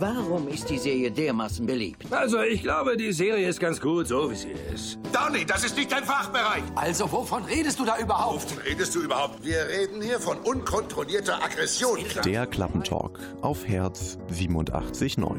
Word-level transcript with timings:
Warum 0.00 0.48
ist 0.48 0.70
die 0.70 0.78
Serie 0.78 1.10
dermaßen 1.10 1.66
beliebt? 1.66 2.10
Also, 2.10 2.40
ich 2.40 2.62
glaube, 2.62 2.96
die 2.96 3.12
Serie 3.12 3.46
ist 3.46 3.60
ganz 3.60 3.78
gut, 3.78 4.08
so 4.08 4.30
wie 4.30 4.34
sie 4.34 4.54
ist. 4.72 4.98
Donny, 5.12 5.44
das 5.44 5.62
ist 5.62 5.76
nicht 5.76 5.92
dein 5.92 6.04
Fachbereich. 6.04 6.62
Also, 6.74 7.12
wovon 7.12 7.44
redest 7.44 7.78
du 7.78 7.84
da 7.84 7.98
überhaupt? 7.98 8.50
Wovon 8.50 8.62
redest 8.62 8.94
du 8.94 9.02
überhaupt? 9.02 9.44
Wir 9.44 9.66
reden 9.68 10.00
hier 10.00 10.18
von 10.18 10.38
unkontrollierter 10.38 11.44
Aggression. 11.44 11.98
Der 12.24 12.46
Klappentalk 12.46 13.18
auf 13.42 13.68
Herz 13.68 14.16
87.9. 14.32 15.38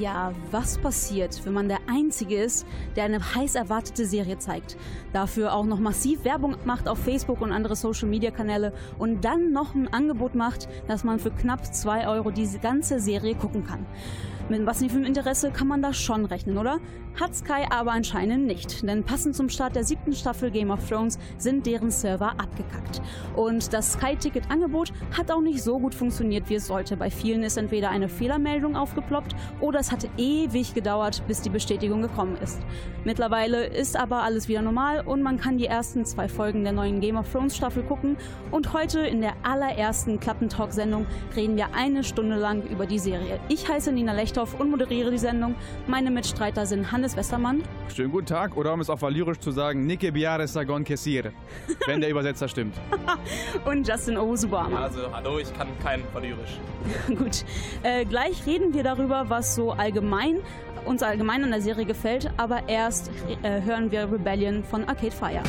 Ja, 0.00 0.32
was 0.50 0.78
passiert, 0.78 1.44
wenn 1.44 1.52
man 1.52 1.68
der 1.68 1.80
Einzige 1.86 2.42
ist, 2.42 2.66
der 2.96 3.04
eine 3.04 3.34
heiß 3.34 3.56
erwartete 3.56 4.06
Serie 4.06 4.38
zeigt, 4.38 4.78
dafür 5.12 5.52
auch 5.52 5.66
noch 5.66 5.78
massiv 5.80 6.24
Werbung 6.24 6.56
macht 6.64 6.88
auf 6.88 6.98
Facebook 6.98 7.42
und 7.42 7.52
andere 7.52 7.76
Social-Media-Kanäle 7.76 8.72
und 8.98 9.22
dann 9.22 9.52
noch 9.52 9.74
ein 9.74 9.92
Angebot 9.92 10.34
macht, 10.34 10.66
dass 10.88 11.04
man 11.04 11.18
für 11.18 11.30
knapp 11.30 11.74
2 11.74 12.08
Euro 12.08 12.30
diese 12.30 12.58
ganze 12.58 13.00
Serie 13.00 13.34
gucken 13.34 13.66
kann? 13.66 13.84
Mit 14.48 14.66
was 14.66 14.84
für 14.84 14.98
Interesse 14.98 15.50
kann 15.50 15.68
man 15.68 15.82
da 15.82 15.92
schon 15.92 16.24
rechnen, 16.24 16.58
oder? 16.58 16.78
Hat 17.20 17.34
Sky 17.34 17.66
aber 17.68 17.92
anscheinend 17.92 18.46
nicht, 18.46 18.86
denn 18.86 19.04
passend 19.04 19.36
zum 19.36 19.50
Start 19.50 19.76
der 19.76 19.84
siebten 19.84 20.14
Staffel 20.14 20.50
Game 20.50 20.70
of 20.70 20.88
Thrones 20.88 21.18
sind 21.36 21.66
deren 21.66 21.90
Server 21.90 22.30
abgekackt. 22.30 23.02
Und 23.36 23.72
das 23.72 23.92
Sky-Ticket-Angebot 23.92 24.92
hat 25.16 25.30
auch 25.30 25.42
nicht 25.42 25.62
so 25.62 25.78
gut 25.78 25.94
funktioniert, 25.94 26.48
wie 26.48 26.54
es 26.54 26.66
sollte. 26.66 26.96
Bei 26.96 27.10
vielen 27.10 27.42
ist 27.42 27.58
entweder 27.58 27.90
eine 27.90 28.08
Fehlermeldung 28.08 28.76
aufgeploppt 28.76 29.36
oder 29.60 29.78
es 29.78 29.92
hatte 29.92 30.08
ewig 30.16 30.72
gedauert, 30.72 31.22
bis 31.28 31.42
die 31.42 31.50
Bestätigung 31.50 32.00
gekommen 32.00 32.36
ist. 32.42 32.60
Mittlerweile 33.04 33.66
ist 33.66 33.96
aber 33.96 34.22
alles 34.22 34.48
wieder 34.48 34.62
normal 34.62 35.02
und 35.04 35.22
man 35.22 35.38
kann 35.38 35.58
die 35.58 35.66
ersten 35.66 36.06
zwei 36.06 36.28
Folgen 36.28 36.64
der 36.64 36.72
neuen 36.72 37.00
Game 37.00 37.16
of 37.16 37.30
Thrones 37.30 37.56
Staffel 37.56 37.82
gucken. 37.82 38.16
Und 38.50 38.72
heute 38.72 39.00
in 39.00 39.20
der 39.20 39.34
allerersten 39.42 40.18
Klappentalk-Sendung 40.18 41.06
reden 41.36 41.56
wir 41.56 41.74
eine 41.74 42.04
Stunde 42.04 42.36
lang 42.36 42.62
über 42.62 42.86
die 42.86 42.98
Serie. 42.98 43.38
Ich 43.48 43.68
heiße 43.68 43.92
Nina 43.92 44.12
Lechthoff 44.32 44.58
und 44.58 44.70
moderiere 44.70 45.10
die 45.10 45.18
Sendung. 45.18 45.54
Meine 45.86 46.10
Mitstreiter 46.10 46.64
sind 46.64 46.90
Hannes 46.90 47.16
Westermann. 47.16 47.62
Schönen 47.94 48.10
guten 48.10 48.26
Tag, 48.26 48.56
oder 48.56 48.72
um 48.72 48.80
es 48.80 48.88
auf 48.88 49.02
Valyrisch 49.02 49.38
zu 49.38 49.50
sagen, 49.50 49.86
Nike 49.86 50.10
Biare 50.10 50.48
Sagon 50.48 50.84
Kessir, 50.84 51.32
wenn 51.86 52.00
der 52.00 52.08
Übersetzer 52.10 52.48
stimmt. 52.48 52.74
und 53.66 53.86
Justin 53.86 54.16
Owusu-Boama. 54.16 54.84
Also, 54.84 55.12
hallo, 55.12 55.38
ich 55.38 55.52
kann 55.54 55.68
kein 55.82 56.02
Valyrisch. 56.14 56.58
Gut, 57.08 57.44
äh, 57.82 58.06
gleich 58.06 58.46
reden 58.46 58.72
wir 58.72 58.82
darüber, 58.82 59.28
was 59.28 59.54
so 59.54 59.72
allgemein 59.72 60.38
uns 60.86 61.02
allgemein 61.02 61.44
an 61.44 61.50
der 61.50 61.60
Serie 61.60 61.84
gefällt, 61.84 62.28
aber 62.38 62.68
erst 62.68 63.08
äh, 63.42 63.60
hören 63.62 63.92
wir 63.92 64.10
Rebellion 64.10 64.64
von 64.64 64.82
Arcade 64.88 65.12
Fire. 65.12 65.42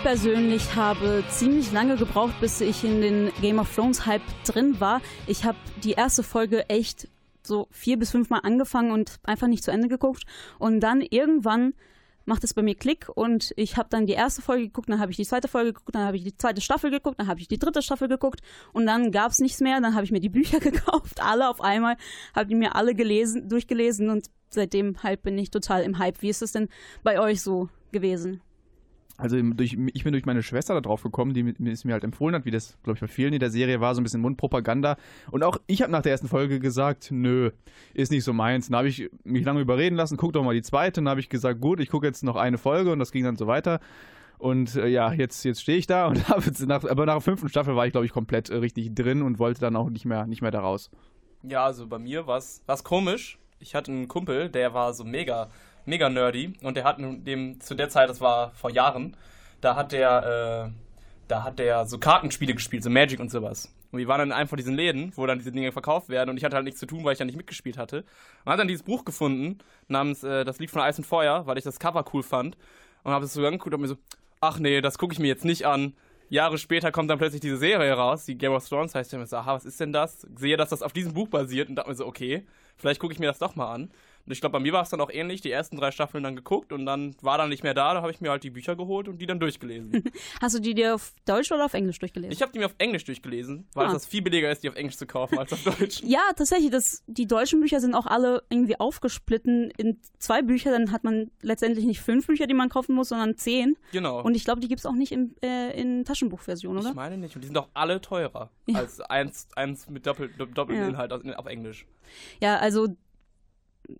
Ich 0.00 0.04
persönlich 0.04 0.76
habe 0.76 1.22
ziemlich 1.28 1.72
lange 1.72 1.96
gebraucht, 1.96 2.32
bis 2.40 2.62
ich 2.62 2.84
in 2.84 3.02
den 3.02 3.30
Game 3.42 3.58
of 3.58 3.74
Thrones 3.74 4.06
Hype 4.06 4.22
drin 4.46 4.80
war. 4.80 5.02
Ich 5.26 5.44
habe 5.44 5.58
die 5.84 5.92
erste 5.92 6.22
Folge 6.22 6.66
echt 6.70 7.06
so 7.42 7.68
vier 7.70 7.98
bis 7.98 8.10
fünf 8.10 8.30
Mal 8.30 8.38
angefangen 8.38 8.92
und 8.92 9.16
einfach 9.24 9.46
nicht 9.46 9.62
zu 9.62 9.70
Ende 9.70 9.88
geguckt. 9.88 10.22
Und 10.58 10.80
dann 10.80 11.02
irgendwann 11.02 11.74
macht 12.24 12.44
es 12.44 12.54
bei 12.54 12.62
mir 12.62 12.76
Klick 12.76 13.10
und 13.14 13.52
ich 13.56 13.76
habe 13.76 13.90
dann 13.90 14.06
die 14.06 14.14
erste 14.14 14.40
Folge 14.40 14.68
geguckt, 14.68 14.88
dann 14.88 15.00
habe 15.00 15.10
ich 15.10 15.18
die 15.18 15.26
zweite 15.26 15.48
Folge 15.48 15.74
geguckt, 15.74 15.94
dann 15.94 16.06
habe 16.06 16.16
ich 16.16 16.24
die 16.24 16.34
zweite 16.34 16.62
Staffel 16.62 16.90
geguckt, 16.90 17.20
dann 17.20 17.26
habe 17.26 17.38
ich 17.38 17.48
die 17.48 17.58
dritte 17.58 17.82
Staffel 17.82 18.08
geguckt 18.08 18.40
und 18.72 18.86
dann 18.86 19.12
gab 19.12 19.32
es 19.32 19.38
nichts 19.38 19.60
mehr, 19.60 19.82
dann 19.82 19.94
habe 19.94 20.04
ich 20.04 20.12
mir 20.12 20.20
die 20.20 20.30
Bücher 20.30 20.60
gekauft, 20.60 21.20
alle 21.22 21.50
auf 21.50 21.60
einmal, 21.60 21.98
habe 22.34 22.46
die 22.46 22.54
mir 22.54 22.74
alle 22.74 22.94
gelesen, 22.94 23.50
durchgelesen 23.50 24.08
und 24.08 24.28
seitdem 24.48 25.02
halt 25.02 25.22
bin 25.22 25.36
ich 25.36 25.50
total 25.50 25.82
im 25.82 25.98
Hype. 25.98 26.22
Wie 26.22 26.30
ist 26.30 26.40
es 26.40 26.52
denn 26.52 26.70
bei 27.02 27.20
euch 27.20 27.42
so 27.42 27.68
gewesen? 27.92 28.40
Also 29.20 29.40
durch, 29.40 29.76
ich 29.92 30.04
bin 30.04 30.12
durch 30.12 30.24
meine 30.24 30.42
Schwester 30.42 30.74
da 30.74 30.80
drauf 30.80 31.02
gekommen, 31.02 31.34
die 31.34 31.70
es 31.70 31.84
mir 31.84 31.92
halt 31.92 32.04
empfohlen 32.04 32.34
hat, 32.34 32.44
wie 32.44 32.50
das, 32.50 32.78
glaube 32.82 32.96
ich, 32.96 33.00
bei 33.00 33.08
vielen 33.08 33.32
in 33.32 33.40
der 33.40 33.50
Serie 33.50 33.80
war, 33.80 33.94
so 33.94 34.00
ein 34.00 34.04
bisschen 34.04 34.20
Mundpropaganda. 34.20 34.96
Und 35.30 35.44
auch 35.44 35.58
ich 35.66 35.82
habe 35.82 35.92
nach 35.92 36.02
der 36.02 36.12
ersten 36.12 36.28
Folge 36.28 36.58
gesagt, 36.60 37.08
nö, 37.10 37.50
ist 37.94 38.10
nicht 38.10 38.24
so 38.24 38.32
meins. 38.32 38.68
Dann 38.68 38.78
habe 38.78 38.88
ich 38.88 39.10
mich 39.24 39.44
lange 39.44 39.60
überreden 39.60 39.96
lassen, 39.96 40.16
guck 40.16 40.32
doch 40.32 40.42
mal 40.42 40.54
die 40.54 40.62
zweite. 40.62 41.00
Dann 41.00 41.08
habe 41.08 41.20
ich 41.20 41.28
gesagt, 41.28 41.60
gut, 41.60 41.80
ich 41.80 41.90
gucke 41.90 42.06
jetzt 42.06 42.24
noch 42.24 42.36
eine 42.36 42.58
Folge 42.58 42.92
und 42.92 42.98
das 42.98 43.12
ging 43.12 43.24
dann 43.24 43.36
so 43.36 43.46
weiter. 43.46 43.80
Und 44.38 44.74
äh, 44.76 44.88
ja, 44.88 45.12
jetzt, 45.12 45.44
jetzt 45.44 45.60
stehe 45.60 45.76
ich 45.76 45.86
da 45.86 46.06
und 46.06 46.28
habe 46.28 46.50
nach, 46.66 46.84
aber 46.84 47.04
nach 47.04 47.14
der 47.14 47.20
fünften 47.20 47.48
Staffel 47.48 47.76
war 47.76 47.86
ich, 47.86 47.92
glaube 47.92 48.06
ich, 48.06 48.12
komplett 48.12 48.48
äh, 48.48 48.56
richtig 48.56 48.94
drin 48.94 49.22
und 49.22 49.38
wollte 49.38 49.60
dann 49.60 49.76
auch 49.76 49.90
nicht 49.90 50.06
mehr, 50.06 50.26
nicht 50.26 50.40
mehr 50.40 50.50
da 50.50 50.60
raus. 50.60 50.90
Ja, 51.42 51.64
also 51.64 51.86
bei 51.86 51.98
mir 51.98 52.26
war 52.26 52.38
es 52.38 52.62
komisch. 52.84 53.38
Ich 53.58 53.74
hatte 53.74 53.92
einen 53.92 54.08
Kumpel, 54.08 54.48
der 54.48 54.72
war 54.72 54.94
so 54.94 55.04
mega 55.04 55.50
mega 55.90 56.08
nerdy 56.08 56.54
und 56.62 56.76
der 56.76 56.84
hat 56.84 56.96
dem 56.98 57.60
zu 57.60 57.74
der 57.74 57.90
Zeit, 57.90 58.08
das 58.08 58.20
war 58.20 58.52
vor 58.52 58.70
Jahren, 58.70 59.16
da 59.60 59.76
hat 59.76 59.92
der, 59.92 60.70
äh, 60.70 60.72
da 61.28 61.44
hat 61.44 61.58
der 61.58 61.84
so 61.84 61.98
Kartenspiele 61.98 62.54
gespielt, 62.54 62.82
so 62.82 62.90
Magic 62.90 63.20
und 63.20 63.30
sowas. 63.30 63.72
Und 63.92 63.98
wir 63.98 64.08
waren 64.08 64.20
dann 64.20 64.28
in 64.28 64.32
einem 64.32 64.48
von 64.48 64.56
diesen 64.56 64.74
Läden, 64.74 65.12
wo 65.16 65.26
dann 65.26 65.38
diese 65.38 65.52
Dinge 65.52 65.72
verkauft 65.72 66.08
werden 66.08 66.30
und 66.30 66.36
ich 66.36 66.44
hatte 66.44 66.56
halt 66.56 66.64
nichts 66.64 66.80
zu 66.80 66.86
tun, 66.86 67.04
weil 67.04 67.12
ich 67.12 67.18
ja 67.18 67.24
nicht 67.24 67.36
mitgespielt 67.36 67.76
hatte. 67.76 68.04
Und 68.44 68.52
hat 68.52 68.60
dann 68.60 68.68
dieses 68.68 68.84
Buch 68.84 69.04
gefunden, 69.04 69.58
namens 69.88 70.22
äh, 70.22 70.44
Das 70.44 70.58
Lied 70.60 70.70
von 70.70 70.80
Eis 70.80 70.98
und 70.98 71.04
Feuer, 71.04 71.46
weil 71.46 71.58
ich 71.58 71.64
das 71.64 71.78
Cover 71.78 72.04
cool 72.14 72.22
fand. 72.22 72.56
Und 73.02 73.12
habe 73.12 73.24
es 73.24 73.32
so 73.32 73.44
angeguckt 73.44 73.74
und 73.74 73.80
mir 73.80 73.88
so, 73.88 73.96
ach 74.40 74.58
nee, 74.58 74.80
das 74.80 74.98
gucke 74.98 75.12
ich 75.12 75.18
mir 75.18 75.28
jetzt 75.28 75.44
nicht 75.44 75.66
an. 75.66 75.94
Jahre 76.28 76.58
später 76.58 76.92
kommt 76.92 77.10
dann 77.10 77.18
plötzlich 77.18 77.40
diese 77.40 77.56
Serie 77.56 77.92
raus, 77.92 78.24
die 78.24 78.38
Game 78.38 78.52
of 78.52 78.68
Thrones 78.68 78.94
heißt. 78.94 79.12
Ich 79.12 79.18
mir 79.18 79.26
so, 79.26 79.36
aha, 79.36 79.54
was 79.54 79.64
ist 79.64 79.80
denn 79.80 79.92
das? 79.92 80.20
Sehe, 80.36 80.56
dass 80.56 80.68
das 80.68 80.82
auf 80.82 80.92
diesem 80.92 81.12
Buch 81.12 81.26
basiert 81.26 81.68
und 81.68 81.74
dachte 81.74 81.90
mir 81.90 81.96
so, 81.96 82.06
okay, 82.06 82.46
vielleicht 82.76 83.00
gucke 83.00 83.12
ich 83.12 83.18
mir 83.18 83.26
das 83.26 83.40
doch 83.40 83.56
mal 83.56 83.72
an. 83.74 83.90
Und 84.26 84.32
ich 84.32 84.40
glaube, 84.40 84.54
bei 84.54 84.60
mir 84.60 84.72
war 84.72 84.82
es 84.82 84.90
dann 84.90 85.00
auch 85.00 85.10
ähnlich, 85.10 85.40
die 85.40 85.50
ersten 85.50 85.76
drei 85.76 85.90
Staffeln 85.90 86.22
dann 86.22 86.36
geguckt 86.36 86.72
und 86.72 86.86
dann 86.86 87.16
war 87.22 87.38
dann 87.38 87.48
nicht 87.48 87.62
mehr 87.62 87.74
da, 87.74 87.94
da 87.94 88.02
habe 88.02 88.10
ich 88.10 88.20
mir 88.20 88.30
halt 88.30 88.44
die 88.44 88.50
Bücher 88.50 88.76
geholt 88.76 89.08
und 89.08 89.18
die 89.18 89.26
dann 89.26 89.40
durchgelesen. 89.40 90.04
Hast 90.40 90.54
du 90.54 90.60
die 90.60 90.74
dir 90.74 90.94
auf 90.94 91.12
Deutsch 91.24 91.50
oder 91.52 91.64
auf 91.64 91.74
Englisch 91.74 91.98
durchgelesen? 91.98 92.32
Ich 92.32 92.42
habe 92.42 92.52
die 92.52 92.58
mir 92.58 92.66
auf 92.66 92.74
Englisch 92.78 93.04
durchgelesen, 93.04 93.66
weil 93.74 93.88
ah. 93.88 93.94
es 93.94 94.06
viel 94.06 94.22
billiger 94.22 94.50
ist, 94.50 94.62
die 94.62 94.68
auf 94.68 94.76
Englisch 94.76 94.96
zu 94.96 95.06
kaufen 95.06 95.38
als 95.38 95.52
auf 95.52 95.62
Deutsch. 95.64 96.00
ja, 96.04 96.20
tatsächlich, 96.36 96.70
das, 96.70 97.02
die 97.06 97.26
deutschen 97.26 97.60
Bücher 97.60 97.80
sind 97.80 97.94
auch 97.94 98.06
alle 98.06 98.42
irgendwie 98.50 98.78
aufgesplitten 98.78 99.70
in 99.76 100.00
zwei 100.18 100.42
Bücher, 100.42 100.70
dann 100.70 100.92
hat 100.92 101.04
man 101.04 101.30
letztendlich 101.42 101.84
nicht 101.84 102.00
fünf 102.00 102.26
Bücher, 102.26 102.46
die 102.46 102.54
man 102.54 102.68
kaufen 102.68 102.94
muss, 102.94 103.08
sondern 103.08 103.36
zehn. 103.36 103.76
Genau. 103.92 104.22
Und 104.22 104.34
ich 104.34 104.44
glaube, 104.44 104.60
die 104.60 104.68
gibt 104.68 104.80
es 104.80 104.86
auch 104.86 104.94
nicht 104.94 105.12
in, 105.12 105.34
äh, 105.42 105.78
in 105.78 106.04
Taschenbuchversion, 106.04 106.76
oder? 106.76 106.90
Ich 106.90 106.94
meine 106.94 107.18
nicht. 107.18 107.34
Und 107.34 107.42
die 107.42 107.46
sind 107.46 107.58
auch 107.58 107.68
alle 107.74 108.00
teurer 108.00 108.50
ja. 108.66 108.78
als 108.78 109.00
eins, 109.00 109.48
eins 109.56 109.88
mit 109.88 110.06
doppel, 110.06 110.28
doppeltem 110.28 110.82
ja. 110.82 110.88
Inhalt 110.88 111.12
auf 111.12 111.46
Englisch. 111.46 111.86
Ja, 112.40 112.58
also 112.58 112.88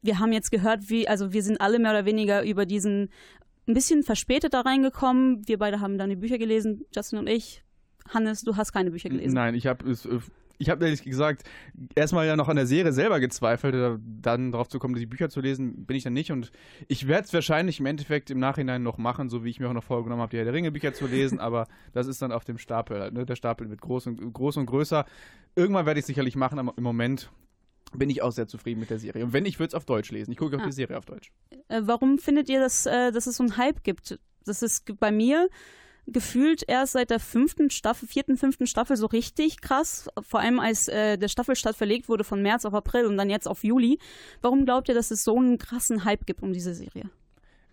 wir 0.03 0.19
haben 0.19 0.33
jetzt 0.33 0.51
gehört, 0.51 0.91
wie, 0.91 1.09
also 1.09 1.33
wir 1.33 1.43
sind 1.43 1.61
alle 1.61 1.79
mehr 1.79 1.91
oder 1.91 2.05
weniger 2.05 2.45
über 2.45 2.67
diesen 2.67 3.11
ein 3.69 3.75
bisschen 3.75 4.03
verspätet 4.03 4.55
da 4.55 4.61
reingekommen. 4.61 5.47
Wir 5.47 5.59
beide 5.59 5.81
haben 5.81 5.99
dann 5.99 6.11
die 6.11 6.17
Bücher 6.17 6.39
gelesen, 6.39 6.85
Justin 6.95 7.19
und 7.19 7.29
ich. 7.29 7.63
Hannes, 8.09 8.43
du 8.43 8.57
hast 8.57 8.73
keine 8.73 8.91
Bücher 8.91 9.09
gelesen. 9.09 9.35
Nein, 9.35 9.55
ich 9.55 9.67
habe 9.67 9.89
es. 9.89 10.07
Äh, 10.07 10.19
ich 10.61 10.69
habe 10.69 10.85
ehrlich 10.85 11.03
gesagt 11.03 11.45
erstmal 11.95 12.27
ja 12.27 12.37
noch 12.37 12.49
an 12.49 12.57
der 12.57 12.67
Serie 12.67 12.93
selber 12.93 13.19
gezweifelt, 13.19 13.75
äh, 13.75 13.99
dann 14.21 14.53
darauf 14.53 14.69
zu 14.69 14.79
kommen, 14.79 14.95
die 14.95 15.07
Bücher 15.07 15.31
zu 15.31 15.41
lesen, 15.41 15.87
bin 15.87 15.97
ich 15.97 16.03
dann 16.03 16.13
nicht. 16.13 16.31
Und 16.33 16.53
ich 16.87 17.09
werde 17.09 17.25
es 17.25 17.33
wahrscheinlich 17.33 17.81
im 17.81 17.87
Endeffekt 17.87 18.31
im 18.31 18.39
Nachhinein 18.39 18.83
noch 18.83 18.99
machen, 18.99 19.31
so 19.31 19.43
wie 19.43 19.49
ich 19.49 19.59
mir 19.59 19.71
auch 19.71 19.75
noch 19.75 19.83
vorgenommen 19.83 20.21
habe, 20.21 20.31
die 20.31 20.37
Herr 20.37 20.45
der 20.45 20.53
Ringe 20.53 20.71
Bücher 20.71 20.93
zu 20.93 21.07
lesen, 21.07 21.41
aber 21.41 21.67
das 21.95 22.07
ist 22.07 22.21
dann 22.21 22.31
auf 22.31 22.45
dem 22.45 22.59
Stapel. 22.59 23.11
Ne? 23.11 23.25
Der 23.25 23.37
Stapel 23.37 23.71
wird 23.71 23.81
groß 23.81 24.09
und, 24.09 24.35
groß 24.35 24.59
und 24.59 24.67
größer. 24.67 25.07
Irgendwann 25.57 25.87
werde 25.87 25.99
ich 25.99 26.03
es 26.03 26.09
sicherlich 26.09 26.37
machen, 26.37 26.59
aber 26.59 26.75
im 26.77 26.85
Moment 26.85 27.31
bin 27.95 28.11
ich 28.11 28.23
auch 28.23 28.33
sehr 28.33 28.47
zufrieden 28.47 28.81
mit 28.81 28.91
der 28.91 28.99
Serie. 28.99 29.25
Und 29.25 29.33
wenn, 29.33 29.47
ich 29.47 29.59
würde 29.59 29.69
es 29.69 29.75
auf 29.75 29.85
Deutsch 29.85 30.11
lesen. 30.11 30.31
Ich 30.33 30.39
gucke 30.39 30.57
auch 30.57 30.63
ah. 30.63 30.67
die 30.67 30.73
Serie 30.73 30.97
auf 30.97 31.07
Deutsch. 31.07 31.33
Äh, 31.69 31.83
warum 31.85 32.19
findet 32.19 32.49
ihr, 32.49 32.61
dass, 32.61 32.87
äh, 32.87 33.13
dass 33.13 33.27
es 33.27 33.37
so 33.37 33.43
einen 33.43 33.57
Hype 33.57 33.83
gibt? 33.83 34.19
Das 34.45 34.63
ist 34.63 34.99
bei 34.99 35.11
mir 35.11 35.49
gefühlt 36.07 36.65
erst 36.67 36.93
seit 36.93 37.11
der 37.11 37.21
fünften 37.21 37.71
Staffel, 37.71 38.09
vierten, 38.09 38.37
fünften 38.37 38.67
Staffel 38.67 38.97
so 38.97 39.07
richtig 39.07 39.61
krass. 39.61 40.09
Vor 40.23 40.41
allem 40.41 40.59
als 40.59 40.89
äh, 40.89 41.19
der 41.19 41.29
Staffelstart 41.29 41.77
verlegt 41.77 42.09
wurde 42.09 42.25
von 42.25 42.43
März 42.43 42.65
auf 42.65 42.75
April 42.75 43.07
und 43.07 43.17
dann 43.17 43.31
jetzt 43.31 43.47
auf 43.47 43.65
Juli. 43.65 43.99
Warum 44.41 44.65
glaubt 44.65 44.89
ihr, 44.89 44.95
dass 44.95 45.11
es 45.11 45.23
so 45.23 45.37
einen 45.37 45.59
krassen 45.59 46.05
Hype 46.05 46.27
gibt 46.27 46.43
um 46.43 46.53
diese 46.53 46.75
Serie? 46.75 47.11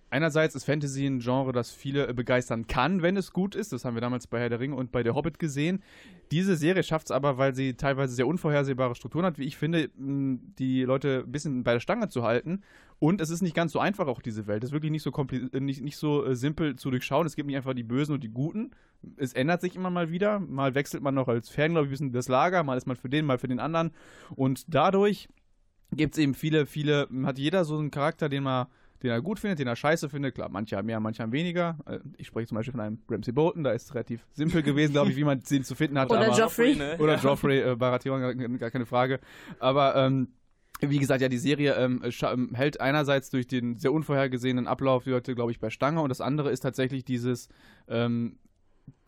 Einerseits 0.09 0.55
ist 0.55 0.65
Fantasy 0.65 1.05
ein 1.05 1.19
Genre, 1.19 1.51
das 1.51 1.71
viele 1.71 2.13
begeistern 2.13 2.67
kann, 2.67 3.01
wenn 3.01 3.17
es 3.17 3.33
gut 3.33 3.55
ist. 3.55 3.73
Das 3.73 3.85
haben 3.85 3.95
wir 3.95 4.01
damals 4.01 4.27
bei 4.27 4.39
Herr 4.39 4.49
der 4.49 4.59
Ringe 4.59 4.75
und 4.75 4.91
bei 4.91 5.03
Der 5.03 5.15
Hobbit 5.15 5.39
gesehen. 5.39 5.83
Diese 6.31 6.55
Serie 6.55 6.83
schafft 6.83 7.07
es 7.07 7.11
aber, 7.11 7.37
weil 7.37 7.55
sie 7.55 7.75
teilweise 7.75 8.13
sehr 8.13 8.27
unvorhersehbare 8.27 8.95
Strukturen 8.95 9.25
hat, 9.25 9.37
wie 9.37 9.45
ich 9.45 9.57
finde, 9.57 9.89
die 9.97 10.83
Leute 10.83 11.23
ein 11.25 11.31
bisschen 11.31 11.63
bei 11.63 11.73
der 11.73 11.79
Stange 11.79 12.09
zu 12.09 12.23
halten. 12.23 12.61
Und 12.99 13.21
es 13.21 13.29
ist 13.29 13.41
nicht 13.41 13.55
ganz 13.55 13.73
so 13.73 13.79
einfach, 13.79 14.07
auch 14.07 14.21
diese 14.21 14.47
Welt. 14.47 14.63
Es 14.63 14.69
ist 14.69 14.73
wirklich 14.73 14.91
nicht 14.91 15.03
so, 15.03 15.11
äh, 15.11 15.59
nicht, 15.59 15.81
nicht 15.81 15.97
so 15.97 16.25
äh, 16.25 16.35
simpel 16.35 16.75
zu 16.77 16.89
durchschauen. 16.89 17.27
Es 17.27 17.35
gibt 17.35 17.47
nicht 17.47 17.55
einfach 17.55 17.75
die 17.75 17.83
Bösen 17.83 18.13
und 18.13 18.23
die 18.23 18.29
Guten. 18.29 18.71
Es 19.17 19.33
ändert 19.33 19.61
sich 19.61 19.75
immer 19.75 19.91
mal 19.91 20.09
wieder. 20.09 20.39
Mal 20.39 20.73
wechselt 20.73 21.03
man 21.03 21.13
noch 21.13 21.27
als 21.27 21.49
Fan, 21.49 21.73
glaube 21.73 21.93
ich, 21.93 21.99
ein 21.99 22.11
das 22.11 22.27
Lager. 22.27 22.63
Mal 22.63 22.77
ist 22.77 22.87
man 22.87 22.95
für 22.95 23.09
den, 23.09 23.25
mal 23.25 23.37
für 23.37 23.47
den 23.47 23.59
anderen. 23.59 23.91
Und 24.35 24.65
dadurch 24.67 25.29
gibt 25.91 26.15
es 26.15 26.19
eben 26.19 26.33
viele, 26.33 26.65
viele, 26.65 27.07
hat 27.23 27.37
jeder 27.37 27.65
so 27.65 27.77
einen 27.77 27.91
Charakter, 27.91 28.29
den 28.29 28.43
man 28.43 28.67
den 29.03 29.11
er 29.11 29.21
gut 29.21 29.39
findet, 29.39 29.59
den 29.59 29.67
er 29.67 29.75
scheiße 29.75 30.09
findet. 30.09 30.35
Klar, 30.35 30.49
manche 30.49 30.77
haben 30.77 30.85
mehr, 30.85 30.99
manche 30.99 31.23
haben 31.23 31.31
weniger. 31.31 31.77
Äh, 31.85 31.99
ich 32.17 32.27
spreche 32.27 32.47
zum 32.47 32.55
Beispiel 32.55 32.71
von 32.71 32.81
einem 32.81 32.99
Ramsey 33.09 33.33
Bolton, 33.33 33.63
da 33.63 33.71
ist 33.71 33.83
es 33.83 33.93
relativ 33.93 34.25
simpel 34.33 34.63
gewesen, 34.63 34.93
glaube 34.93 35.11
ich, 35.11 35.17
wie 35.17 35.23
man 35.23 35.41
den 35.41 35.63
zu 35.63 35.75
finden 35.75 35.99
hat. 35.99 36.09
Oder 36.09 36.27
aber, 36.27 36.37
Joffrey. 36.37 36.75
Ne? 36.75 36.97
Oder 36.99 37.17
Joffrey, 37.17 37.59
äh, 37.59 37.75
Baratheon, 37.75 38.57
gar 38.57 38.71
keine 38.71 38.85
Frage. 38.85 39.19
Aber 39.59 39.95
ähm, 39.95 40.29
wie 40.81 40.99
gesagt, 40.99 41.21
ja, 41.21 41.29
die 41.29 41.37
Serie 41.37 41.73
ähm, 41.75 42.03
ähm, 42.03 42.51
hält 42.53 42.79
einerseits 42.79 43.29
durch 43.29 43.47
den 43.47 43.77
sehr 43.79 43.91
unvorhergesehenen 43.91 44.67
Ablauf 44.67 45.03
die 45.03 45.09
Leute, 45.09 45.33
glaube 45.33 45.51
ich, 45.51 45.59
bei 45.59 45.69
Stange 45.69 46.01
und 46.01 46.09
das 46.09 46.21
andere 46.21 46.51
ist 46.51 46.59
tatsächlich 46.61 47.03
dieses, 47.03 47.49
ähm, 47.87 48.37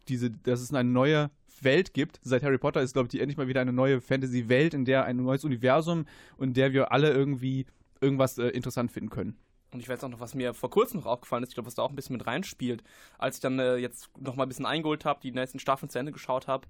diese, 0.07 0.31
dass 0.31 0.61
es 0.61 0.73
eine 0.73 0.89
neue 0.89 1.29
Welt 1.61 1.93
gibt. 1.93 2.19
Seit 2.23 2.43
Harry 2.43 2.57
Potter 2.57 2.81
ist, 2.81 2.93
glaube 2.93 3.07
ich, 3.07 3.11
die 3.11 3.19
endlich 3.19 3.37
mal 3.37 3.47
wieder 3.47 3.61
eine 3.61 3.73
neue 3.73 4.01
Fantasy-Welt, 4.01 4.73
in 4.73 4.85
der 4.85 5.05
ein 5.05 5.17
neues 5.17 5.43
Universum 5.43 6.05
und 6.37 6.49
in 6.49 6.53
der 6.53 6.73
wir 6.73 6.91
alle 6.91 7.11
irgendwie 7.11 7.65
irgendwas 8.01 8.37
äh, 8.37 8.47
interessant 8.47 8.91
finden 8.91 9.09
können. 9.09 9.37
Und 9.71 9.79
ich 9.79 9.89
weiß 9.89 10.03
auch 10.03 10.09
noch, 10.09 10.19
was 10.19 10.33
mir 10.33 10.53
vor 10.53 10.69
kurzem 10.69 10.99
noch 10.99 11.05
aufgefallen 11.05 11.43
ist, 11.43 11.49
ich 11.49 11.55
glaube, 11.55 11.67
was 11.67 11.75
da 11.75 11.83
auch 11.83 11.89
ein 11.89 11.95
bisschen 11.95 12.17
mit 12.17 12.25
reinspielt, 12.25 12.83
als 13.17 13.35
ich 13.35 13.41
dann 13.41 13.59
äh, 13.59 13.77
jetzt 13.77 14.09
noch 14.17 14.35
mal 14.35 14.43
ein 14.43 14.49
bisschen 14.49 14.65
eingeholt 14.65 15.05
habe, 15.05 15.19
die 15.21 15.31
nächsten 15.31 15.59
Staffeln 15.59 15.89
zu 15.89 15.99
Ende 15.99 16.11
geschaut 16.11 16.47
habe. 16.47 16.67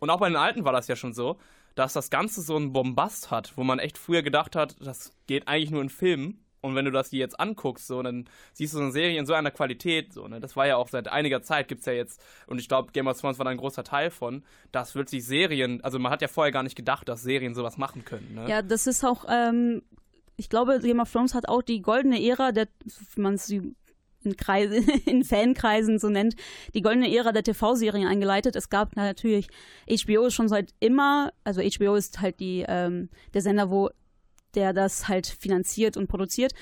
Und 0.00 0.10
auch 0.10 0.18
bei 0.18 0.28
den 0.28 0.36
alten 0.36 0.64
war 0.64 0.72
das 0.72 0.88
ja 0.88 0.96
schon 0.96 1.12
so, 1.12 1.38
dass 1.74 1.92
das 1.92 2.10
Ganze 2.10 2.42
so 2.42 2.56
einen 2.56 2.72
Bombast 2.72 3.30
hat, 3.30 3.56
wo 3.56 3.62
man 3.62 3.78
echt 3.78 3.96
früher 3.98 4.22
gedacht 4.22 4.56
hat, 4.56 4.76
das 4.80 5.12
geht 5.26 5.46
eigentlich 5.46 5.70
nur 5.70 5.82
in 5.82 5.88
Filmen. 5.88 6.44
Und 6.60 6.76
wenn 6.76 6.84
du 6.84 6.92
das 6.92 7.10
dir 7.10 7.18
jetzt 7.18 7.40
anguckst, 7.40 7.88
so, 7.88 8.02
dann 8.02 8.28
siehst 8.52 8.72
du 8.72 8.78
so 8.78 8.84
eine 8.84 8.92
Serie 8.92 9.18
in 9.18 9.26
so 9.26 9.32
einer 9.32 9.50
Qualität, 9.50 10.12
so, 10.12 10.28
ne? 10.28 10.38
Das 10.38 10.54
war 10.54 10.64
ja 10.64 10.76
auch 10.76 10.88
seit 10.88 11.08
einiger 11.08 11.42
Zeit, 11.42 11.66
gibt's 11.66 11.86
ja 11.86 11.92
jetzt, 11.92 12.22
und 12.46 12.60
ich 12.60 12.68
glaube, 12.68 12.92
Game 12.92 13.08
of 13.08 13.20
Thrones 13.20 13.38
war 13.38 13.44
da 13.44 13.50
ein 13.50 13.56
großer 13.56 13.82
Teil 13.82 14.10
von, 14.10 14.44
dass 14.70 14.94
wirklich 14.94 15.24
Serien, 15.26 15.82
also 15.82 15.98
man 15.98 16.12
hat 16.12 16.22
ja 16.22 16.28
vorher 16.28 16.52
gar 16.52 16.62
nicht 16.62 16.76
gedacht, 16.76 17.08
dass 17.08 17.22
Serien 17.22 17.56
sowas 17.56 17.78
machen 17.78 18.04
können, 18.04 18.34
ne? 18.34 18.48
Ja, 18.48 18.62
das 18.62 18.86
ist 18.86 19.04
auch 19.04 19.24
ähm, 19.28 19.82
ich 20.36 20.48
glaube, 20.48 20.80
Game 20.80 21.00
of 21.00 21.10
Thrones 21.10 21.34
hat 21.34 21.48
auch 21.48 21.62
die 21.62 21.82
goldene 21.82 22.22
Ära, 22.22 22.52
der, 22.52 22.68
man 23.16 23.34
es 23.34 23.50
in, 23.50 24.36
Kreise, 24.36 24.76
in 25.06 25.24
Fankreisen 25.24 25.98
so 25.98 26.08
nennt, 26.08 26.34
die 26.74 26.82
goldene 26.82 27.14
Ära 27.14 27.32
der 27.32 27.42
TV-Serien 27.42 28.06
eingeleitet. 28.06 28.56
Es 28.56 28.70
gab 28.70 28.96
natürlich, 28.96 29.48
HBO 29.88 30.26
ist 30.26 30.34
schon 30.34 30.48
seit 30.48 30.72
immer, 30.80 31.32
also 31.44 31.60
HBO 31.60 31.94
ist 31.94 32.20
halt 32.20 32.40
die, 32.40 32.64
ähm, 32.66 33.08
der 33.34 33.42
Sender, 33.42 33.70
wo 33.70 33.90
der 34.54 34.72
das 34.72 35.08
halt 35.08 35.26
finanziert 35.26 35.96
und 35.96 36.08
produziert. 36.08 36.52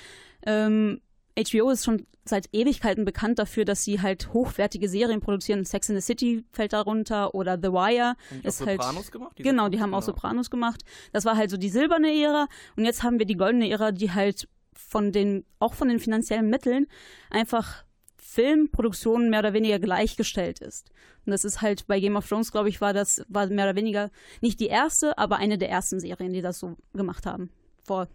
Ähm, 0.45 1.01
HBO 1.37 1.69
ist 1.69 1.85
schon 1.85 2.05
seit 2.23 2.49
Ewigkeiten 2.53 3.05
bekannt 3.05 3.39
dafür, 3.39 3.65
dass 3.65 3.83
sie 3.83 4.01
halt 4.01 4.31
hochwertige 4.33 4.87
Serien 4.87 5.21
produzieren. 5.21 5.65
Sex 5.65 5.89
in 5.89 5.95
the 5.95 6.01
City 6.01 6.45
fällt 6.51 6.73
darunter 6.73 7.33
oder 7.33 7.57
The 7.61 7.69
Wire 7.69 8.15
und 8.29 8.45
ist 8.45 8.65
halt 8.65 8.81
Sopranos 8.81 9.11
gemacht. 9.11 9.37
Die 9.37 9.43
genau, 9.43 9.69
die 9.69 9.79
haben 9.79 9.89
genau. 9.89 9.97
auch 9.97 10.03
Sopranos 10.03 10.49
gemacht. 10.49 10.83
Das 11.13 11.25
war 11.25 11.35
halt 11.35 11.49
so 11.49 11.57
die 11.57 11.69
silberne 11.69 12.13
Ära 12.13 12.47
und 12.75 12.85
jetzt 12.85 13.03
haben 13.03 13.19
wir 13.19 13.25
die 13.25 13.37
goldene 13.37 13.69
Ära, 13.69 13.91
die 13.91 14.11
halt 14.11 14.47
von 14.73 15.11
den 15.11 15.45
auch 15.59 15.73
von 15.73 15.89
den 15.89 15.99
finanziellen 15.99 16.49
Mitteln 16.49 16.87
einfach 17.29 17.83
Filmproduktionen 18.17 19.29
mehr 19.29 19.39
oder 19.39 19.53
weniger 19.53 19.79
gleichgestellt 19.79 20.59
ist. 20.59 20.91
Und 21.25 21.31
das 21.31 21.43
ist 21.43 21.61
halt 21.61 21.87
bei 21.87 21.99
Game 21.99 22.15
of 22.15 22.27
Thrones, 22.27 22.51
glaube 22.51 22.69
ich, 22.69 22.79
war 22.81 22.93
das 22.93 23.25
war 23.27 23.47
mehr 23.47 23.65
oder 23.65 23.75
weniger 23.75 24.09
nicht 24.41 24.59
die 24.59 24.67
erste, 24.67 25.17
aber 25.17 25.37
eine 25.37 25.57
der 25.57 25.69
ersten 25.69 25.99
Serien, 25.99 26.33
die 26.33 26.41
das 26.41 26.59
so 26.59 26.77
gemacht 26.93 27.25
haben 27.25 27.49
vor 27.83 28.07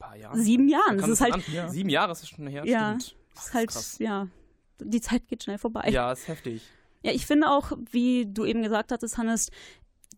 paar 0.00 0.16
Jahren. 0.16 0.42
Sieben 0.42 0.68
Jahren. 0.68 0.98
Das 0.98 1.08
ist 1.08 1.20
halt, 1.20 1.46
ja. 1.48 1.68
Sieben 1.68 1.88
Jahre 1.88 2.10
ist 2.10 2.24
es 2.24 2.28
schon 2.28 2.48
her. 2.48 2.64
Ja, 2.66 2.98
stimmt. 2.98 3.16
das 3.34 3.46
ist 3.46 3.54
halt, 3.54 3.70
krass. 3.70 3.98
ja. 4.00 4.26
die 4.80 5.00
Zeit 5.00 5.28
geht 5.28 5.44
schnell 5.44 5.58
vorbei. 5.58 5.88
Ja, 5.90 6.10
ist 6.10 6.26
heftig. 6.26 6.62
Ja, 7.02 7.12
ich 7.12 7.26
finde 7.26 7.48
auch, 7.48 7.72
wie 7.90 8.26
du 8.26 8.44
eben 8.44 8.62
gesagt 8.62 8.90
hattest, 8.90 9.16
Hannes, 9.16 9.50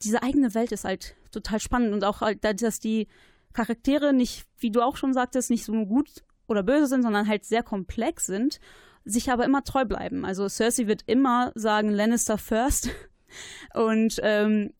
diese 0.03 0.23
eigene 0.23 0.55
Welt 0.55 0.73
ist 0.73 0.85
halt 0.85 1.15
total 1.31 1.61
spannend 1.61 1.93
und 1.93 2.05
auch 2.05 2.23
halt, 2.23 2.45
dass 2.45 2.81
die 2.81 3.07
Charaktere 3.53 4.12
nicht, 4.12 4.47
wie 4.59 4.71
du 4.71 4.81
auch 4.81 4.97
schon 4.97 5.12
sagtest, 5.12 5.51
nicht 5.51 5.65
so 5.65 5.73
gut 5.85 6.25
oder 6.49 6.62
böse 6.62 6.87
sind, 6.87 7.03
sondern 7.03 7.29
halt 7.29 7.45
sehr 7.45 7.62
komplex 7.62 8.27
sind, 8.27 8.59
sich 9.05 9.31
aber 9.31 9.45
immer 9.45 9.62
treu 9.62 9.85
bleiben. 9.85 10.25
Also 10.25 10.49
Cersei 10.49 10.87
wird 10.87 11.03
immer 11.07 11.53
sagen, 11.55 11.91
Lannister 11.91 12.39
first. 12.39 12.91
Und 13.75 14.19
ähm, 14.23 14.73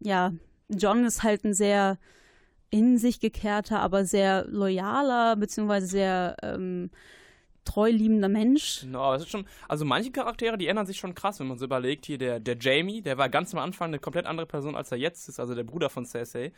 ja, 0.00 0.32
John 0.68 1.04
ist 1.04 1.22
halt 1.22 1.44
ein 1.44 1.54
sehr 1.54 1.98
in 2.70 2.98
sich 2.98 3.20
gekehrter, 3.20 3.80
aber 3.80 4.04
sehr 4.04 4.46
loyaler, 4.46 5.36
beziehungsweise 5.36 5.86
sehr 5.86 6.36
ähm, 6.42 6.90
treu 7.64 7.90
liebender 7.90 8.28
Mensch. 8.28 8.84
No, 8.84 9.14
es 9.14 9.22
ist 9.22 9.30
schon, 9.30 9.46
also 9.68 9.84
manche 9.84 10.10
Charaktere, 10.10 10.56
die 10.56 10.66
ändern 10.66 10.86
sich 10.86 10.98
schon 10.98 11.14
krass, 11.14 11.40
wenn 11.40 11.48
man 11.48 11.58
so 11.58 11.64
überlegt. 11.64 12.06
Hier 12.06 12.18
der, 12.18 12.40
der 12.40 12.56
Jamie, 12.58 13.02
der 13.02 13.18
war 13.18 13.28
ganz 13.28 13.52
am 13.54 13.60
Anfang 13.60 13.88
eine 13.88 13.98
komplett 13.98 14.26
andere 14.26 14.46
Person, 14.46 14.76
als 14.76 14.90
er 14.92 14.98
jetzt 14.98 15.28
ist, 15.28 15.40
also 15.40 15.54
der 15.54 15.64
Bruder 15.64 15.90
von 15.90 16.06
Cersei. 16.06 16.52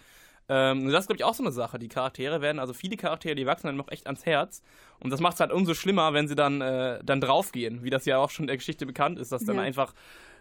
Ähm, 0.49 0.89
das 0.91 1.01
ist, 1.05 1.07
glaube 1.07 1.19
ich, 1.19 1.25
auch 1.25 1.35
so 1.35 1.43
eine 1.43 1.53
Sache. 1.53 1.79
Die 1.79 1.89
Charaktere 1.89 2.41
werden, 2.41 2.59
also 2.59 2.73
viele 2.73 2.97
Charaktere, 2.97 3.35
die 3.35 3.47
wachsen 3.47 3.69
dann 3.69 3.77
noch 3.77 3.91
echt 3.91 4.07
ans 4.07 4.27
Herz. 4.27 4.63
Und 5.01 5.11
das 5.11 5.21
macht 5.21 5.35
es 5.35 5.41
halt 5.41 5.53
umso 5.53 5.75
schlimmer, 5.75 6.13
wenn 6.15 6.29
sie 6.29 6.35
dann, 6.35 6.61
äh, 6.61 6.99
dann 7.05 7.21
draufgehen, 7.21 7.85
wie 7.85 7.91
das 7.91 8.05
ja 8.05 8.19
auch 8.19 8.31
schon 8.31 8.45
in 8.45 8.49
der 8.49 8.57
Geschichte 8.57 8.85
bekannt 8.87 9.19
ist, 9.19 9.33
dass 9.33 9.45
dann 9.45 9.57
Ja. 9.57 9.63
einfach 9.63 9.95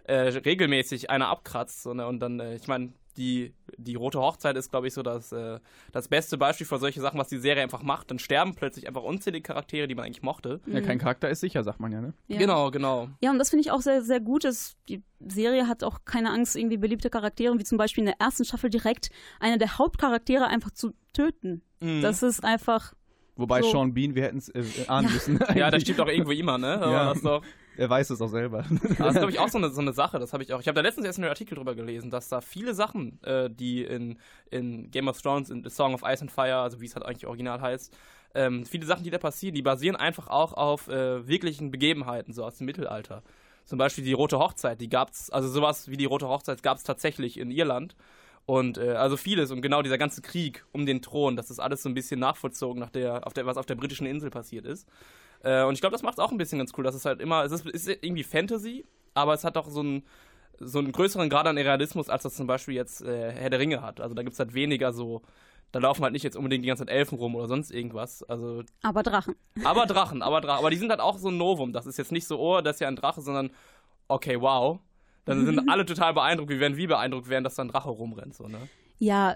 äh, 0.06 0.16
regelmäßig 0.16 1.12
einer 1.12 1.28
abkratzt. 1.28 1.84
So, 1.84 1.94
ne? 1.94 2.08
Und 2.08 2.20
dann, 2.20 2.40
äh, 2.40 2.56
ich 2.56 2.68
meine, 2.68 2.92
die, 3.14 3.54
die 3.78 3.96
Rote 3.96 4.20
Hochzeit 4.20 4.56
ist, 4.58 4.72
glaube 4.72 4.88
ich, 4.88 4.94
so 4.94 5.04
das, 5.04 5.32
äh, 5.32 5.60
das 5.92 6.08
beste 6.08 6.38
Beispiel 6.38 6.66
für 6.68 6.78
solche 6.78 7.02
Sachen, 7.02 7.20
was 7.20 7.28
die 7.28 7.38
Serie 7.38 7.64
einfach 7.64 7.84
macht. 7.84 8.12
Dann 8.12 8.20
sterben 8.20 8.56
plötzlich 8.56 8.88
einfach 8.88 9.04
unzählige 9.04 9.44
Charaktere, 9.44 9.88
die 9.88 9.96
man 9.96 10.06
eigentlich 10.06 10.22
mochte. 10.24 10.60
Ja, 10.66 10.82
kein 10.82 11.00
Charakter 11.00 11.30
ist 11.30 11.42
sicher, 11.42 11.64
sagt 11.64 11.80
man 11.80 11.92
ja, 11.92 12.02
ne? 12.02 12.14
Ja. 12.28 12.38
Genau, 12.38 12.72
genau. 12.72 13.10
Ja, 13.22 13.32
und 13.32 13.40
das 13.40 13.50
finde 13.50 13.62
ich 13.62 13.72
auch 13.72 13.82
sehr, 13.82 14.02
sehr 14.02 14.20
gut. 14.20 14.44
Dass 14.44 14.76
die 14.90 15.04
Serie 15.20 15.68
hat 15.68 15.84
auch 15.84 16.00
keine 16.06 16.32
Angst, 16.32 16.56
irgendwie 16.56 16.78
beliebte 16.78 17.10
Charaktere, 17.10 17.58
wie 17.60 17.64
zum 17.64 17.78
Beispiel 17.78 18.02
in 18.04 18.08
der 18.08 18.20
ersten 18.20 18.46
Staffel 18.46 18.70
direkt 18.70 19.10
einer 19.40 19.58
der 19.58 19.78
Hauptcharaktere 19.78 20.48
einfach 20.48 20.72
zu 20.72 20.94
töten. 21.14 21.62
Mhm. 21.80 22.02
Das 22.02 22.24
ist 22.24 22.44
einfach. 22.44 22.94
Wobei 23.36 23.62
So. 23.62 23.72
Sean 23.72 23.94
Bean, 23.94 24.14
wir 24.14 24.24
hätten 24.24 24.38
es 24.38 24.50
äh, 24.50 24.64
ahnen 24.88 25.12
müssen. 25.12 25.40
Ja, 25.40 25.46
das 25.48 25.56
eigentlich. 25.56 25.84
stimmt 25.84 26.00
auch 26.02 26.08
irgendwo 26.10 26.32
immer, 26.32 26.58
ne? 26.58 26.80
Ja. 26.82 27.14
Er 27.78 27.90
weiß 27.90 28.10
es 28.10 28.22
auch 28.22 28.28
selber. 28.28 28.66
Das 28.98 29.14
ist, 29.14 29.18
glaube 29.18 29.32
ich, 29.32 29.40
auch 29.40 29.48
so 29.50 29.58
eine, 29.58 29.70
so 29.70 29.82
eine 29.82 29.94
Sache. 29.94 30.20
Das 30.20 30.34
habe 30.34 30.44
ich 30.44 30.54
auch. 30.54 30.60
Ich 30.60 30.68
habe 30.68 30.76
da 30.76 30.82
letztens 30.82 31.06
erst 31.06 31.20
einen 31.20 31.30
Artikel 31.30 31.56
drüber 31.56 31.74
gelesen, 31.74 32.10
dass 32.10 32.28
da 32.28 32.42
viele 32.42 32.74
Sachen, 32.74 33.22
äh, 33.24 33.50
die 33.50 33.84
in, 33.84 34.18
in 34.50 34.92
Game 34.92 35.08
of 35.08 35.22
Thrones, 35.22 35.50
in 35.50 35.64
The 35.64 35.70
Song 35.70 35.94
of 35.94 36.02
Ice 36.06 36.22
and 36.22 36.32
Fire, 36.32 36.58
also 36.58 36.82
wie 36.82 36.86
es 36.86 36.96
halt 36.96 37.06
eigentlich 37.06 37.28
original 37.28 37.62
heißt, 37.62 37.96
ähm, 38.34 38.66
viele 38.66 38.86
Sachen, 38.86 39.04
die 39.04 39.10
da 39.10 39.18
passieren, 39.18 39.56
die 39.56 39.62
basieren 39.62 39.96
einfach 39.96 40.28
auch 40.28 40.54
auf 40.54 40.88
äh, 40.88 41.28
wirklichen 41.28 41.72
Begebenheiten, 41.72 42.34
so 42.34 42.44
aus 42.44 42.58
dem 42.58 42.66
Mittelalter. 42.66 43.24
Zum 43.66 43.78
Beispiel 43.78 44.04
die 44.04 44.14
Rote 44.14 44.40
Hochzeit, 44.40 44.82
die 44.82 44.90
gab's, 44.90 45.30
also 45.30 45.48
sowas 45.48 45.90
wie 45.90 45.98
die 45.98 46.06
Rote 46.06 46.28
Hochzeit 46.28 46.64
gab 46.64 46.78
es 46.78 46.84
tatsächlich 46.84 47.38
in 47.38 47.52
Irland. 47.52 47.96
Und 48.46 48.78
äh, 48.78 48.94
also 48.94 49.18
vieles 49.18 49.52
und 49.52 49.62
genau 49.62 49.82
dieser 49.82 49.98
ganze 49.98 50.22
Krieg 50.22 50.66
um 50.72 50.86
den 50.86 51.02
Thron, 51.02 51.36
das 51.36 51.52
ist 51.52 51.60
alles 51.60 51.84
so 51.84 51.90
ein 51.90 51.94
bisschen 51.94 52.20
nachvollzogen, 52.20 52.80
nach 52.80 52.90
der, 52.90 53.26
auf 53.28 53.34
der, 53.34 53.46
was 53.46 53.58
auf 53.58 53.68
der 53.68 53.76
britischen 53.76 54.08
Insel 54.08 54.30
passiert 54.30 54.66
ist. 54.66 54.88
Äh, 55.44 55.64
und 55.64 55.74
ich 55.74 55.82
glaube, 55.82 55.94
das 55.94 56.04
macht 56.04 56.16
es 56.16 56.20
auch 56.20 56.32
ein 56.32 56.38
bisschen 56.38 56.60
ganz 56.60 56.72
cool, 56.78 56.84
dass 56.84 56.96
es 56.96 57.06
halt 57.06 57.22
immer, 57.22 57.44
es 57.44 57.52
ist, 57.52 57.66
ist 57.68 57.88
irgendwie 57.88 58.24
Fantasy, 58.24 58.86
aber 59.14 59.34
es 59.34 59.44
hat 59.44 59.58
auch 59.58 59.68
so 59.68 59.82
einen, 59.82 60.04
so 60.60 60.80
einen 60.80 60.92
größeren 60.92 61.30
Grad 61.30 61.48
an 61.48 61.58
Realismus, 61.58 62.10
als 62.10 62.24
das 62.24 62.36
zum 62.36 62.48
Beispiel 62.48 62.76
jetzt 62.76 63.02
äh, 63.02 63.32
Herr 63.32 63.50
der 63.50 63.60
Ringe 63.60 63.82
hat. 63.82 64.02
Also 64.02 64.14
da 64.14 64.22
gibt 64.24 64.34
es 64.34 64.40
halt 64.40 64.54
weniger 64.54 64.94
so, 64.94 65.22
da 65.72 65.80
laufen 65.80 66.04
halt 66.04 66.14
nicht 66.14 66.24
jetzt 66.24 66.36
unbedingt 66.36 66.64
die 66.64 66.68
ganze 66.68 66.86
Zeit 66.86 66.94
Elfen 66.94 67.18
rum 67.18 67.36
oder 67.36 67.48
sonst 67.48 67.72
irgendwas. 67.72 68.24
Also, 68.24 68.64
Aber 68.84 69.04
Drachen. 69.04 69.36
aber 69.64 69.86
Drachen, 69.88 70.22
aber 70.22 70.42
Drachen. 70.42 70.60
Aber 70.60 70.70
die 70.70 70.78
sind 70.78 70.90
halt 70.90 71.00
auch 71.00 71.18
so 71.18 71.30
ein 71.30 71.38
Novum. 71.38 71.74
Das 71.74 71.86
ist 71.86 71.98
jetzt 71.98 72.12
nicht 72.12 72.28
so, 72.28 72.40
oh, 72.40 72.62
das 72.62 72.76
ist 72.76 72.80
ja 72.82 72.88
ein 72.88 72.96
Drache, 72.96 73.22
sondern 73.22 73.52
okay, 74.08 74.40
wow. 74.40 74.80
Dann 75.26 75.46
sind 75.46 75.60
alle 75.70 75.86
total 75.86 76.14
beeindruckt, 76.14 76.52
wie 76.52 76.60
werden 76.60 76.78
wir 76.78 76.88
beeindruckt 76.88 77.30
werden, 77.30 77.44
dass 77.44 77.56
da 77.56 77.64
ein 77.64 77.70
Drache 77.70 77.90
rumrennt, 77.90 78.36
so, 78.36 78.48
ne? 78.48 78.58
Ja, 79.00 79.36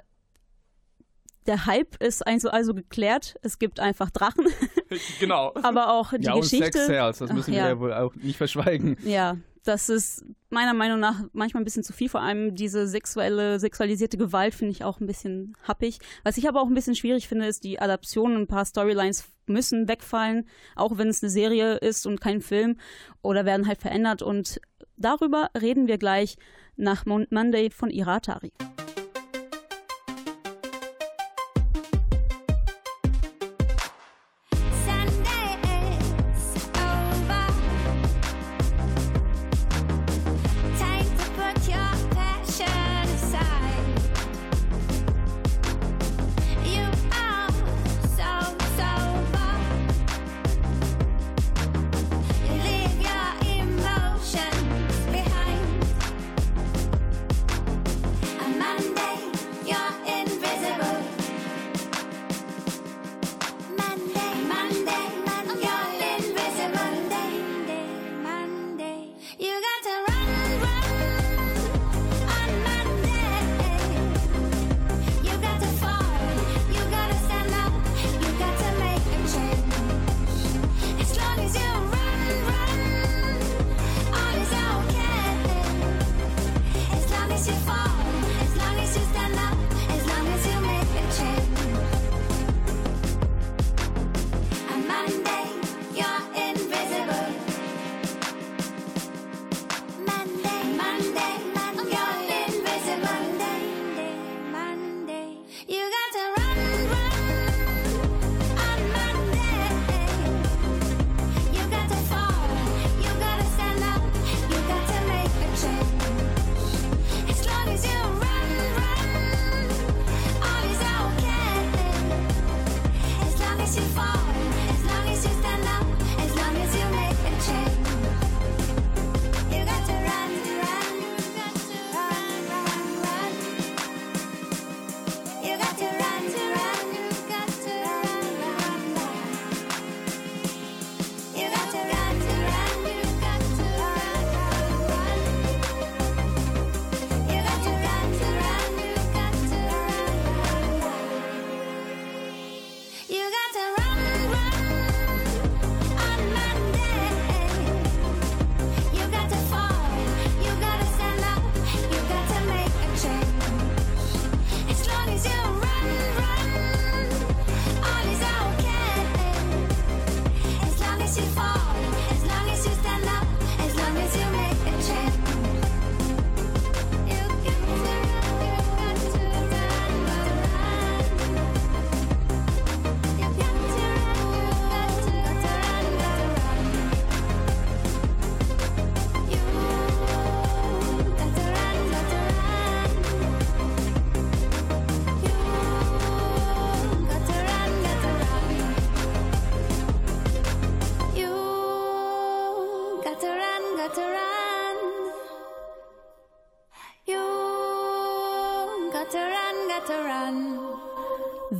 der 1.47 1.65
Hype 1.65 2.01
ist 2.01 2.25
also, 2.25 2.50
also 2.50 2.74
geklärt. 2.74 3.35
Es 3.41 3.59
gibt 3.59 3.79
einfach 3.79 4.09
Drachen, 4.09 4.45
genau. 5.20 5.54
aber 5.62 5.94
auch 5.94 6.13
die 6.13 6.25
ja, 6.25 6.34
und 6.34 6.42
Geschichte. 6.42 6.72
Sex 6.72 6.88
Sales, 6.88 7.18
das 7.20 7.30
Ach, 7.30 7.36
müssen 7.36 7.54
wir 7.54 7.60
ja. 7.60 7.70
ja 7.70 7.80
wohl 7.80 7.94
auch 7.94 8.15
nicht 8.15 8.38
verschweigen. 8.38 8.98
Ja, 9.04 9.38
das 9.65 9.89
ist 9.89 10.24
meiner 10.50 10.74
Meinung 10.74 11.00
nach 11.00 11.24
manchmal 11.34 11.62
ein 11.62 11.65
bisschen 11.65 11.84
zu 11.84 11.92
viel. 11.92 12.08
Vor 12.08 12.22
allem 12.22 12.56
diese 12.56 12.88
sexuelle, 12.88 13.60
sexualisierte 13.60 14.18
Gewalt 14.18 14.54
finde 14.54 14.72
ich 14.72 14.84
auch 14.84 15.00
ein 15.00 15.08
bisschen 15.08 15.56
happig. 15.63 15.98
Was 16.24 16.38
ich 16.38 16.48
aber 16.48 16.62
auch 16.62 16.68
ein 16.68 16.75
bisschen 16.75 16.96
schwierig 16.96 17.27
finde, 17.27 17.48
ist 17.48 17.63
die 17.63 17.80
Adaption. 17.80 18.36
Ein 18.36 18.48
paar 18.48 18.65
Storylines 18.65 19.25
müssen 19.48 19.88
wegfallen, 19.88 20.48
auch 20.75 20.98
wenn 20.98 21.08
es 21.08 21.24
eine 21.24 21.30
Serie 21.30 21.75
ist 21.77 22.06
und 22.06 22.22
kein 22.22 22.42
Film 22.42 22.77
oder 23.22 23.46
werden 23.46 23.68
halt 23.68 23.82
verändert. 23.82 24.22
Und 24.22 24.62
darüber 24.98 25.50
reden 25.60 25.88
wir 25.88 25.98
gleich 25.98 26.38
nach 26.77 27.06
Mon 27.06 27.25
Monday 27.32 27.70
von 27.72 27.89
Iratari. 27.89 28.51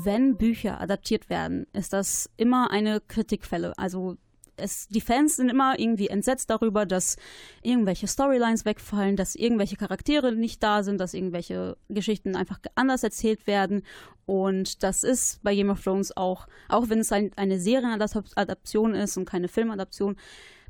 Wenn 0.06 0.38
Bücher 0.38 0.80
adaptiert 0.80 1.30
werden, 1.30 1.68
ist 1.74 1.94
das 1.94 2.30
immer 2.38 2.72
eine 2.72 3.02
Kritikquelle. 3.02 3.74
Also 3.78 4.18
es, 4.58 4.88
die 4.88 5.02
Fans 5.02 5.36
sind 5.36 5.50
immer 5.50 5.78
irgendwie 5.78 6.08
entsetzt 6.08 6.50
darüber, 6.50 6.86
dass 6.86 7.18
irgendwelche 7.62 8.08
Storylines 8.08 8.66
wegfallen, 8.66 9.16
dass 9.16 9.36
irgendwelche 9.36 9.76
Charaktere 9.76 10.32
nicht 10.32 10.64
da 10.64 10.84
sind, 10.84 11.00
dass 11.00 11.14
irgendwelche 11.14 11.78
Geschichten 11.90 12.36
einfach 12.36 12.60
anders 12.76 13.04
erzählt 13.04 13.48
werden. 13.48 13.84
Und 14.26 14.84
das 14.84 15.04
ist 15.04 15.42
bei 15.44 15.56
Game 15.56 15.70
of 15.70 15.84
Thrones 15.84 16.16
auch, 16.16 16.48
auch 16.70 16.90
wenn 16.90 17.00
es 17.00 17.12
ein, 17.12 17.32
eine 17.36 17.60
Serienadaption 17.60 18.96
ist 18.96 19.18
und 19.18 19.26
keine 19.26 19.48
Filmadaption, 19.48 20.16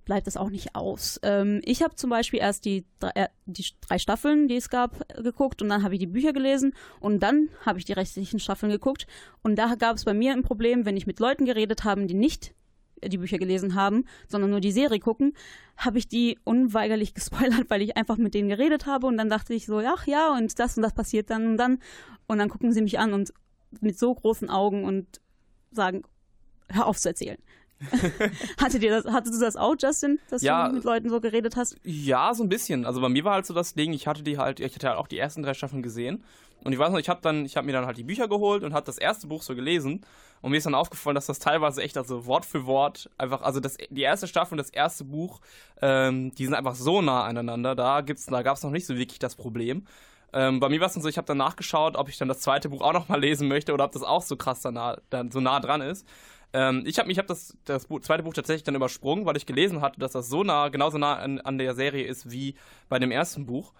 bleibt 0.05 0.27
das 0.27 0.37
auch 0.37 0.49
nicht 0.49 0.75
aus. 0.75 1.19
Ähm, 1.23 1.61
ich 1.63 1.83
habe 1.83 1.95
zum 1.95 2.09
Beispiel 2.09 2.39
erst 2.39 2.65
die, 2.65 2.85
drei- 2.99 3.11
äh, 3.15 3.27
die 3.45 3.65
drei 3.81 3.97
Staffeln, 3.97 4.47
die 4.47 4.55
es 4.55 4.69
gab, 4.69 5.01
äh, 5.09 5.21
geguckt 5.23 5.61
und 5.61 5.69
dann 5.69 5.83
habe 5.83 5.95
ich 5.95 5.99
die 5.99 6.07
Bücher 6.07 6.31
gelesen 6.31 6.73
und 6.99 7.21
dann 7.21 7.49
habe 7.65 7.79
ich 7.79 7.85
die 7.85 7.93
restlichen 7.93 8.39
Staffeln 8.39 8.71
geguckt. 8.71 9.07
Und 9.41 9.57
da 9.57 9.75
gab 9.75 9.95
es 9.97 10.05
bei 10.05 10.13
mir 10.13 10.33
ein 10.33 10.43
Problem, 10.43 10.85
wenn 10.85 10.95
ich 10.95 11.07
mit 11.07 11.19
Leuten 11.19 11.45
geredet 11.45 11.83
habe, 11.83 12.05
die 12.05 12.13
nicht 12.13 12.53
äh, 13.01 13.09
die 13.09 13.17
Bücher 13.17 13.39
gelesen 13.39 13.75
haben, 13.75 14.05
sondern 14.27 14.51
nur 14.51 14.61
die 14.61 14.71
Serie 14.71 14.99
gucken, 14.99 15.33
habe 15.75 15.97
ich 15.97 16.07
die 16.07 16.37
unweigerlich 16.43 17.13
gespoilert, 17.15 17.69
weil 17.69 17.81
ich 17.81 17.97
einfach 17.97 18.17
mit 18.17 18.33
denen 18.35 18.49
geredet 18.49 18.85
habe 18.85 19.07
und 19.07 19.17
dann 19.17 19.29
dachte 19.29 19.53
ich 19.53 19.65
so, 19.65 19.79
ach 19.79 20.07
ja, 20.07 20.33
und 20.35 20.57
das 20.59 20.77
und 20.77 20.83
das 20.83 20.93
passiert 20.93 21.29
dann 21.29 21.47
und 21.47 21.57
dann. 21.57 21.79
Und 22.27 22.39
dann 22.39 22.49
gucken 22.49 22.71
sie 22.71 22.81
mich 22.81 22.97
an 22.97 23.13
und 23.13 23.33
mit 23.81 23.99
so 23.99 24.13
großen 24.13 24.49
Augen 24.49 24.83
und 24.83 25.21
sagen, 25.71 26.03
hör 26.69 26.87
auf 26.87 26.97
zu 26.97 27.09
erzählen. 27.09 27.37
Hattet 28.61 28.83
ihr 28.83 28.89
das, 29.01 29.11
hattest 29.11 29.35
du 29.35 29.39
das 29.43 29.55
auch, 29.55 29.75
Justin, 29.79 30.19
dass 30.29 30.41
Ja. 30.41 30.67
du 30.67 30.75
mit 30.75 30.83
Leuten 30.83 31.09
so 31.09 31.19
geredet 31.21 31.55
hast? 31.55 31.77
Ja, 31.83 32.33
so 32.33 32.43
ein 32.43 32.49
bisschen. 32.49 32.85
Also 32.85 33.01
bei 33.01 33.09
mir 33.09 33.23
war 33.23 33.33
halt 33.35 33.45
so 33.45 33.53
das 33.53 33.73
Ding, 33.73 33.93
ich 33.93 34.07
hatte 34.07 34.23
die 34.23 34.37
halt, 34.37 34.59
ich 34.59 34.73
hatte 34.75 34.87
halt 34.89 34.97
auch 34.97 35.07
die 35.07 35.17
ersten 35.17 35.43
drei 35.43 35.53
Staffeln 35.53 35.83
gesehen. 35.83 36.23
Und 36.63 36.73
ich 36.73 36.79
weiß 36.79 36.91
noch, 36.91 36.99
ich 36.99 37.09
habe 37.09 37.19
dann, 37.21 37.45
ich 37.45 37.57
habe 37.57 37.67
mir 37.67 37.73
dann 37.73 37.85
halt 37.85 37.97
die 37.97 38.03
Bücher 38.03 38.27
geholt 38.27 38.63
und 38.63 38.73
habe 38.73 38.85
das 38.85 38.97
erste 38.97 39.27
Buch 39.27 39.43
so 39.43 39.53
gelesen. 39.55 40.01
Und 40.41 40.51
mir 40.51 40.57
ist 40.57 40.65
dann 40.65 40.73
aufgefallen, 40.75 41.15
dass 41.15 41.27
das 41.27 41.37
teilweise 41.39 41.81
echt, 41.83 41.97
also 41.97 42.25
Wort 42.25 42.45
für 42.45 42.65
Wort, 42.65 43.09
einfach, 43.17 43.41
also 43.43 43.59
das, 43.59 43.77
die 43.89 44.01
erste 44.01 44.27
Staffel 44.27 44.53
und 44.53 44.57
das 44.57 44.69
erste 44.71 45.03
Buch, 45.03 45.41
ähm, 45.81 46.33
die 46.35 46.45
sind 46.45 46.55
einfach 46.55 46.75
so 46.75 47.01
nah 47.01 47.23
aneinander. 47.23 47.75
Da 47.75 48.01
gibt's, 48.01 48.25
da 48.25 48.41
gab 48.41 48.57
es 48.57 48.63
noch 48.63 48.71
nicht 48.71 48.85
so 48.87 48.95
wirklich 48.97 49.19
das 49.19 49.35
Problem. 49.35 49.85
Ähm, 50.33 50.59
bei 50.59 50.67
mir 50.69 50.79
war 50.81 50.87
es 50.87 50.93
dann 50.93 51.03
so, 51.03 51.07
ich 51.09 51.17
habe 51.17 51.27
dann 51.27 51.37
nachgeschaut, 51.37 51.95
ob 51.95 52.09
ich 52.09 52.17
dann 52.17 52.27
das 52.27 52.39
zweite 52.41 52.69
Buch 52.69 52.81
auch 52.81 52.93
noch 52.93 53.07
mal 53.09 53.19
lesen 53.21 53.47
möchte 53.47 53.73
oder 53.73 53.85
ob 53.85 53.91
das 53.91 54.03
auch 54.03 54.21
so 54.23 54.35
krass 54.35 54.61
danach, 54.61 54.97
dann 55.09 55.31
so 55.31 55.39
nah 55.39 55.59
dran 55.59 55.81
ist. 55.81 56.05
Ähm, 56.55 56.83
ich 56.85 56.99
habe 56.99 57.11
hab 57.13 57.27
das, 57.27 57.57
das 57.65 57.85
Buch, 57.85 57.99
zweite 57.99 58.23
Buch 58.23 58.33
tatsächlich 58.33 58.63
dann 58.63 58.75
übersprungen, 58.75 59.25
weil 59.25 59.35
ich 59.35 59.45
gelesen 59.45 59.81
hatte, 59.81 59.99
dass 59.99 60.13
das 60.13 60.29
so 60.29 60.41
nah, 60.45 60.69
genauso 60.69 60.97
nah 60.97 61.17
an, 61.17 61.41
an 61.41 61.57
der 61.57 61.75
Serie 61.75 62.05
ist 62.05 62.31
wie 62.31 62.55
bei 62.87 62.97
dem 62.97 63.11
ersten 63.11 63.45
Buch. 63.45 63.73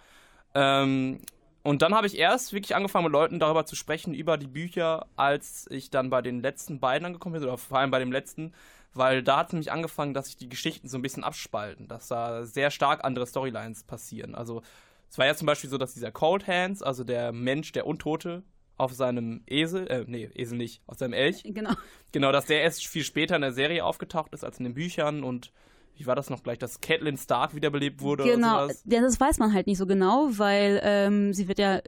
Ähm, 0.53 1.21
und 1.63 1.81
dann 1.81 1.95
habe 1.95 2.05
ich 2.05 2.17
erst 2.17 2.51
wirklich 2.51 2.75
angefangen 2.75 3.05
mit 3.05 3.13
Leuten 3.13 3.39
darüber 3.39 3.65
zu 3.65 3.77
sprechen, 3.77 4.13
über 4.13 4.37
die 4.37 4.47
Bücher, 4.47 5.07
als 5.15 5.67
ich 5.69 5.89
dann 5.89 6.09
bei 6.09 6.21
den 6.21 6.41
letzten 6.41 6.81
beiden 6.81 7.05
angekommen 7.05 7.39
bin, 7.39 7.43
oder 7.43 7.57
vor 7.57 7.79
allem 7.79 7.91
bei 7.91 7.99
dem 7.99 8.11
letzten, 8.11 8.53
weil 8.93 9.23
da 9.23 9.37
hat 9.37 9.47
es 9.47 9.53
nämlich 9.53 9.71
angefangen, 9.71 10.13
dass 10.13 10.25
sich 10.25 10.35
die 10.35 10.49
Geschichten 10.49 10.89
so 10.89 10.97
ein 10.97 11.01
bisschen 11.01 11.23
abspalten, 11.23 11.87
dass 11.87 12.09
da 12.09 12.43
sehr 12.43 12.71
stark 12.71 13.05
andere 13.05 13.25
Storylines 13.25 13.85
passieren. 13.85 14.35
Also 14.35 14.63
es 15.09 15.17
war 15.17 15.25
ja 15.25 15.33
zum 15.33 15.45
Beispiel 15.45 15.69
so, 15.69 15.77
dass 15.77 15.93
dieser 15.93 16.11
Cold 16.11 16.45
Hands, 16.45 16.83
also 16.83 17.05
der 17.05 17.31
Mensch, 17.31 17.71
der 17.71 17.87
Untote, 17.87 18.43
auf 18.77 18.93
seinem 18.93 19.43
Esel, 19.47 19.87
äh, 19.87 20.05
nee, 20.07 20.29
Esel 20.33 20.57
nicht, 20.57 20.81
auf 20.87 20.97
seinem 20.97 21.13
Elch, 21.13 21.43
Genau. 21.43 21.71
Genau, 22.11 22.31
dass 22.31 22.45
der 22.45 22.61
erst 22.61 22.87
viel 22.87 23.03
später 23.03 23.35
in 23.35 23.41
der 23.41 23.53
Serie 23.53 23.83
aufgetaucht 23.83 24.33
ist 24.33 24.43
als 24.43 24.57
in 24.57 24.63
den 24.63 24.73
Büchern 24.73 25.23
und 25.23 25.51
wie 25.97 26.05
war 26.05 26.15
das 26.15 26.29
noch 26.29 26.43
gleich, 26.43 26.57
dass 26.57 26.81
Catelyn 26.81 27.17
Stark 27.17 27.55
wiederbelebt 27.55 28.01
wurde 28.01 28.23
Genau, 28.23 28.67
ja, 28.67 29.01
das 29.01 29.19
weiß 29.19 29.39
man 29.39 29.53
halt 29.53 29.67
nicht 29.67 29.77
so 29.77 29.85
genau, 29.85 30.27
weil 30.31 30.81
ähm, 30.83 31.33
sie 31.33 31.47
wird 31.47 31.59
ja 31.59 31.81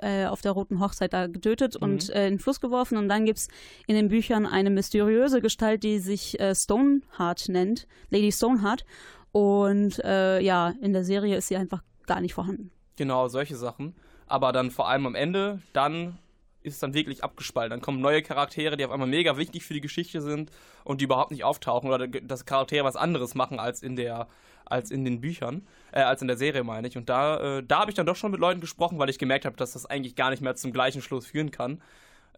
äh, 0.00 0.26
auf 0.26 0.42
der 0.42 0.52
roten 0.52 0.80
Hochzeit 0.80 1.12
da 1.12 1.26
getötet 1.26 1.76
und 1.76 2.10
äh, 2.10 2.26
in 2.26 2.34
den 2.34 2.38
Fluss 2.38 2.60
geworfen 2.60 2.98
und 2.98 3.08
dann 3.08 3.24
gibt's 3.24 3.48
in 3.86 3.94
den 3.94 4.08
Büchern 4.08 4.44
eine 4.44 4.70
mysteriöse 4.70 5.40
Gestalt, 5.40 5.82
die 5.82 5.98
sich 5.98 6.38
äh, 6.40 6.54
Stoneheart 6.54 7.48
nennt, 7.48 7.86
Lady 8.10 8.30
Stoneheart 8.30 8.84
und 9.32 9.98
äh, 10.04 10.40
ja, 10.40 10.74
in 10.82 10.92
der 10.92 11.04
Serie 11.04 11.36
ist 11.36 11.48
sie 11.48 11.56
einfach 11.56 11.82
gar 12.06 12.20
nicht 12.20 12.34
vorhanden. 12.34 12.70
Genau, 12.96 13.28
solche 13.28 13.56
Sachen. 13.56 13.94
Aber 14.28 14.52
dann 14.52 14.70
vor 14.70 14.88
allem 14.88 15.06
am 15.06 15.14
Ende, 15.14 15.60
dann 15.72 16.18
ist 16.62 16.74
es 16.74 16.80
dann 16.80 16.94
wirklich 16.94 17.24
abgespalten. 17.24 17.70
Dann 17.70 17.80
kommen 17.80 18.00
neue 18.00 18.22
Charaktere, 18.22 18.76
die 18.76 18.84
auf 18.84 18.90
einmal 18.90 19.08
mega 19.08 19.36
wichtig 19.36 19.64
für 19.64 19.74
die 19.74 19.80
Geschichte 19.80 20.20
sind 20.20 20.50
und 20.84 21.00
die 21.00 21.04
überhaupt 21.04 21.30
nicht 21.30 21.44
auftauchen 21.44 21.90
oder 21.90 22.06
dass 22.06 22.46
Charaktere 22.46 22.84
was 22.84 22.96
anderes 22.96 23.34
machen 23.34 23.58
als 23.58 23.82
in 23.82 23.96
der 23.96 24.28
als 24.70 24.90
in 24.90 25.02
den 25.04 25.22
Büchern, 25.22 25.66
äh, 25.92 26.02
als 26.02 26.20
in 26.20 26.28
der 26.28 26.36
Serie 26.36 26.62
meine 26.62 26.88
ich. 26.88 26.98
Und 26.98 27.08
da, 27.08 27.58
äh, 27.58 27.62
da 27.66 27.80
habe 27.80 27.90
ich 27.90 27.94
dann 27.94 28.04
doch 28.04 28.16
schon 28.16 28.30
mit 28.30 28.40
Leuten 28.40 28.60
gesprochen, 28.60 28.98
weil 28.98 29.08
ich 29.08 29.18
gemerkt 29.18 29.46
habe, 29.46 29.56
dass 29.56 29.72
das 29.72 29.86
eigentlich 29.86 30.14
gar 30.14 30.28
nicht 30.28 30.42
mehr 30.42 30.56
zum 30.56 30.72
gleichen 30.72 31.00
Schluss 31.00 31.26
führen 31.26 31.50
kann. 31.50 31.80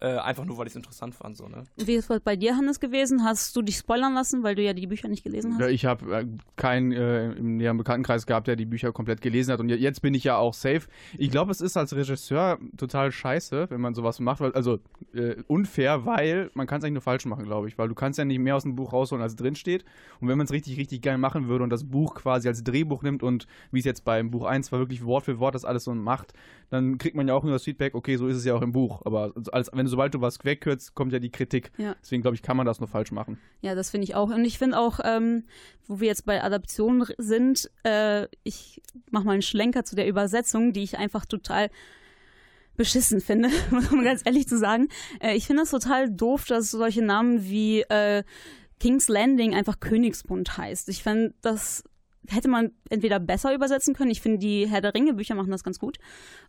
Äh, 0.03 0.17
einfach 0.17 0.47
nur, 0.47 0.57
weil 0.57 0.67
ich 0.67 0.73
es 0.73 0.77
interessant 0.77 1.15
fand. 1.15 1.37
So, 1.37 1.47
ne? 1.47 1.65
Wie 1.77 1.93
ist 1.95 2.09
es 2.09 2.21
bei 2.21 2.35
dir, 2.35 2.57
Hannes, 2.57 2.81
gewesen? 2.81 3.23
Hast 3.23 3.55
du 3.55 3.61
dich 3.61 3.77
spoilern 3.77 4.15
lassen, 4.15 4.43
weil 4.43 4.55
du 4.55 4.63
ja 4.63 4.73
die 4.73 4.87
Bücher 4.87 5.09
nicht 5.09 5.23
gelesen 5.23 5.53
hast? 5.53 5.61
Ja, 5.61 5.69
ich 5.69 5.85
habe 5.85 6.21
äh, 6.21 6.27
keinen 6.57 6.93
äh, 6.93 7.33
im 7.33 7.59
näheren 7.59 7.77
Bekanntenkreis 7.77 8.25
gehabt, 8.25 8.47
der 8.47 8.57
die 8.57 8.65
Bücher 8.65 8.93
komplett 8.93 9.21
gelesen 9.21 9.53
hat. 9.53 9.61
Und 9.61 9.69
je- 9.69 9.77
jetzt 9.77 10.01
bin 10.01 10.15
ich 10.15 10.25
ja 10.25 10.37
auch 10.39 10.55
safe. 10.55 10.83
Ich 11.19 11.31
glaube, 11.31 11.51
es 11.53 11.61
ist 11.61 11.77
als 11.77 11.95
Regisseur 11.95 12.59
total 12.79 13.13
scheiße, 13.13 13.67
wenn 13.69 13.81
man 13.83 13.95
sowas 13.95 14.21
macht. 14.21 14.41
Weil, 14.41 14.53
also 14.53 14.79
äh, 15.13 15.37
unfair, 15.49 16.07
weil 16.07 16.51
man 16.55 16.67
kann 16.67 16.79
es 16.79 16.85
eigentlich 16.85 16.95
nur 16.95 17.03
falsch 17.03 17.27
machen, 17.27 17.45
glaube 17.45 17.69
ich. 17.69 17.77
Weil 17.77 17.89
du 17.89 17.95
kannst 17.95 18.19
ja 18.19 18.25
nicht 18.25 18.39
mehr 18.39 18.57
aus 18.57 18.63
dem 18.63 18.77
Buch 18.77 18.95
rausholen, 18.95 19.23
als 19.23 19.37
drin 19.37 19.55
steht. 19.55 19.85
Und 20.21 20.29
wenn 20.29 20.39
man 20.39 20.47
es 20.47 20.53
richtig, 20.53 20.79
richtig 20.79 21.03
geil 21.03 21.19
machen 21.19 21.47
würde 21.49 21.63
und 21.63 21.69
das 21.71 21.85
Buch 21.85 22.15
quasi 22.15 22.49
als 22.49 22.65
Drehbuch 22.65 23.03
nimmt 23.03 23.23
und 23.23 23.47
wie 23.71 23.81
es 23.81 23.85
jetzt 23.85 24.07
beim 24.07 24.31
Buch 24.31 24.45
1 24.47 24.73
war, 24.73 24.79
wirklich 24.79 25.05
Wort 25.05 25.25
für 25.27 25.39
Wort 25.41 25.55
das 25.55 25.67
alles 25.67 25.85
so 25.85 25.95
macht, 25.95 26.33
dann 26.71 26.97
kriegt 26.97 27.17
man 27.17 27.29
ja 27.29 27.35
auch 27.35 27.43
nur 27.43 27.53
das 27.53 27.65
Feedback, 27.65 27.95
okay, 27.95 28.17
so 28.17 28.29
ist 28.29 28.37
es 28.37 28.45
ja 28.47 28.55
auch 28.55 28.63
im 28.63 28.73
Buch. 28.73 29.03
Aber 29.05 29.33
als, 29.53 29.71
wenn, 29.75 29.90
sobald 29.91 30.15
du 30.15 30.21
was 30.21 30.43
wegkürzt, 30.45 30.95
kommt 30.95 31.13
ja 31.13 31.19
die 31.19 31.31
Kritik. 31.31 31.71
Ja. 31.77 31.95
Deswegen 32.01 32.23
glaube 32.23 32.35
ich, 32.35 32.43
kann 32.43 32.57
man 32.57 32.67
das 32.67 32.81
nur 32.81 32.89
falsch 32.89 33.13
machen. 33.13 33.39
Ja, 33.61 33.75
das 33.75 33.91
finde 33.91 34.05
ich 34.05 34.15
auch. 34.15 34.31
Und 34.31 34.45
ich 34.45 34.59
finde 34.59 34.79
auch, 34.79 35.01
ähm, 35.05 35.45
wo 35.87 36.01
wir 36.01 36.09
jetzt 36.09 36.25
bei 36.25 36.43
Adaptionen 36.43 37.07
sind, 37.19 37.71
äh, 37.85 38.27
ich 38.45 38.81
mache 39.11 39.25
mal 39.25 39.33
einen 39.33 39.43
Schlenker 39.43 39.85
zu 39.85 39.97
der 39.97 40.09
Übersetzung, 40.09 40.73
die 40.73 40.83
ich 40.83 40.97
einfach 40.97 41.27
total 41.27 41.71
beschissen 42.77 43.21
finde, 43.21 43.51
um 43.93 44.03
ganz 44.03 44.23
ehrlich 44.25 44.49
zu 44.49 44.59
sagen. 44.59 44.89
Äh, 45.21 45.37
ich 45.37 45.47
finde 45.47 45.63
es 45.63 45.71
total 45.71 46.11
doof, 46.11 46.47
dass 46.47 46.71
solche 46.71 47.03
Namen 47.03 47.45
wie 47.45 47.83
äh, 47.83 48.23
King's 48.79 49.09
Landing 49.09 49.55
einfach 49.55 49.81
Königsbund 49.81 50.57
heißt. 50.57 50.89
Ich 50.89 51.03
finde, 51.03 51.35
das 51.43 51.85
hätte 52.27 52.49
man 52.49 52.73
entweder 52.89 53.21
besser 53.21 53.55
übersetzen 53.55 53.95
können. 53.95 54.11
Ich 54.11 54.21
finde, 54.21 54.39
die 54.39 54.69
Herr 54.69 54.81
der 54.81 54.95
Ringe 54.95 55.15
Bücher 55.15 55.35
machen 55.35 55.51
das 55.51 55.65
ganz 55.65 55.79
gut. 55.79 55.99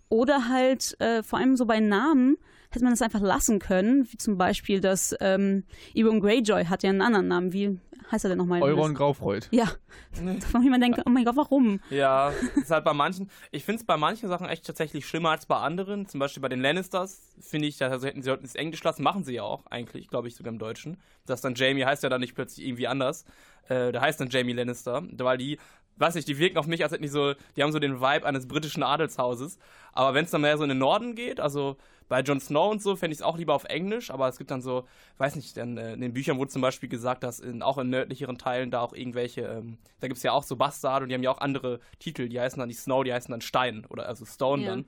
Oder 0.10 0.50
halt 0.50 1.00
äh, 1.00 1.24
vor 1.24 1.40
allem 1.40 1.56
so 1.56 1.66
bei 1.66 1.80
Namen 1.80 2.38
hätte 2.72 2.84
man 2.84 2.94
das 2.94 3.02
einfach 3.02 3.22
lassen 3.22 3.60
können. 3.60 4.08
Wie 4.12 4.18
zum 4.18 4.38
Beispiel 4.38 4.82
das 4.82 5.16
ähm, 5.20 5.64
Euron 5.96 6.20
Greyjoy 6.20 6.66
hat 6.66 6.84
ja 6.84 6.90
einen 6.90 7.02
anderen 7.02 7.28
Namen. 7.28 7.54
Wie 7.54 7.80
heißt 8.12 8.26
er 8.26 8.30
denn 8.30 8.38
nochmal? 8.38 8.62
Euron 8.62 8.94
Graufreud. 8.94 9.48
Ja. 9.52 9.72
Wo 10.14 10.60
ich 10.60 10.70
mir 10.70 10.80
denke, 10.80 11.04
oh 11.06 11.10
mein 11.10 11.26
Gott, 11.26 11.36
warum? 11.36 11.80
Ja, 11.90 12.34
ist 12.56 12.72
halt 12.72 12.84
bei 12.84 12.94
manchen. 12.94 13.30
Ich 13.52 13.64
finde 13.64 13.82
es 13.82 13.86
bei 13.86 13.98
manchen 13.98 14.30
Sachen 14.30 14.48
echt 14.48 14.66
tatsächlich 14.66 15.06
schlimmer 15.06 15.32
als 15.32 15.46
bei 15.46 15.58
anderen. 15.58 16.08
Zum 16.08 16.20
Beispiel 16.20 16.42
bei 16.42 16.50
den 16.50 16.62
Lannisters 16.62 17.22
finde 17.40 17.68
ich, 17.68 17.82
also 17.84 18.08
hätten 18.08 18.22
sie 18.22 18.30
sollten 18.30 18.46
es 18.46 18.56
Englisch 18.56 18.84
lassen, 18.84 19.04
machen 19.04 19.24
sie 19.24 19.36
ja 19.36 19.44
auch 19.44 19.66
eigentlich, 19.68 20.08
glaube 20.08 20.28
ich, 20.28 20.36
sogar 20.36 20.52
im 20.52 20.60
Deutschen. 20.60 20.98
Dass 21.26 21.42
dann 21.42 21.56
Jamie 21.56 21.86
heißt 21.86 22.04
ja 22.04 22.10
dann 22.10 22.22
nicht 22.22 22.36
plötzlich 22.36 22.66
irgendwie 22.66 22.88
anders. 22.88 23.26
Äh, 23.68 23.92
der 23.92 24.02
heißt 24.02 24.20
dann 24.20 24.30
Jamie 24.30 24.54
Lannister, 24.54 25.04
weil 25.18 25.38
die, 25.38 25.58
weiß 25.98 26.16
nicht, 26.16 26.28
die 26.28 26.38
wirken 26.38 26.58
auf 26.58 26.68
mich, 26.68 26.84
als 26.84 26.92
hätten 26.92 27.04
die 27.04 27.10
so, 27.10 27.34
die 27.56 27.64
haben 27.64 27.72
so 27.72 27.80
den 27.80 28.02
Vibe 28.02 28.26
eines 28.26 28.48
britischen 28.48 28.84
Adelshauses. 28.84 29.60
Aber 29.94 30.14
wenn 30.14 30.26
es 30.26 30.32
dann 30.32 30.42
mehr 30.42 30.58
so 30.58 30.64
in 30.64 30.70
den 30.70 30.78
Norden 30.80 31.16
geht, 31.16 31.40
also 31.40 31.78
bei 32.08 32.22
Jon 32.22 32.42
Snow 32.42 32.70
und 32.70 32.82
so, 32.82 32.98
fände 32.98 33.14
ich 33.14 33.20
es 33.20 33.24
auch 33.24 33.38
lieber 33.38 33.54
auf 33.54 33.64
Englisch, 33.64 34.12
aber 34.12 34.28
es 34.28 34.38
gibt 34.38 34.52
dann 34.52 34.62
so, 34.62 34.86
weiß 35.18 35.36
nicht, 35.38 35.56
dann, 35.56 35.78
äh, 35.78 35.94
in 35.94 36.02
den 36.02 36.12
Büchern 36.14 36.38
wurde 36.38 36.52
zum 36.52 36.62
Beispiel 36.62 36.90
gesagt, 36.90 37.24
dass 37.24 37.40
in, 37.40 37.62
auch 37.62 37.78
in 37.78 37.90
nördlicheren 37.90 38.38
Teilen 38.38 38.70
da 38.70 38.82
auch 38.82 38.92
irgendwelche, 38.94 39.44
ähm, 39.44 39.78
da 40.02 40.08
gibt 40.08 40.18
es 40.18 40.24
ja 40.24 40.34
auch 40.34 40.44
so 40.44 40.58
Bastarde 40.58 41.04
und 41.04 41.10
die 41.10 41.16
haben 41.16 41.24
ja 41.24 41.32
auch 41.32 41.40
andere 41.40 41.80
Titel, 42.00 42.28
die 42.28 42.40
heißen 42.40 42.60
dann 42.60 42.68
nicht 42.68 42.80
Snow, 42.80 43.04
die 43.06 43.14
heißen 43.14 43.32
dann 43.32 43.40
Stein 43.40 43.86
oder 43.88 44.08
also 44.08 44.26
Stone 44.26 44.64
Ja. 44.64 44.72
dann. 44.72 44.86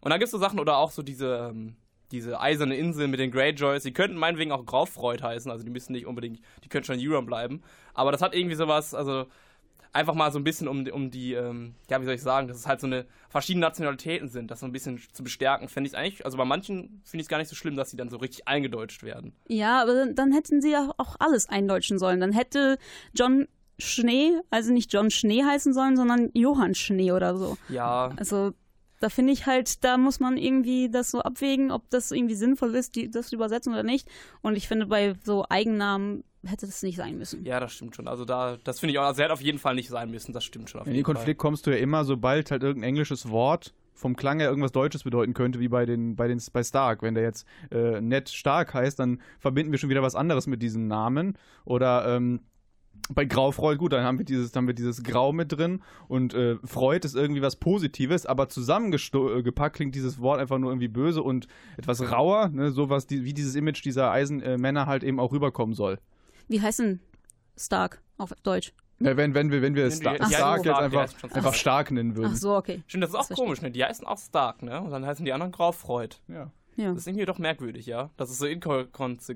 Und 0.00 0.10
dann 0.10 0.18
gibt 0.18 0.26
es 0.26 0.30
so 0.32 0.38
Sachen 0.38 0.60
oder 0.60 0.76
auch 0.76 0.90
so 0.90 1.02
diese, 1.02 1.48
ähm, 1.50 1.76
diese 2.12 2.38
eiserne 2.38 2.76
Insel 2.76 3.08
mit 3.08 3.18
den 3.20 3.30
Greyjoys, 3.30 3.82
die 3.82 3.92
könnten 3.92 4.16
meinetwegen 4.18 4.52
auch 4.52 4.64
Graufreud 4.66 5.22
heißen, 5.22 5.50
also 5.50 5.64
die 5.64 5.70
müssen 5.70 5.92
nicht 5.92 6.06
unbedingt, 6.06 6.40
die 6.64 6.68
können 6.68 6.84
schon 6.84 6.98
Euron 7.00 7.24
bleiben. 7.26 7.62
Aber 7.94 8.12
das 8.12 8.20
hat 8.22 8.34
irgendwie 8.34 8.56
sowas, 8.56 8.94
also 8.94 9.26
einfach 9.92 10.14
mal 10.14 10.30
so 10.32 10.38
ein 10.38 10.44
bisschen 10.44 10.68
um, 10.68 10.86
um 10.86 11.10
die, 11.10 11.34
ähm, 11.34 11.74
ja, 11.90 12.00
wie 12.00 12.04
soll 12.04 12.14
ich 12.14 12.22
sagen, 12.22 12.48
dass 12.48 12.56
es 12.56 12.66
halt 12.66 12.80
so 12.80 12.86
eine 12.86 13.06
verschiedene 13.28 13.66
Nationalitäten 13.66 14.28
sind, 14.28 14.50
das 14.50 14.60
so 14.60 14.66
ein 14.66 14.72
bisschen 14.72 15.00
zu 15.12 15.22
bestärken, 15.22 15.68
fände 15.68 15.88
ich 15.88 15.96
eigentlich, 15.96 16.24
also 16.24 16.36
bei 16.36 16.44
manchen 16.44 17.00
finde 17.04 17.20
ich 17.20 17.26
es 17.26 17.28
gar 17.28 17.38
nicht 17.38 17.48
so 17.48 17.56
schlimm, 17.56 17.76
dass 17.76 17.90
sie 17.90 17.96
dann 17.96 18.10
so 18.10 18.16
richtig 18.16 18.46
eingedeutscht 18.48 19.02
werden. 19.02 19.32
Ja, 19.48 19.82
aber 19.82 19.94
dann, 19.94 20.14
dann 20.14 20.32
hätten 20.32 20.60
sie 20.60 20.70
ja 20.70 20.90
auch 20.98 21.16
alles 21.18 21.48
eindeutschen 21.48 21.98
sollen. 21.98 22.20
Dann 22.20 22.32
hätte 22.32 22.78
John 23.14 23.48
Schnee, 23.78 24.40
also 24.50 24.72
nicht 24.72 24.92
John 24.92 25.10
Schnee 25.10 25.44
heißen 25.44 25.72
sollen, 25.72 25.96
sondern 25.96 26.30
Johann 26.34 26.74
Schnee 26.74 27.12
oder 27.12 27.36
so. 27.36 27.56
Ja, 27.68 28.12
Also 28.16 28.52
da 29.00 29.08
finde 29.08 29.32
ich 29.32 29.46
halt, 29.46 29.84
da 29.84 29.96
muss 29.96 30.18
man 30.18 30.36
irgendwie 30.36 30.90
das 30.90 31.10
so 31.10 31.20
abwägen, 31.20 31.70
ob 31.70 31.88
das 31.90 32.10
irgendwie 32.10 32.34
sinnvoll 32.34 32.74
ist, 32.74 32.96
die, 32.96 33.10
das 33.10 33.28
zu 33.28 33.36
übersetzen 33.36 33.72
oder 33.72 33.84
nicht. 33.84 34.08
Und 34.42 34.56
ich 34.56 34.66
finde, 34.66 34.86
bei 34.86 35.14
so 35.22 35.44
Eigennamen 35.48 36.24
hätte 36.44 36.66
das 36.66 36.82
nicht 36.82 36.96
sein 36.96 37.18
müssen. 37.18 37.44
ja, 37.44 37.60
das 37.60 37.72
stimmt 37.72 37.96
schon. 37.96 38.08
Also 38.08 38.24
da, 38.24 38.56
das 38.64 38.80
finde 38.80 38.92
ich 38.92 38.98
auch, 38.98 39.04
also 39.04 39.20
er 39.22 39.26
hat 39.26 39.32
auf 39.32 39.40
jeden 39.40 39.58
Fall 39.58 39.74
nicht 39.74 39.88
sein 39.88 40.10
müssen, 40.10 40.32
das 40.32 40.44
stimmt 40.44 40.70
schon. 40.70 40.80
Auf 40.80 40.86
In 40.86 40.92
jeden 40.92 41.04
den 41.04 41.14
Konflikt 41.14 41.38
kommst 41.38 41.66
du 41.66 41.70
ja 41.70 41.78
immer, 41.78 42.04
sobald 42.04 42.50
halt 42.50 42.62
irgendein 42.62 42.90
englisches 42.90 43.28
Wort 43.28 43.74
vom 43.94 44.14
Klang 44.14 44.38
her 44.38 44.48
irgendwas 44.48 44.72
Deutsches 44.72 45.02
bedeuten 45.02 45.34
könnte, 45.34 45.58
wie 45.58 45.68
bei 45.68 45.84
den, 45.84 46.14
bei 46.14 46.28
den 46.28 46.40
bei 46.52 46.62
Stark. 46.62 47.02
Wenn 47.02 47.14
der 47.14 47.24
jetzt 47.24 47.46
äh, 47.72 48.00
Ned 48.00 48.28
Stark 48.28 48.72
heißt, 48.72 48.98
dann 48.98 49.20
verbinden 49.40 49.72
wir 49.72 49.78
schon 49.78 49.90
wieder 49.90 50.02
was 50.02 50.14
anderes 50.14 50.46
mit 50.46 50.62
diesem 50.62 50.86
Namen. 50.86 51.36
Oder 51.64 52.14
ähm, 52.14 52.40
bei 53.10 53.24
Graufreud, 53.24 53.78
gut, 53.78 53.92
dann 53.92 54.04
haben 54.04 54.18
wir 54.18 54.24
dieses, 54.24 54.52
dann 54.52 54.62
haben 54.62 54.66
wir 54.68 54.74
dieses 54.74 55.02
Grau 55.02 55.32
mit 55.32 55.52
drin 55.52 55.82
und 56.08 56.34
äh, 56.34 56.56
Freud 56.64 57.06
ist 57.06 57.16
irgendwie 57.16 57.42
was 57.42 57.56
Positives, 57.56 58.26
aber 58.26 58.48
zusammengepackt 58.48 59.76
klingt 59.76 59.94
dieses 59.94 60.20
Wort 60.20 60.40
einfach 60.40 60.58
nur 60.58 60.70
irgendwie 60.70 60.88
böse 60.88 61.22
und 61.22 61.48
etwas 61.76 62.10
rauer, 62.10 62.48
ne, 62.48 62.70
sowas 62.70 63.06
die, 63.06 63.24
wie 63.24 63.32
dieses 63.32 63.54
Image 63.54 63.84
dieser 63.84 64.10
Eisenmänner 64.10 64.86
halt 64.86 65.04
eben 65.04 65.20
auch 65.20 65.32
rüberkommen 65.32 65.74
soll. 65.74 65.98
Wie 66.48 66.60
heißt 66.60 66.80
denn 66.80 67.00
Stark 67.56 68.00
auf 68.16 68.32
Deutsch? 68.42 68.72
Ja, 69.00 69.16
wenn, 69.16 69.32
wenn 69.34 69.52
wir, 69.52 69.62
wenn 69.62 69.74
wir 69.76 69.90
Star 69.92 70.14
die 70.14 70.20
heißen 70.22 70.34
Stark 70.34 70.64
jetzt 70.64 70.76
einfach, 70.76 71.02
heißen 71.02 71.32
einfach 71.32 71.54
Stark. 71.54 71.90
nennen 71.92 72.16
würden. 72.16 72.32
Ach 72.32 72.36
so, 72.36 72.56
okay. 72.56 72.82
Stimmt, 72.88 73.04
das 73.04 73.10
ist 73.10 73.16
auch 73.16 73.26
verstehe 73.26 73.44
komisch, 73.46 73.62
ne? 73.62 73.70
Die 73.70 73.84
heißen 73.84 74.04
auch 74.06 74.18
Stark, 74.18 74.62
ne? 74.62 74.80
Und 74.80 74.90
dann 74.90 75.06
heißen 75.06 75.24
die 75.24 75.32
anderen 75.32 75.52
Graufreud. 75.52 76.20
Ja. 76.26 76.50
Ja. 76.76 76.90
Das 76.90 76.98
ist 76.98 77.06
irgendwie 77.06 77.24
doch 77.24 77.38
merkwürdig, 77.38 77.86
ja? 77.86 78.10
Dass 78.16 78.30
es 78.30 78.38
so 78.38 78.46
inko 78.46 78.84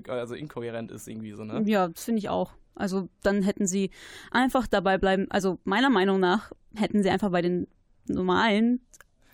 also 0.07 0.35
inkohärent 0.35 0.91
ist 0.91 1.07
irgendwie 1.07 1.31
so, 1.33 1.43
ne? 1.45 1.61
Ja, 1.65 1.87
das 1.87 2.03
finde 2.03 2.19
ich 2.19 2.29
auch. 2.29 2.51
Also 2.75 3.07
dann 3.21 3.43
hätten 3.43 3.67
sie 3.67 3.91
einfach 4.31 4.67
dabei 4.67 4.97
bleiben, 4.97 5.27
also 5.29 5.59
meiner 5.63 5.89
Meinung 5.89 6.19
nach 6.19 6.51
hätten 6.75 7.03
sie 7.03 7.09
einfach 7.09 7.29
bei 7.31 7.41
den 7.41 7.67
normalen 8.07 8.81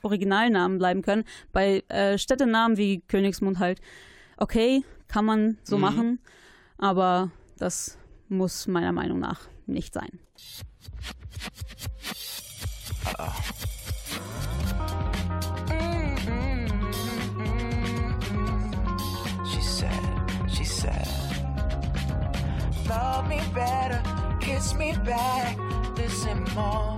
Originalnamen 0.04 0.78
bleiben 0.78 1.02
können. 1.02 1.24
Bei 1.52 1.84
äh, 1.88 2.18
Städtenamen 2.18 2.78
wie 2.78 3.02
Königsmund 3.02 3.60
halt, 3.60 3.80
okay, 4.38 4.84
kann 5.08 5.26
man 5.26 5.58
so 5.64 5.78
Mhm. 5.78 5.82
machen, 5.82 6.20
aber 6.78 7.32
das 7.60 7.98
muss 8.28 8.68
meiner 8.68 8.92
Meinung 8.92 9.20
nach 9.20 9.42
nicht 9.66 9.94
sein. 9.94 10.20
Said, 20.62 21.08
Love 22.88 23.28
me 23.28 23.42
better, 23.54 24.02
kiss 24.40 24.74
me 24.76 24.94
back, 25.04 25.58
listen 25.98 26.46
more. 26.56 26.96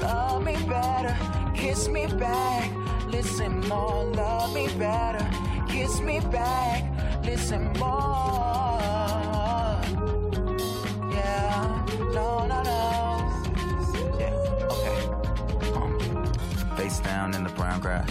Love 0.00 0.42
me 0.42 0.56
better, 0.66 1.16
kiss 1.54 1.88
me 1.88 2.06
back, 2.06 2.70
listen 3.08 3.60
more. 3.68 4.04
Love 4.06 4.54
me 4.54 4.66
better, 4.76 5.28
kiss 5.70 6.00
me 6.00 6.20
back, 6.20 6.84
listen 7.24 7.64
more. 7.78 8.80
Yeah, 11.12 11.86
no, 12.12 12.46
no, 12.46 12.62
no. 12.62 12.80
Yeah, 14.18 14.34
okay. 14.74 15.00
Um, 15.74 16.32
face 16.76 17.00
down 17.00 17.34
in 17.34 17.44
the 17.44 17.50
brown 17.50 17.80
grass. 17.80 18.10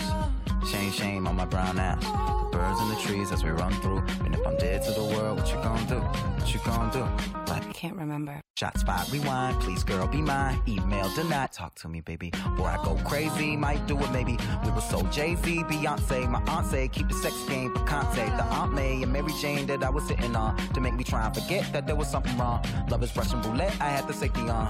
Shame, 0.69 0.91
shame 0.91 1.27
on 1.27 1.35
my 1.35 1.45
brown 1.45 1.79
ass. 1.79 2.03
Birds 2.51 2.79
in 2.81 2.89
the 2.89 2.99
trees 3.01 3.31
as 3.31 3.43
we 3.43 3.49
run 3.49 3.73
through. 3.81 4.03
And 4.25 4.35
if 4.35 4.45
I'm 4.45 4.57
dead 4.57 4.83
to 4.83 4.91
the 4.91 5.03
world, 5.03 5.39
what 5.39 5.49
you 5.49 5.55
gonna 5.55 5.87
do? 5.87 5.99
What 5.99 6.53
you 6.53 6.59
gonna 6.65 6.91
do? 6.91 7.51
Like, 7.51 7.67
I 7.67 7.71
Can't 7.73 7.95
remember. 7.95 8.41
Shot 8.59 8.77
spot 8.77 9.09
rewind, 9.09 9.57
please 9.61 9.85
girl 9.85 10.05
be 10.05 10.21
mine. 10.21 10.61
Email 10.67 11.09
denied, 11.15 11.49
talk 11.53 11.75
to 11.75 11.87
me, 11.87 12.01
baby. 12.01 12.29
Or 12.59 12.67
I 12.67 12.75
go 12.83 12.95
crazy, 13.05 13.55
might 13.55 13.87
do 13.87 13.97
it 13.97 14.11
maybe. 14.11 14.37
We 14.65 14.71
were 14.71 14.81
so 14.81 15.01
Jay 15.03 15.35
Z, 15.35 15.63
Beyonce. 15.63 16.29
My 16.29 16.41
aunt 16.53 16.67
said 16.67 16.91
keep 16.91 17.07
the 17.07 17.13
sex 17.13 17.33
game 17.47 17.73
picante. 17.73 18.25
The 18.35 18.43
Aunt 18.43 18.73
May 18.73 19.01
and 19.01 19.13
Mary 19.13 19.31
Jane 19.41 19.65
that 19.67 19.81
I 19.81 19.89
was 19.89 20.05
sitting 20.05 20.35
on 20.35 20.57
to 20.73 20.81
make 20.81 20.93
me 20.95 21.05
try 21.05 21.25
and 21.25 21.33
forget 21.33 21.71
that 21.71 21.87
there 21.87 21.95
was 21.95 22.09
something 22.09 22.37
wrong. 22.37 22.61
Love 22.89 23.01
is 23.01 23.15
Russian 23.15 23.41
roulette, 23.43 23.73
I 23.79 23.91
had 23.91 24.09
the 24.09 24.13
safety 24.13 24.41
on. 24.41 24.67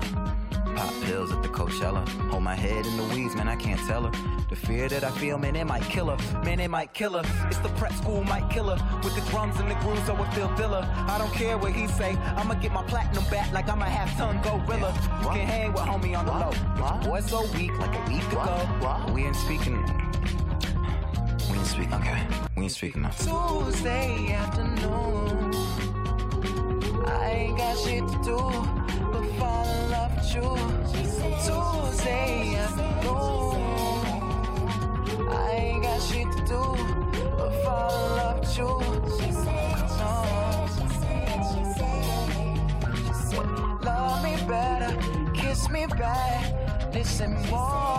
Pop 0.76 0.94
pills 1.04 1.32
at 1.32 1.42
the 1.42 1.50
Coachella. 1.50 2.08
Hold 2.30 2.44
my 2.44 2.56
head 2.56 2.86
in 2.86 2.98
the 2.98 3.04
weeds, 3.16 3.36
man, 3.36 3.48
I 3.48 3.56
can't 3.56 3.80
tell 3.88 4.04
her. 4.04 4.12
The 4.50 4.56
fear 4.56 4.88
that 4.90 5.04
I 5.04 5.12
feel, 5.12 5.38
man, 5.38 5.56
it 5.56 5.66
might 5.66 5.84
kill 5.84 6.08
her. 6.10 6.44
Man, 6.44 6.60
it 6.60 6.70
might 6.70 6.94
kill 6.94 7.14
her. 7.14 7.48
It's 7.48 7.60
the 7.60 7.70
prep 7.70 7.94
school 7.94 8.24
might 8.24 8.50
kill 8.50 8.70
her. 8.70 9.00
With 9.04 9.16
the 9.16 9.22
drums 9.30 9.60
and 9.60 9.70
the 9.70 9.76
grooves, 9.76 10.06
so 10.06 10.16
it 10.16 10.34
feel 10.34 10.50
filler. 10.56 10.88
I 11.08 11.18
don't 11.18 11.34
care 11.34 11.58
what 11.58 11.74
he 11.74 11.88
say. 11.88 12.16
I'ma 12.38 12.56
get 12.56 12.72
my 12.72 12.84
platinum 12.84 13.24
back 13.30 13.52
like 13.52 13.70
I'm 13.70 13.82
a 13.82 13.90
half 13.90 14.16
ton 14.18 14.42
gorilla. 14.42 14.94
You 15.22 15.30
can 15.30 15.48
hang 15.48 15.74
with 15.74 15.84
homie 15.84 16.18
on 16.18 16.26
the 16.26 16.32
low. 16.32 16.54
But 16.78 17.04
your 17.04 17.14
boy 17.14 17.22
so 17.22 17.46
weak, 17.58 17.78
like 17.80 17.96
a 17.96 18.12
week 18.12 18.28
ago. 18.32 19.14
We 19.14 19.26
ain't 19.26 19.36
speaking. 19.36 19.84
We 21.52 21.58
ain't 21.58 21.68
speaking. 21.68 21.94
Okay, 21.94 22.28
we 22.56 22.64
ain't 22.64 22.72
speaking 22.72 23.02
now. 23.02 23.10
Tuesday 23.10 24.34
afternoon. 24.34 25.54
I 27.06 27.30
ain't 27.32 27.58
got 27.58 27.78
shit 27.80 28.08
to 28.08 28.24
do 28.24 28.90
but 29.12 29.26
fall 29.40 29.66
in 29.66 29.89
Tuesday. 30.30 30.60
I 35.32 35.52
ain't 35.58 35.82
got 35.84 36.00
shit 36.04 36.28
to 36.32 36.42
do 36.46 36.62
but 37.36 37.52
fall 37.64 37.90
in 37.90 38.16
love 38.16 38.40
with 38.40 38.58
you. 38.58 38.70
Love 43.84 44.24
me 44.24 44.36
better, 44.48 44.96
kiss 45.34 45.68
me 45.70 45.88
back, 45.88 46.94
listen 46.94 47.34
more. 47.50 47.90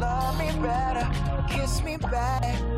Love 0.00 0.38
me 0.38 0.50
better, 0.62 1.06
kiss 1.50 1.82
me 1.82 1.96
back. 1.98 2.75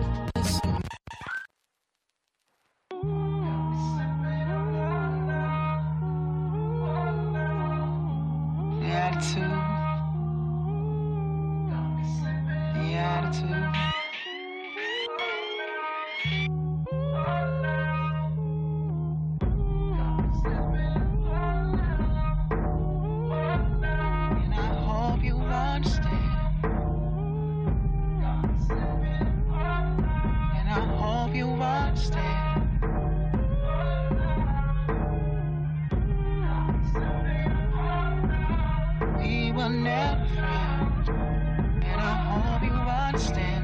Understand. 43.18 43.57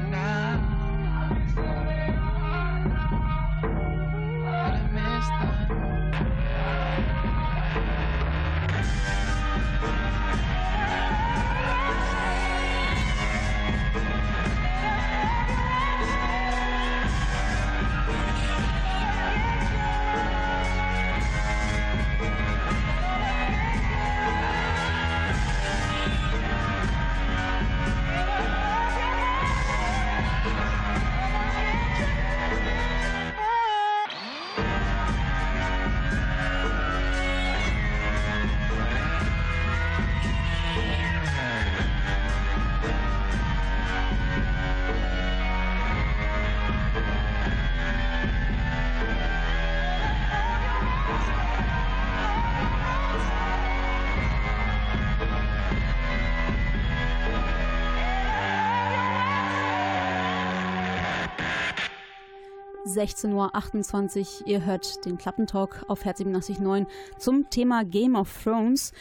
16.28 62.95 64.41
Uhr. 64.41 64.47
Ihr 64.47 64.65
hört 64.65 65.05
den 65.05 65.17
Klappentalk 65.17 65.83
auf 65.87 66.05
Herz 66.05 66.19
87.9 66.21 66.87
zum 67.17 67.49
Thema 67.49 67.83
Game 67.83 68.15
of 68.15 68.43
Thrones. 68.43 68.91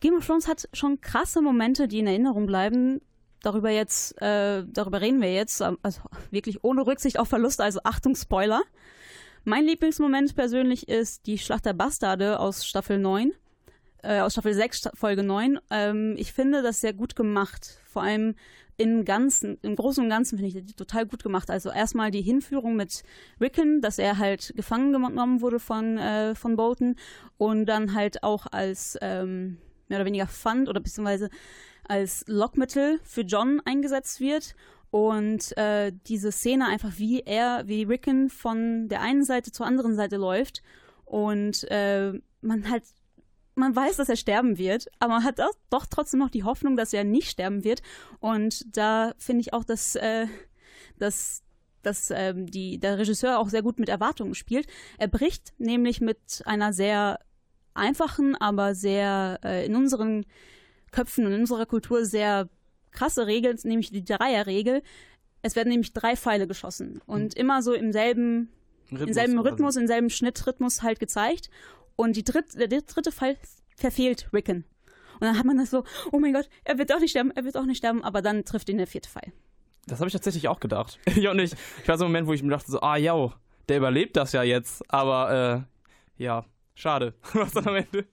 Game 0.00 0.14
of 0.16 0.26
Thrones 0.26 0.48
hat 0.48 0.68
schon 0.72 1.00
krasse 1.00 1.40
Momente, 1.42 1.86
die 1.88 2.00
in 2.00 2.06
Erinnerung 2.06 2.46
bleiben. 2.46 3.00
Darüber 3.42 3.70
jetzt, 3.70 4.20
äh, 4.22 4.64
darüber 4.66 5.00
reden 5.00 5.20
wir 5.20 5.32
jetzt, 5.32 5.60
ähm, 5.60 5.78
also 5.82 6.00
wirklich 6.30 6.62
ohne 6.64 6.86
Rücksicht 6.86 7.18
auf 7.18 7.28
Verluste, 7.28 7.64
also 7.64 7.80
Achtung, 7.84 8.14
Spoiler. 8.14 8.62
Mein 9.44 9.64
Lieblingsmoment 9.64 10.36
persönlich 10.36 10.88
ist 10.88 11.26
die 11.26 11.38
Schlacht 11.38 11.66
der 11.66 11.72
Bastarde 11.72 12.38
aus 12.38 12.64
Staffel 12.64 12.98
9, 12.98 13.32
äh, 14.04 14.20
aus 14.20 14.32
Staffel 14.34 14.54
6, 14.54 14.78
Sta- 14.78 14.92
Folge 14.94 15.24
9. 15.24 15.58
Ähm, 15.70 16.14
ich 16.16 16.32
finde 16.32 16.62
das 16.62 16.80
sehr 16.80 16.92
gut 16.92 17.16
gemacht. 17.16 17.80
Vor 17.84 18.02
allem 18.02 18.36
im 18.82 19.04
Ganzen, 19.04 19.58
im 19.62 19.76
Großen 19.76 20.02
und 20.02 20.10
Ganzen 20.10 20.36
finde 20.36 20.58
ich 20.58 20.66
die 20.66 20.74
total 20.74 21.06
gut 21.06 21.22
gemacht. 21.22 21.50
Also 21.50 21.70
erstmal 21.70 22.10
die 22.10 22.20
Hinführung 22.20 22.74
mit 22.74 23.04
Rickon, 23.40 23.80
dass 23.80 23.98
er 23.98 24.18
halt 24.18 24.52
gefangen 24.56 24.92
genommen 24.92 25.40
wurde 25.40 25.60
von, 25.60 25.98
äh, 25.98 26.34
von 26.34 26.56
Bolton 26.56 26.96
und 27.38 27.66
dann 27.66 27.94
halt 27.94 28.24
auch 28.24 28.46
als 28.50 28.98
ähm, 29.00 29.58
mehr 29.88 29.98
oder 29.98 30.06
weniger 30.06 30.26
Pfand 30.26 30.68
oder 30.68 30.80
beziehungsweise 30.80 31.30
als 31.86 32.24
Lockmittel 32.26 32.98
für 33.04 33.20
John 33.20 33.60
eingesetzt 33.64 34.20
wird. 34.20 34.56
Und 34.90 35.56
äh, 35.56 35.92
diese 36.08 36.32
Szene 36.32 36.66
einfach, 36.66 36.98
wie 36.98 37.20
er, 37.20 37.62
wie 37.68 37.84
Rickon 37.84 38.30
von 38.30 38.88
der 38.88 39.00
einen 39.00 39.24
Seite 39.24 39.52
zur 39.52 39.64
anderen 39.64 39.94
Seite 39.94 40.16
läuft 40.16 40.62
und 41.04 41.70
äh, 41.70 42.12
man 42.40 42.68
halt, 42.68 42.82
man 43.54 43.76
weiß, 43.76 43.96
dass 43.96 44.08
er 44.08 44.16
sterben 44.16 44.58
wird, 44.58 44.86
aber 44.98 45.14
man 45.14 45.24
hat 45.24 45.40
auch, 45.40 45.52
doch 45.70 45.86
trotzdem 45.86 46.20
noch 46.20 46.30
die 46.30 46.44
Hoffnung, 46.44 46.76
dass 46.76 46.92
er 46.92 47.04
nicht 47.04 47.30
sterben 47.30 47.64
wird. 47.64 47.82
Und 48.20 48.76
da 48.76 49.12
finde 49.18 49.42
ich 49.42 49.52
auch, 49.52 49.64
dass, 49.64 49.94
äh, 49.96 50.26
dass 50.98 51.42
dass 51.82 52.12
ähm, 52.12 52.46
die, 52.46 52.78
der 52.78 52.98
Regisseur 52.98 53.38
auch 53.38 53.48
sehr 53.48 53.62
gut 53.62 53.78
mit 53.78 53.88
Erwartungen 53.88 54.34
spielt. 54.34 54.66
Er 54.98 55.08
bricht 55.08 55.52
nämlich 55.58 56.00
mit 56.00 56.42
einer 56.44 56.72
sehr 56.72 57.18
einfachen, 57.74 58.36
aber 58.36 58.74
sehr 58.74 59.40
äh, 59.44 59.66
in 59.66 59.74
unseren 59.74 60.24
Köpfen 60.90 61.26
und 61.26 61.32
in 61.32 61.40
unserer 61.40 61.66
Kultur 61.66 62.04
sehr 62.04 62.48
krasse 62.92 63.26
Regel, 63.26 63.56
nämlich 63.64 63.90
die 63.90 64.04
Dreierregel. 64.04 64.82
Es 65.42 65.56
werden 65.56 65.70
nämlich 65.70 65.92
drei 65.92 66.16
Pfeile 66.16 66.46
geschossen 66.46 67.00
und 67.06 67.34
immer 67.34 67.62
so 67.62 67.72
im 67.72 67.92
selben, 67.92 68.50
im 68.90 69.12
selben. 69.12 69.38
Rhythmus, 69.38 69.76
im 69.76 69.86
selben 69.86 70.10
Schnittrhythmus 70.10 70.82
halt 70.82 71.00
gezeigt. 71.00 71.50
Und 71.96 72.16
die 72.16 72.24
dritt, 72.24 72.54
der 72.54 72.68
dritte 72.82 73.12
Pfeil 73.12 73.36
verfehlt 73.76 74.28
Rickon. 74.32 74.64
Und 75.14 75.28
dann 75.28 75.38
hat 75.38 75.44
man 75.44 75.56
das 75.56 75.70
so, 75.70 75.84
oh 76.10 76.18
mein 76.18 76.32
Gott, 76.32 76.48
er 76.64 76.78
wird 76.78 76.92
auch 76.92 76.98
nicht 76.98 77.10
sterben, 77.10 77.30
er 77.30 77.44
wird 77.44 77.56
auch 77.56 77.64
nicht 77.64 77.78
sterben, 77.78 78.02
aber 78.02 78.22
dann 78.22 78.44
trifft 78.44 78.68
ihn 78.68 78.78
der 78.78 78.86
vierte 78.86 79.08
Pfeil. 79.08 79.32
Das 79.86 80.00
habe 80.00 80.08
ich 80.08 80.12
tatsächlich 80.12 80.48
auch 80.48 80.60
gedacht. 80.60 80.98
ja, 81.14 81.30
und 81.32 81.38
ich, 81.38 81.52
ich 81.52 81.88
war 81.88 81.98
so 81.98 82.04
ein 82.04 82.10
Moment, 82.10 82.26
wo 82.26 82.32
ich 82.32 82.42
mir 82.42 82.50
dachte, 82.50 82.70
so, 82.70 82.80
ah, 82.80 82.96
ja, 82.96 83.32
der 83.68 83.76
überlebt 83.76 84.16
das 84.16 84.32
ja 84.32 84.42
jetzt. 84.42 84.82
Aber, 84.92 85.66
äh, 86.18 86.22
ja, 86.22 86.44
schade. 86.74 87.14
Was 87.32 87.52
dann 87.52 87.68
am 87.68 87.76
Ende? 87.76 88.06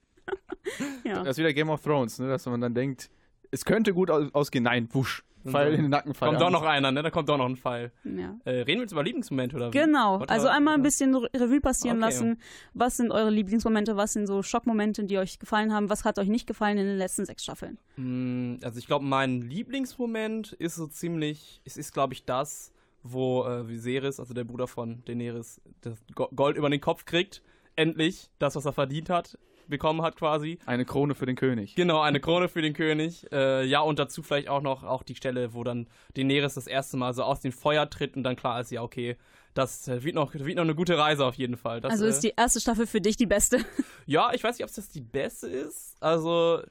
Ja. 1.04 1.24
Das 1.24 1.30
ist 1.30 1.38
wieder 1.38 1.54
Game 1.54 1.70
of 1.70 1.82
Thrones, 1.82 2.20
ne? 2.20 2.28
dass 2.28 2.46
man 2.46 2.62
dann 2.62 2.74
denkt, 2.74 3.10
es 3.52 3.66
könnte 3.66 3.94
gut 3.94 4.12
aus 4.12 4.34
ausgehen. 4.34 4.64
Nein, 4.64 4.88
wusch. 4.92 5.24
Pfeil 5.48 5.74
in 5.74 5.82
den 5.84 5.90
Nacken 5.92 6.14
Pfeil 6.14 6.30
Kommt 6.30 6.42
doch 6.42 6.50
noch 6.50 6.64
einer, 6.64 6.92
ne? 6.92 7.02
Da 7.04 7.10
kommt 7.10 7.30
doch 7.30 7.38
noch 7.38 7.46
ein 7.48 7.56
Pfeil. 7.56 7.92
Ja. 8.04 8.36
Äh, 8.46 8.50
reden 8.62 8.80
wir 8.80 8.82
jetzt 8.82 8.92
über 8.92 9.04
Lieblingsmomente 9.04 9.56
oder? 9.56 9.72
Genau, 9.72 10.18
Oder- 10.22 10.30
also 10.30 10.48
einmal 10.48 10.76
ein 10.76 10.82
bisschen 10.82 11.16
Revue 11.16 11.62
passieren 11.62 11.98
Okay. 11.98 12.06
lassen. 12.06 12.38
Was 12.74 12.98
sind 12.98 13.12
eure 13.12 13.30
Lieblingsmomente, 13.30 13.96
was 13.98 14.14
sind 14.14 14.28
so 14.28 14.44
Schockmomente, 14.44 15.04
die 15.06 15.18
euch 15.18 15.40
gefallen 15.40 15.74
haben, 15.74 15.90
was 15.90 16.04
hat 16.06 16.20
euch 16.20 16.28
nicht 16.30 16.48
gefallen 16.48 16.78
in 16.78 16.86
den 16.86 16.98
letzten 16.98 17.26
sechs 17.26 17.44
Staffeln? 17.44 17.78
Mm, 17.98 18.56
Also 18.64 18.80
ich 18.80 18.88
glaube, 18.88 19.06
mein 19.06 19.42
Lieblingsmoment 19.42 20.54
ist 20.54 20.76
so 20.76 20.88
ziemlich, 20.88 21.62
es 21.66 21.78
ist 21.78 21.94
glaube 21.94 22.14
ich 22.14 22.26
das, 22.26 22.72
wo 23.04 23.46
äh, 23.46 23.68
Viserys, 23.68 24.20
also 24.20 24.34
der 24.34 24.44
Bruder 24.44 24.68
von 24.68 25.04
Daenerys, 25.06 25.62
das 25.82 25.98
Go- 26.16 26.30
Gold 26.36 26.58
über 26.58 26.70
den 26.70 26.82
Kopf 26.82 27.06
kriegt. 27.06 27.42
Endlich 27.76 28.30
das, 28.40 28.56
was 28.58 28.66
er 28.66 28.74
verdient 28.74 29.10
hat, 29.10 29.38
bekommen 29.70 30.02
hat 30.02 30.16
quasi. 30.16 30.60
Eine 30.66 30.86
Krone 30.86 31.16
für 31.16 31.26
den 31.26 31.36
König. 31.36 31.76
Genau, 31.76 32.02
eine 32.02 32.20
Krone 32.20 32.50
für 32.50 32.62
den 32.62 32.74
König. 32.74 33.32
Äh, 33.32 33.66
ja, 33.66 33.82
und 33.82 34.00
dazu 34.00 34.24
vielleicht 34.24 34.50
auch 34.50 34.62
noch 34.62 34.84
auch 34.84 35.04
die 35.04 35.16
Stelle, 35.16 35.54
wo 35.54 35.64
dann 35.64 35.88
Daenerys 36.16 36.56
das 36.56 36.68
erste 36.68 36.98
Mal 36.98 37.14
so 37.14 37.24
aus 37.24 37.40
dem 37.40 37.52
Feuer 37.52 37.90
tritt 37.90 38.16
und 38.16 38.24
dann 38.24 38.36
klar 38.36 38.62
ist, 38.62 38.72
ja, 38.72 38.82
okay, 38.82 39.18
das 39.54 39.88
äh, 39.88 40.04
wird 40.04 40.16
noch, 40.16 40.34
wird 40.34 40.56
noch 40.56 40.64
eine 40.64 40.76
gute 40.76 40.98
Reise 40.98 41.26
auf 41.26 41.36
jeden 41.36 41.58
Fall. 41.58 41.82
Das, 41.82 41.92
also 41.92 42.06
äh, 42.06 42.10
ist 42.10 42.24
die 42.24 42.34
erste 42.36 42.60
Staffel 42.60 42.88
für 42.88 43.02
dich 43.02 43.18
die 43.18 43.26
beste? 43.26 43.60
ja, 44.06 44.32
ich 44.34 44.44
weiß 44.44 44.58
nicht, 44.58 44.64
ob 44.64 44.70
es 44.70 44.76
das 44.76 44.90
die 44.90 45.02
beste 45.02 45.48
ist. 45.48 45.96
Also, 46.02 46.62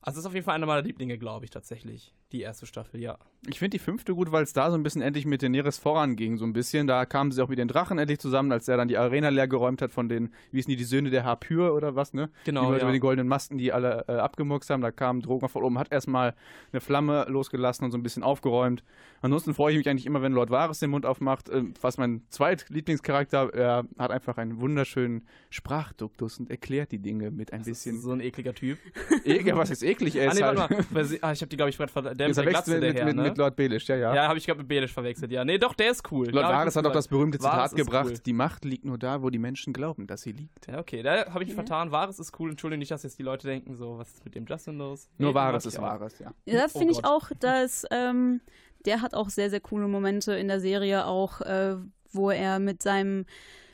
also 0.00 0.16
es 0.16 0.16
ist 0.18 0.26
auf 0.26 0.34
jeden 0.34 0.44
Fall 0.44 0.54
einer 0.54 0.66
meiner 0.66 0.82
Lieblinge, 0.82 1.18
glaube 1.18 1.44
ich, 1.44 1.50
tatsächlich. 1.50 2.14
Die 2.32 2.42
erste 2.42 2.66
Staffel, 2.66 3.00
ja. 3.00 3.18
Ich 3.48 3.58
finde 3.58 3.70
die 3.70 3.78
fünfte 3.78 4.14
gut, 4.14 4.32
weil 4.32 4.42
es 4.42 4.52
da 4.52 4.70
so 4.70 4.76
ein 4.76 4.82
bisschen 4.82 5.00
endlich 5.00 5.24
mit 5.24 5.42
Daenerys 5.42 5.78
voranging, 5.78 6.36
so 6.36 6.44
ein 6.44 6.52
bisschen. 6.52 6.86
Da 6.86 7.06
kamen 7.06 7.32
sie 7.32 7.42
auch 7.42 7.48
mit 7.48 7.58
den 7.58 7.68
Drachen 7.68 7.98
endlich 7.98 8.18
zusammen, 8.18 8.52
als 8.52 8.68
er 8.68 8.76
dann 8.76 8.86
die 8.86 8.98
Arena 8.98 9.30
leer 9.30 9.48
geräumt 9.48 9.80
hat 9.80 9.92
von 9.92 10.10
den, 10.10 10.28
wie 10.50 10.58
hießen 10.58 10.70
die, 10.70 10.76
die 10.76 10.84
Söhne 10.84 11.08
der 11.08 11.24
Harpyr 11.24 11.72
oder 11.72 11.96
was, 11.96 12.12
ne? 12.12 12.28
Genau, 12.44 12.66
Die 12.66 12.72
Leute 12.72 12.80
ja. 12.80 12.86
mit 12.86 12.94
den 12.96 13.00
goldenen 13.00 13.28
Masken, 13.28 13.56
die 13.56 13.72
alle 13.72 14.04
äh, 14.08 14.12
abgemurkst 14.12 14.68
haben. 14.68 14.82
Da 14.82 14.90
kam 14.90 15.22
Drogon 15.22 15.48
von 15.48 15.62
oben, 15.62 15.78
hat 15.78 15.90
erstmal 15.90 16.34
eine 16.70 16.82
Flamme 16.82 17.24
losgelassen 17.30 17.84
und 17.86 17.92
so 17.92 17.96
ein 17.98 18.02
bisschen 18.02 18.22
aufgeräumt. 18.22 18.84
Ansonsten 19.22 19.54
freue 19.54 19.72
ich 19.72 19.78
mich 19.78 19.88
eigentlich 19.88 20.04
immer, 20.06 20.20
wenn 20.20 20.32
Lord 20.32 20.50
Varys 20.50 20.78
den 20.80 20.90
Mund 20.90 21.06
aufmacht. 21.06 21.48
Ähm, 21.48 21.72
was 21.80 21.96
mein 21.96 22.22
zweitlieblingscharakter, 22.28 23.54
er 23.54 23.84
hat 23.98 24.10
einfach 24.10 24.36
einen 24.36 24.60
wunderschönen 24.60 25.26
Sprachduktus 25.48 26.38
und 26.40 26.50
erklärt 26.50 26.92
die 26.92 26.98
Dinge 26.98 27.30
mit 27.30 27.52
ein 27.54 27.62
bisschen. 27.62 28.00
So 28.00 28.12
ein 28.12 28.20
ekliger 28.20 28.54
Typ. 28.54 28.78
Ekel, 29.24 29.56
was 29.56 29.70
ist 29.70 29.82
eklig? 29.82 30.16
Er 30.16 30.24
Ah, 30.28 30.32
ist 30.32 30.38
nee, 30.38 30.44
halt, 30.44 30.58
warte 30.58 30.74
mal. 30.92 31.18
Ah, 31.22 31.32
ich 31.32 31.40
habe 31.40 31.48
die, 31.48 31.56
glaube 31.56 31.70
ich, 31.70 31.76
gerade 31.78 31.90
ver- 31.92 32.02
der 32.14 32.28
mit 32.28 32.30
Ist 32.30 32.36
der 32.36 32.44
er 32.44 32.50
Glatze, 32.50 32.80
der 32.80 32.88
mit, 32.90 32.98
Herr, 32.98 33.04
mit, 33.06 33.16
ne? 33.16 33.29
Mit 33.30 33.38
Lord 33.38 33.56
Baelish, 33.56 33.88
ja, 33.88 33.96
ja. 33.96 34.14
Ja, 34.14 34.28
habe 34.28 34.38
ich 34.38 34.46
gerade 34.46 34.58
mit 34.58 34.68
Belisch 34.68 34.92
verwechselt, 34.92 35.30
ja. 35.32 35.44
Nee, 35.44 35.58
doch, 35.58 35.74
der 35.74 35.90
ist 35.90 36.10
cool. 36.12 36.28
Lord 36.30 36.44
ich 36.46 36.52
Varys 36.52 36.76
hat 36.76 36.86
auch 36.86 36.92
das 36.92 37.08
berühmte 37.08 37.38
Zitat 37.38 37.74
gebracht: 37.74 38.06
Cool. 38.10 38.18
Die 38.18 38.32
Macht 38.32 38.64
liegt 38.64 38.84
nur 38.84 38.98
da, 38.98 39.22
wo 39.22 39.30
die 39.30 39.38
Menschen 39.38 39.72
glauben, 39.72 40.06
dass 40.06 40.22
sie 40.22 40.32
liegt. 40.32 40.66
Ja, 40.66 40.78
okay, 40.78 41.02
da 41.02 41.26
habe 41.32 41.42
ich 41.42 41.48
mich 41.48 41.54
vertan. 41.54 41.90
Varys 41.90 42.18
ist 42.18 42.38
cool. 42.38 42.50
Entschuldigung 42.50 42.80
nicht, 42.80 42.90
dass 42.90 43.02
jetzt 43.02 43.18
die 43.18 43.22
Leute 43.22 43.46
denken, 43.46 43.74
so, 43.76 43.98
was 43.98 44.12
ist 44.12 44.24
mit 44.24 44.34
dem 44.34 44.46
Justin 44.46 44.78
los? 44.78 45.08
Nur 45.18 45.30
Nee, 45.30 45.34
Varys 45.34 45.66
ist 45.66 45.74
ich. 45.74 45.80
Varys, 45.80 46.18
ja. 46.18 46.32
Ja, 46.46 46.64
Oh 46.66 46.78
finde 46.78 46.92
ich 46.92 47.02
Gott. 47.02 47.06
auch, 47.06 47.30
dass 47.40 47.84
ähm, 47.90 48.40
der 48.84 49.02
hat 49.02 49.14
auch 49.14 49.28
sehr, 49.30 49.50
sehr 49.50 49.60
coole 49.60 49.88
Momente 49.88 50.34
in 50.34 50.48
der 50.48 50.60
Serie 50.60 51.06
auch, 51.06 51.40
äh, 51.42 51.76
wo 52.12 52.30
er 52.30 52.58
mit 52.58 52.82
seinem 52.82 53.26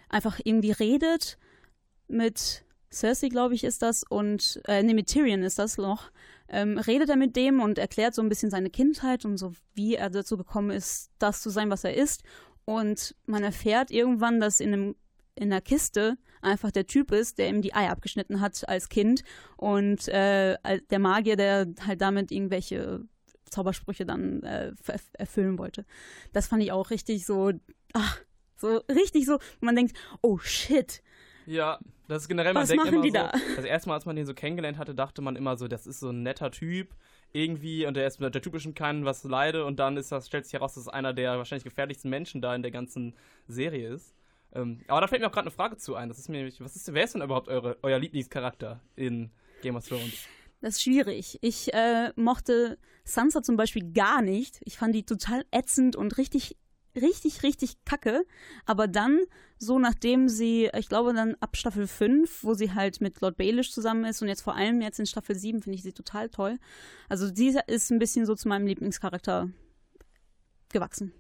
einfach 0.09 0.41
irgendwie 0.45 0.71
redet 0.73 1.39
mit 2.09 2.65
Cersei, 2.93 3.29
glaube 3.29 3.55
ich, 3.55 3.65
ist 3.65 3.83
das 3.83 4.05
und 4.05 4.61
äh, 4.67 4.83
nee, 4.83 4.95
mit 4.95 5.09
Tyrion 5.09 5.43
ist 5.43 5.59
das 5.59 5.77
noch. 5.77 6.11
Ähm, 6.49 6.79
redet 6.79 7.09
er 7.09 7.17
mit 7.17 7.37
dem 7.37 7.61
und 7.61 7.79
erklärt 7.79 8.15
so 8.15 8.23
ein 8.23 8.29
bisschen 8.29 8.51
seine 8.51 8.71
Kindheit 8.71 9.25
und 9.25 9.37
so, 9.37 9.53
wie 9.75 9.97
er 9.97 10.11
dazu 10.11 10.37
gekommen 10.37 10.71
ist, 10.71 11.11
das 11.19 11.43
zu 11.43 11.51
sein, 11.51 11.71
was 11.71 11.85
er 11.85 11.95
ist. 11.95 12.23
Und 12.65 13.15
man 13.27 13.43
erfährt 13.43 13.91
irgendwann, 13.91 14.41
dass 14.41 14.61
in 14.61 14.73
einem 14.73 14.97
in 15.37 15.51
der 15.51 15.61
Kiste 15.61 16.17
einfach 16.41 16.71
der 16.71 16.87
Typ 16.87 17.13
ist, 17.13 17.39
der 17.39 17.49
ihm 17.49 17.61
die 17.61 17.75
Eier 17.75 17.91
abgeschnitten 17.91 18.41
hat 18.41 18.67
als 18.69 18.89
Kind 18.89 19.23
und 19.57 20.09
äh, 20.09 20.57
der 20.91 20.99
Magier, 20.99 21.37
der 21.37 21.67
halt 21.87 22.01
damit 22.01 22.33
irgendwelche 22.33 23.05
Zaubersprüche 23.51 24.07
dann 24.07 24.43
äh, 24.43 24.73
erfüllen 25.13 25.59
wollte. 25.59 25.85
Das 26.33 26.47
fand 26.49 26.63
ich 26.63 26.73
auch 26.73 26.91
richtig 26.91 27.27
so, 27.27 27.53
ach, 27.93 28.21
so 28.57 28.79
richtig 28.89 29.27
so, 29.27 29.39
man 29.61 29.77
denkt, 29.77 29.97
oh 30.23 30.39
shit, 30.39 31.03
Ja, 31.47 31.79
das 32.09 32.23
ist 32.23 32.29
generell, 32.29 32.53
man 32.53 32.63
Was 32.63 32.69
denkt 32.69 32.85
machen 32.85 32.95
immer 32.95 33.03
die 33.03 33.11
so, 33.11 33.15
da? 33.15 33.33
das 33.57 33.65
erste 33.65 33.89
Mal, 33.89 33.97
als 33.97 34.07
man 34.07 34.17
den 34.17 34.27
so 34.27 34.35
kennengelernt 34.35 34.79
hatte, 34.79 34.95
dachte 34.95 35.23
man 35.23 35.37
immer 35.37 35.57
so, 35.57 35.69
das 35.69 35.87
ist 35.87 36.01
so 36.01 36.11
ein 36.11 36.23
netter 36.23 36.51
Typ 36.51 36.95
irgendwie 37.33 37.87
und 37.87 37.95
der 37.95 38.07
ist 38.07 38.21
mit 38.21 38.35
der 38.35 38.43
typischen 38.43 38.75
keinen 38.75 39.05
was 39.05 39.25
leide 39.25 39.65
und 39.65 39.79
dann 39.79 39.97
ist 39.97 40.13
das, 40.13 40.27
stellt 40.27 40.45
sich 40.45 40.55
heraus, 40.55 40.75
dass 40.75 40.85
es 40.85 40.89
einer 40.89 41.13
der 41.13 41.39
wahrscheinlich 41.39 41.65
gefährlichsten 41.65 42.09
Menschen 42.09 42.41
da 42.41 42.55
in 42.55 42.63
der 42.63 42.71
ganzen 42.71 43.15
Serie 43.49 43.89
ist. 43.91 44.15
Ähm, 44.53 44.81
aber 44.89 45.01
da 45.01 45.09
fällt 45.09 45.21
mir 45.21 45.29
auch 45.29 45.33
gerade 45.33 45.47
eine 45.47 45.55
Frage 45.55 45.77
zu 45.77 45.97
ein. 45.97 46.09
Das 46.09 46.19
ist 46.19 46.29
mir 46.29 46.39
nämlich, 46.39 46.61
was 46.61 46.77
ist, 46.77 46.93
wer 46.93 47.05
ist 47.05 47.15
denn 47.15 47.23
überhaupt 47.23 47.49
eure, 47.49 47.77
euer 47.83 47.99
Lieblingscharakter 47.99 48.81
in 48.95 49.31
Game 49.63 49.77
of 49.77 49.87
Thrones? 49.87 50.27
Das 50.61 50.77
ist 50.77 50.83
schwierig. 50.83 51.39
Ich 51.43 51.75
äh, 51.75 52.13
mochte 52.17 52.79
Sansa 53.05 53.43
zum 53.43 53.57
Beispiel 53.57 53.93
gar 53.93 54.23
nicht. 54.23 54.61
Ich 54.65 54.79
fand 54.79 54.95
die 54.95 55.05
total 55.05 55.45
ätzend 55.51 55.97
und 55.97 56.17
richtig, 56.17 56.57
richtig, 56.97 57.43
richtig 57.43 57.85
kacke. 57.85 58.25
Aber 58.65 58.89
dann, 58.89 59.21
so 59.59 59.79
nachdem 59.79 60.29
sie, 60.29 60.71
ich 60.77 60.89
glaube 60.89 61.15
dann 61.15 61.35
ab 61.41 61.57
Staffel 61.57 61.87
5, 61.87 62.45
wo 62.45 62.55
sie 62.55 62.75
halt 62.75 63.01
mit 63.01 63.21
Lord 63.21 63.37
Baelish 63.37 63.73
zusammen 63.73 64.05
ist 64.05 64.23
und 64.23 64.29
jetzt 64.29 64.43
vor 64.43 64.55
allem 64.55 64.81
jetzt 64.81 64.99
in 64.99 65.07
Staffel 65.07 65.37
7 65.37 65.63
finde 65.63 65.77
ich 65.77 65.83
sie 65.83 65.93
total 65.93 66.29
toll. 66.29 66.59
Also 67.09 67.31
dieser 67.31 67.69
ist 67.69 67.91
ein 67.91 67.99
bisschen 67.99 68.27
so 68.27 68.35
zu 68.35 68.49
meinem 68.49 68.67
Lieblingscharakter 68.67 69.51
gewachsen. 70.71 71.13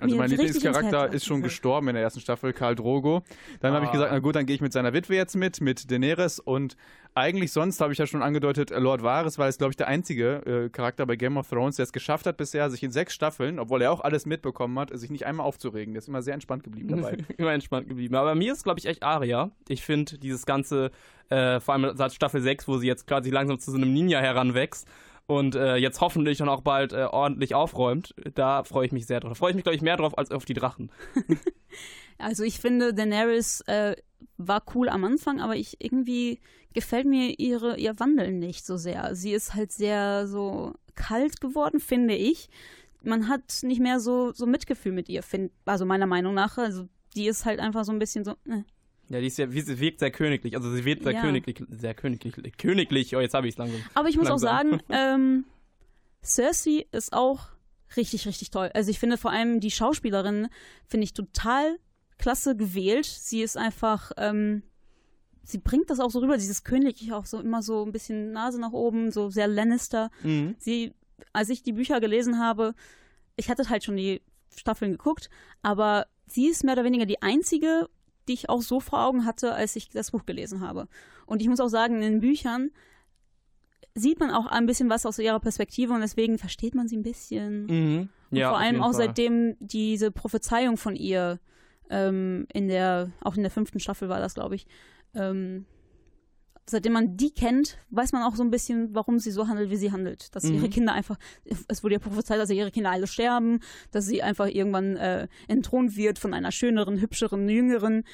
Also 0.00 0.16
mein 0.16 0.28
Lieblingscharakter 0.30 1.12
ist 1.12 1.24
schon 1.24 1.42
gestorben 1.42 1.88
in 1.88 1.94
der 1.94 2.02
ersten 2.02 2.20
Staffel, 2.20 2.52
Karl 2.52 2.74
Drogo. 2.74 3.22
Dann 3.60 3.72
habe 3.72 3.84
ich 3.84 3.90
Ah. 3.90 3.92
gesagt, 3.92 4.12
na 4.12 4.18
gut, 4.18 4.34
dann 4.36 4.46
gehe 4.46 4.54
ich 4.56 4.60
mit 4.60 4.72
seiner 4.72 4.92
Witwe 4.92 5.14
jetzt 5.14 5.36
mit, 5.36 5.60
mit 5.60 5.90
Daenerys 5.90 6.38
und 6.40 6.76
eigentlich 7.16 7.52
sonst 7.52 7.80
habe 7.80 7.92
ich 7.92 7.98
ja 8.00 8.06
schon 8.08 8.22
angedeutet, 8.22 8.70
Lord 8.70 9.02
Varys 9.02 9.38
war 9.38 9.46
jetzt, 9.46 9.58
glaube 9.58 9.70
ich, 9.70 9.76
der 9.76 9.86
einzige 9.86 10.64
äh, 10.66 10.68
Charakter 10.68 11.06
bei 11.06 11.14
Game 11.14 11.36
of 11.36 11.48
Thrones, 11.48 11.76
der 11.76 11.84
es 11.84 11.92
geschafft 11.92 12.26
hat 12.26 12.36
bisher, 12.36 12.68
sich 12.70 12.82
in 12.82 12.90
sechs 12.90 13.14
Staffeln, 13.14 13.60
obwohl 13.60 13.82
er 13.82 13.92
auch 13.92 14.00
alles 14.00 14.26
mitbekommen 14.26 14.76
hat, 14.80 14.90
sich 14.98 15.10
nicht 15.10 15.24
einmal 15.24 15.46
aufzuregen. 15.46 15.94
Der 15.94 15.98
ist 16.00 16.08
immer 16.08 16.22
sehr 16.22 16.34
entspannt 16.34 16.64
geblieben 16.64 16.88
dabei. 16.88 17.16
Immer 17.36 17.52
entspannt 17.52 17.88
geblieben. 17.88 18.16
Aber 18.16 18.30
bei 18.30 18.34
mir 18.34 18.52
ist, 18.52 18.64
glaube 18.64 18.80
ich, 18.80 18.86
echt 18.86 19.04
Aria. 19.04 19.52
Ich 19.68 19.84
finde 19.84 20.18
dieses 20.18 20.44
ganze, 20.44 20.90
äh, 21.30 21.60
vor 21.60 21.74
allem 21.74 21.96
seit 21.96 22.12
Staffel 22.12 22.40
6, 22.42 22.66
wo 22.66 22.78
sie 22.78 22.88
jetzt 22.88 23.06
quasi 23.06 23.30
langsam 23.30 23.60
zu 23.60 23.70
so 23.70 23.76
einem 23.76 23.92
Ninja 23.92 24.18
heranwächst 24.18 24.88
und 25.26 25.54
äh, 25.54 25.76
jetzt 25.76 26.00
hoffentlich 26.00 26.38
dann 26.38 26.48
auch 26.48 26.60
bald 26.60 26.92
äh, 26.92 27.06
ordentlich 27.10 27.54
aufräumt, 27.54 28.14
da 28.34 28.64
freue 28.64 28.86
ich 28.86 28.92
mich 28.92 29.06
sehr 29.06 29.20
drauf. 29.20 29.30
Da 29.30 29.34
freue 29.34 29.50
ich 29.50 29.56
mich, 29.56 29.64
glaube 29.64 29.76
ich, 29.76 29.82
mehr 29.82 29.96
drauf 29.96 30.16
als 30.18 30.30
auf 30.30 30.44
die 30.44 30.54
Drachen. 30.54 30.90
Also 32.18 32.44
ich 32.44 32.60
finde, 32.60 32.94
Daenerys 32.94 33.62
äh, 33.62 33.96
war 34.36 34.62
cool 34.74 34.88
am 34.88 35.04
Anfang, 35.04 35.40
aber 35.40 35.56
ich 35.56 35.80
irgendwie 35.80 36.40
gefällt 36.72 37.06
mir 37.06 37.38
ihre, 37.38 37.76
ihr 37.76 37.98
Wandel 37.98 38.32
nicht 38.32 38.64
so 38.64 38.76
sehr. 38.76 39.14
Sie 39.14 39.32
ist 39.32 39.54
halt 39.54 39.72
sehr 39.72 40.26
so 40.26 40.74
kalt 40.94 41.40
geworden, 41.40 41.80
finde 41.80 42.14
ich. 42.14 42.48
Man 43.02 43.28
hat 43.28 43.58
nicht 43.62 43.80
mehr 43.80 44.00
so, 44.00 44.32
so 44.32 44.46
Mitgefühl 44.46 44.92
mit 44.92 45.08
ihr, 45.08 45.22
find, 45.22 45.52
also 45.64 45.84
meiner 45.84 46.06
Meinung 46.06 46.34
nach. 46.34 46.58
Also 46.58 46.88
die 47.14 47.26
ist 47.26 47.44
halt 47.44 47.60
einfach 47.60 47.84
so 47.84 47.92
ein 47.92 47.98
bisschen 47.98 48.24
so. 48.24 48.32
Äh. 48.48 48.62
Ja, 49.08 49.20
die 49.20 49.26
ist 49.26 49.38
ja, 49.38 49.46
sie 49.48 49.78
wirkt 49.80 50.00
sehr 50.00 50.10
königlich. 50.10 50.56
Also 50.56 50.70
sie 50.72 50.84
wird 50.84 51.02
sehr 51.02 51.12
Ja. 51.12 51.20
königlich, 51.20 51.62
sehr 51.68 51.94
königlich, 51.94 52.34
königlich. 52.56 53.14
Oh, 53.16 53.20
jetzt 53.20 53.34
habe 53.34 53.46
ich 53.46 53.54
es 53.54 53.58
langsam. 53.58 53.82
Aber 53.94 54.08
ich 54.08 54.16
muss 54.16 54.28
auch 54.28 54.40
langsam. 54.40 54.70
sagen, 54.70 54.82
ähm, 54.90 55.44
Cersei 56.22 56.86
ist 56.92 57.12
auch 57.12 57.48
richtig, 57.96 58.26
richtig 58.26 58.50
toll. 58.50 58.70
Also 58.74 58.90
ich 58.90 58.98
finde 58.98 59.18
vor 59.18 59.30
allem 59.30 59.60
die 59.60 59.70
Schauspielerin 59.70 60.48
finde 60.86 61.04
ich 61.04 61.12
total 61.12 61.78
klasse 62.18 62.56
gewählt. 62.56 63.04
Sie 63.06 63.42
ist 63.42 63.56
einfach, 63.56 64.12
ähm, 64.16 64.62
sie 65.42 65.58
bringt 65.58 65.90
das 65.90 66.00
auch 66.00 66.10
so 66.10 66.20
rüber, 66.20 66.36
dieses 66.36 66.64
Königliche 66.64 67.14
auch 67.14 67.26
so 67.26 67.40
immer 67.40 67.62
so 67.62 67.84
ein 67.84 67.92
bisschen 67.92 68.32
Nase 68.32 68.58
nach 68.60 68.72
oben, 68.72 69.10
so 69.10 69.28
sehr 69.30 69.46
Lannister. 69.48 70.10
Mhm. 70.22 70.54
Sie, 70.58 70.94
als 71.32 71.50
ich 71.50 71.62
die 71.62 71.72
Bücher 71.72 72.00
gelesen 72.00 72.38
habe, 72.38 72.74
ich 73.36 73.50
hatte 73.50 73.68
halt 73.68 73.84
schon 73.84 73.96
die 73.96 74.22
Staffeln 74.56 74.92
geguckt, 74.92 75.28
aber 75.62 76.06
sie 76.26 76.46
ist 76.48 76.64
mehr 76.64 76.74
oder 76.74 76.84
weniger 76.84 77.06
die 77.06 77.20
einzige, 77.20 77.88
die 78.28 78.34
ich 78.34 78.48
auch 78.48 78.62
so 78.62 78.80
vor 78.80 79.04
Augen 79.04 79.24
hatte, 79.24 79.52
als 79.54 79.76
ich 79.76 79.88
das 79.90 80.10
Buch 80.10 80.26
gelesen 80.26 80.60
habe. 80.60 80.88
Und 81.26 81.42
ich 81.42 81.48
muss 81.48 81.60
auch 81.60 81.68
sagen, 81.68 81.96
in 81.96 82.00
den 82.02 82.20
Büchern 82.20 82.70
sieht 83.94 84.18
man 84.18 84.30
auch 84.30 84.46
ein 84.46 84.66
bisschen 84.66 84.90
was 84.90 85.06
aus 85.06 85.18
ihrer 85.18 85.40
Perspektive 85.40 85.92
und 85.92 86.00
deswegen 86.00 86.38
versteht 86.38 86.74
man 86.74 86.88
sie 86.88 86.96
ein 86.96 87.02
bisschen. 87.02 87.66
Mhm. 87.66 88.08
Und 88.30 88.36
Ja, 88.38 88.50
vor 88.50 88.58
allem 88.58 88.82
auch 88.82 88.92
Fall. 88.92 89.06
seitdem 89.06 89.56
diese 89.60 90.10
Prophezeiung 90.10 90.76
von 90.76 90.96
ihr 90.96 91.38
ähm, 91.90 92.46
in 92.52 92.68
der, 92.68 93.12
auch 93.20 93.36
in 93.36 93.42
der 93.42 93.50
fünften 93.50 93.78
Staffel 93.78 94.08
war 94.08 94.18
das, 94.18 94.34
glaube 94.34 94.56
ich, 94.56 94.66
ähm, 95.14 95.66
seitdem 96.66 96.92
man 96.94 97.16
die 97.16 97.30
kennt, 97.30 97.78
weiß 97.90 98.12
man 98.12 98.22
auch 98.22 98.36
so 98.36 98.42
ein 98.42 98.50
bisschen, 98.50 98.94
warum 98.94 99.18
sie 99.18 99.30
so 99.30 99.48
handelt, 99.48 99.70
wie 99.70 99.76
sie 99.76 99.92
handelt. 99.92 100.34
Dass 100.34 100.44
Mhm. 100.44 100.54
ihre 100.54 100.68
Kinder 100.68 100.92
einfach, 100.92 101.18
es 101.68 101.82
wurde 101.82 101.94
ja 101.94 101.98
prophezeit, 101.98 102.38
dass 102.38 102.50
ihre 102.50 102.70
Kinder 102.70 102.90
alle 102.90 103.06
sterben, 103.06 103.60
dass 103.90 104.06
sie 104.06 104.22
einfach 104.22 104.46
irgendwann 104.46 104.96
äh, 104.96 105.28
entthront 105.48 105.96
wird 105.96 106.18
von 106.18 106.32
einer 106.34 106.52
schöneren, 106.52 107.00
hübscheren, 107.00 107.48
jüngeren. 107.48 108.04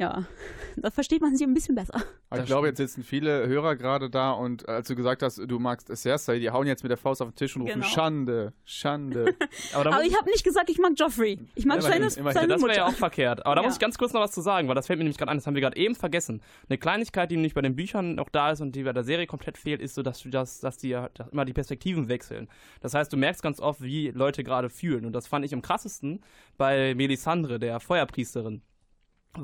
Ja, 0.00 0.24
da 0.76 0.90
versteht 0.92 1.20
man 1.20 1.34
sie 1.36 1.44
ein 1.44 1.54
bisschen 1.54 1.74
besser. 1.74 2.00
Aber 2.30 2.40
ich 2.40 2.46
glaube, 2.46 2.68
jetzt 2.68 2.76
sitzen 2.78 3.02
viele 3.02 3.48
Hörer 3.48 3.74
gerade 3.74 4.08
da 4.10 4.30
und 4.30 4.68
als 4.68 4.86
du 4.86 4.94
gesagt 4.94 5.22
hast, 5.22 5.38
du 5.38 5.58
magst 5.58 5.88
Cersei, 5.96 6.38
die 6.38 6.50
hauen 6.50 6.66
jetzt 6.68 6.84
mit 6.84 6.90
der 6.90 6.96
Faust 6.98 7.20
auf 7.20 7.30
den 7.30 7.34
Tisch 7.34 7.56
und 7.56 7.62
rufen 7.62 7.74
Genau. 7.80 7.86
Schande, 7.86 8.52
Schande. 8.64 9.34
Aber 9.74 9.92
Aber 9.94 10.04
ich 10.04 10.16
habe 10.16 10.30
nicht 10.30 10.44
gesagt, 10.44 10.70
ich 10.70 10.78
mag 10.78 10.92
Joffrey. 10.96 11.40
Ich 11.56 11.64
mag 11.66 11.78
Immerhin, 11.78 12.08
seine, 12.08 12.20
immerhin. 12.20 12.34
seine 12.40 12.48
das 12.54 12.62
wäre 12.62 12.76
ja 12.76 12.86
auch 12.86 12.92
verkehrt. 12.92 13.44
Aber 13.44 13.56
da 13.56 13.62
Ja. 13.62 13.66
muss 13.66 13.74
ich 13.74 13.80
ganz 13.80 13.98
kurz 13.98 14.12
noch 14.12 14.20
was 14.20 14.30
zu 14.32 14.40
sagen, 14.40 14.68
weil 14.68 14.74
das 14.76 14.86
fällt 14.86 14.98
mir 14.98 15.04
nämlich 15.04 15.18
gerade 15.18 15.32
ein, 15.32 15.38
das 15.38 15.46
haben 15.48 15.54
wir 15.54 15.62
gerade 15.62 15.76
eben 15.76 15.96
vergessen. 15.96 16.42
Eine 16.68 16.78
Kleinigkeit, 16.78 17.30
die 17.30 17.36
nämlich 17.36 17.54
bei 17.54 17.62
den 17.62 17.74
Büchern 17.74 18.14
noch 18.14 18.28
da 18.28 18.52
ist 18.52 18.60
und 18.60 18.76
die 18.76 18.84
bei 18.84 18.92
der 18.92 19.04
Serie 19.04 19.26
komplett 19.26 19.58
fehlt, 19.58 19.80
ist 19.80 19.94
so, 19.96 20.02
dass 20.02 20.20
du 20.22 20.28
das, 20.28 20.60
dass 20.60 20.76
die 20.76 20.90
dass 21.14 21.28
immer 21.32 21.44
die 21.44 21.52
Perspektiven 21.54 22.08
wechseln. 22.08 22.48
Das 22.80 22.94
heißt, 22.94 23.12
du 23.12 23.16
merkst 23.16 23.42
ganz 23.42 23.58
oft, 23.58 23.80
wie 23.82 24.10
Leute 24.10 24.44
gerade 24.44 24.68
fühlen. 24.70 25.06
Und 25.06 25.12
das 25.12 25.26
fand 25.26 25.44
ich 25.44 25.52
am 25.54 25.62
krassesten 25.62 26.20
bei 26.56 26.94
Melisandre, 26.94 27.58
der 27.58 27.80
Feuerpriesterin. 27.80 28.62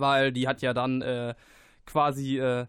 Weil 0.01 0.33
die 0.33 0.49
hat 0.49 0.63
ja 0.63 0.75
dann 0.75 1.03
äh, 1.03 1.35
quasi, 1.87 2.39
äh, 2.39 2.67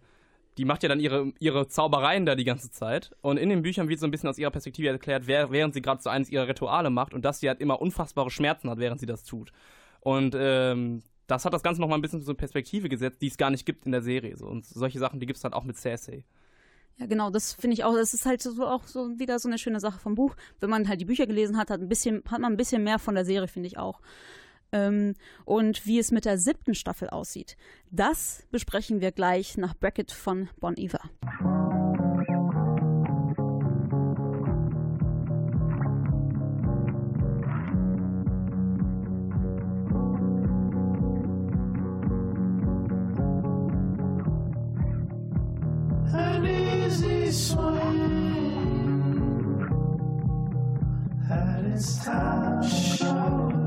die 0.58 0.66
macht 0.66 0.84
ja 0.84 0.90
dann 0.90 1.00
ihre, 1.00 1.34
ihre 1.40 1.68
Zaubereien 1.68 2.26
da 2.26 2.36
die 2.36 2.44
ganze 2.44 2.72
Zeit. 2.72 3.12
Und 3.22 3.38
in 3.38 3.50
den 3.50 3.62
Büchern 3.62 3.90
wird 3.90 4.00
so 4.00 4.08
ein 4.08 4.12
bisschen 4.12 4.30
aus 4.30 4.38
ihrer 4.38 4.52
Perspektive 4.52 4.88
erklärt, 4.90 5.28
während 5.28 5.74
sie 5.74 5.82
gerade 5.82 6.02
so 6.02 6.10
eines 6.10 6.30
ihrer 6.30 6.48
Rituale 6.48 6.90
macht 6.90 7.14
und 7.14 7.26
dass 7.26 7.40
sie 7.40 7.50
halt 7.50 7.60
immer 7.60 7.82
unfassbare 7.82 8.30
Schmerzen 8.30 8.70
hat, 8.70 8.80
während 8.80 9.00
sie 9.00 9.06
das 9.06 9.24
tut. 9.24 9.52
Und 10.02 10.36
ähm, 10.38 11.04
das 11.28 11.46
hat 11.46 11.54
das 11.54 11.64
Ganze 11.64 11.82
nochmal 11.82 11.98
ein 11.98 12.02
bisschen 12.02 12.22
so 12.22 12.32
eine 12.32 12.38
Perspektive 12.38 12.90
gesetzt, 12.90 13.22
die 13.22 13.28
es 13.28 13.38
gar 13.38 13.50
nicht 13.50 13.66
gibt 13.66 13.86
in 13.86 13.92
der 13.92 14.02
Serie. 14.02 14.38
So. 14.38 14.46
Und 14.46 14.66
solche 14.66 15.00
Sachen, 15.00 15.20
die 15.20 15.26
gibt 15.26 15.38
es 15.38 15.44
halt 15.44 15.54
auch 15.54 15.64
mit 15.64 15.78
Cersei. 15.78 16.24
Ja, 16.98 17.08
genau, 17.08 17.30
das 17.30 17.54
finde 17.54 17.74
ich 17.74 17.84
auch, 17.84 17.94
das 17.94 18.14
ist 18.14 18.26
halt 18.26 18.42
so 18.42 18.66
auch 18.66 18.84
so 18.86 19.20
wieder 19.20 19.38
so 19.40 19.50
eine 19.50 19.58
schöne 19.58 19.82
Sache 19.82 20.00
vom 20.00 20.16
Buch. 20.16 20.36
Wenn 20.60 20.70
man 20.70 20.88
halt 20.88 21.02
die 21.02 21.06
Bücher 21.06 21.28
gelesen 21.28 21.58
hat, 21.58 21.70
hat, 21.70 21.82
ein 21.82 21.90
bisschen, 21.90 22.24
hat 22.30 22.40
man 22.40 22.54
ein 22.54 22.58
bisschen 22.58 22.84
mehr 22.84 23.00
von 23.00 23.16
der 23.16 23.26
Serie, 23.26 23.48
finde 23.48 23.68
ich 23.68 23.78
auch. 23.78 24.00
Ähm, 24.76 25.16
und 25.46 25.86
wie 25.86 26.00
es 26.00 26.12
mit 26.12 26.26
der 26.26 26.38
siebten 26.38 26.76
Staffel 26.76 27.10
aussieht, 27.10 27.56
das 27.92 28.44
besprechen 28.52 29.00
wir 29.00 29.14
gleich 29.14 29.58
nach 29.58 29.74
Bracket 29.74 30.12
von 30.12 30.50
Bon 30.60 30.76
Iver. 30.76 31.00
swing 47.32 47.98
had 51.28 51.66
its 51.66 52.06
time 52.06 52.64
show. 52.64 53.65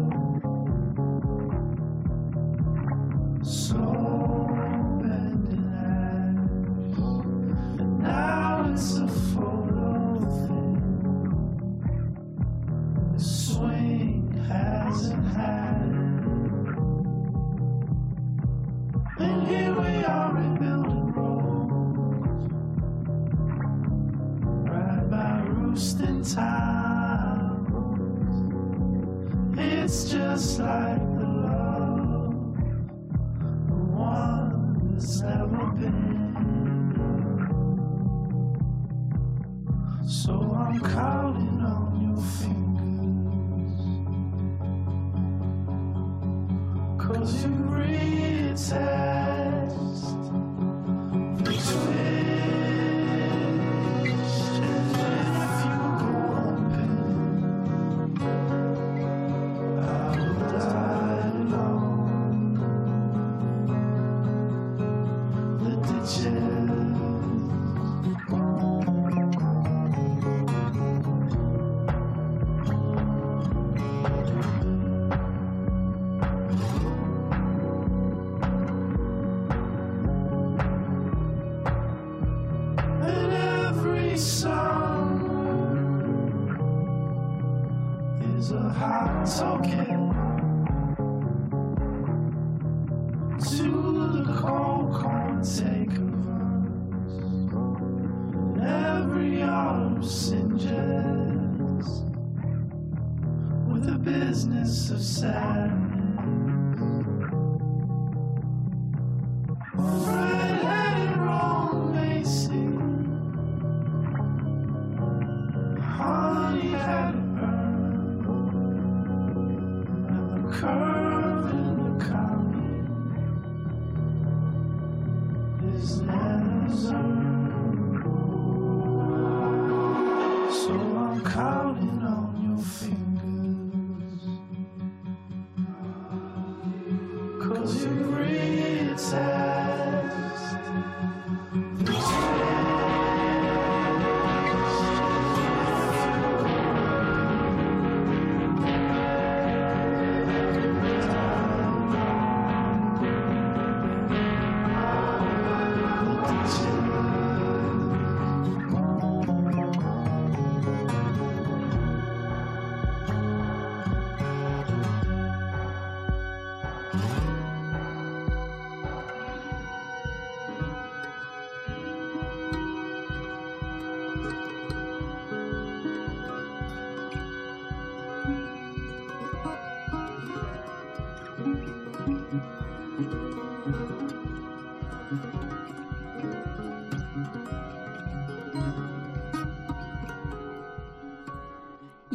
The 66.09 66.38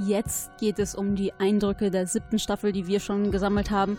Jetzt 0.06 0.58
geht 0.58 0.80
es 0.80 0.96
um 0.96 1.16
die 1.16 1.34
Eindrücke 1.34 1.92
der 1.92 2.08
siebten 2.08 2.40
Staffel, 2.40 2.72
die 2.72 2.88
wir 2.88 3.00
schon 3.00 3.32
gesammelt 3.32 3.72
haben. 3.72 3.98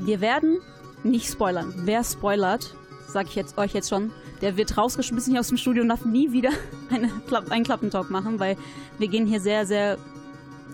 Wir 0.00 0.20
werden 0.20 0.58
nicht 1.02 1.30
spoilern. 1.30 1.72
Wer 1.78 2.04
spoilert, 2.04 2.74
sage 3.08 3.28
ich 3.28 3.34
jetzt, 3.34 3.58
euch 3.58 3.72
jetzt 3.72 3.88
schon, 3.88 4.12
der 4.40 4.56
wird 4.56 4.76
rausgeschmissen 4.76 5.32
hier 5.32 5.40
aus 5.40 5.48
dem 5.48 5.56
Studio 5.56 5.82
und 5.82 5.88
darf 5.88 6.04
nie 6.04 6.32
wieder 6.32 6.50
eine, 6.90 7.10
einen 7.50 7.64
Klappentalk 7.64 8.10
machen, 8.10 8.38
weil 8.38 8.56
wir 8.98 9.08
gehen 9.08 9.26
hier 9.26 9.40
sehr, 9.40 9.66
sehr, 9.66 9.98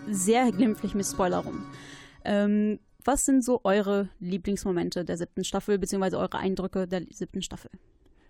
sehr 0.09 0.51
glimpflich 0.53 0.95
mit 0.95 1.07
Spoiler 1.07 1.39
rum. 1.39 1.65
Ähm, 2.25 2.79
was 3.05 3.25
sind 3.25 3.45
so 3.45 3.61
eure 3.65 4.09
Lieblingsmomente 4.21 5.05
der 5.05 5.17
siebten 5.17 5.45
Staffel, 5.45 5.79
beziehungsweise 5.79 6.19
eure 6.19 6.39
Eindrücke 6.39 6.87
der 6.87 7.03
siebten 7.11 7.43
Staffel? 7.43 7.71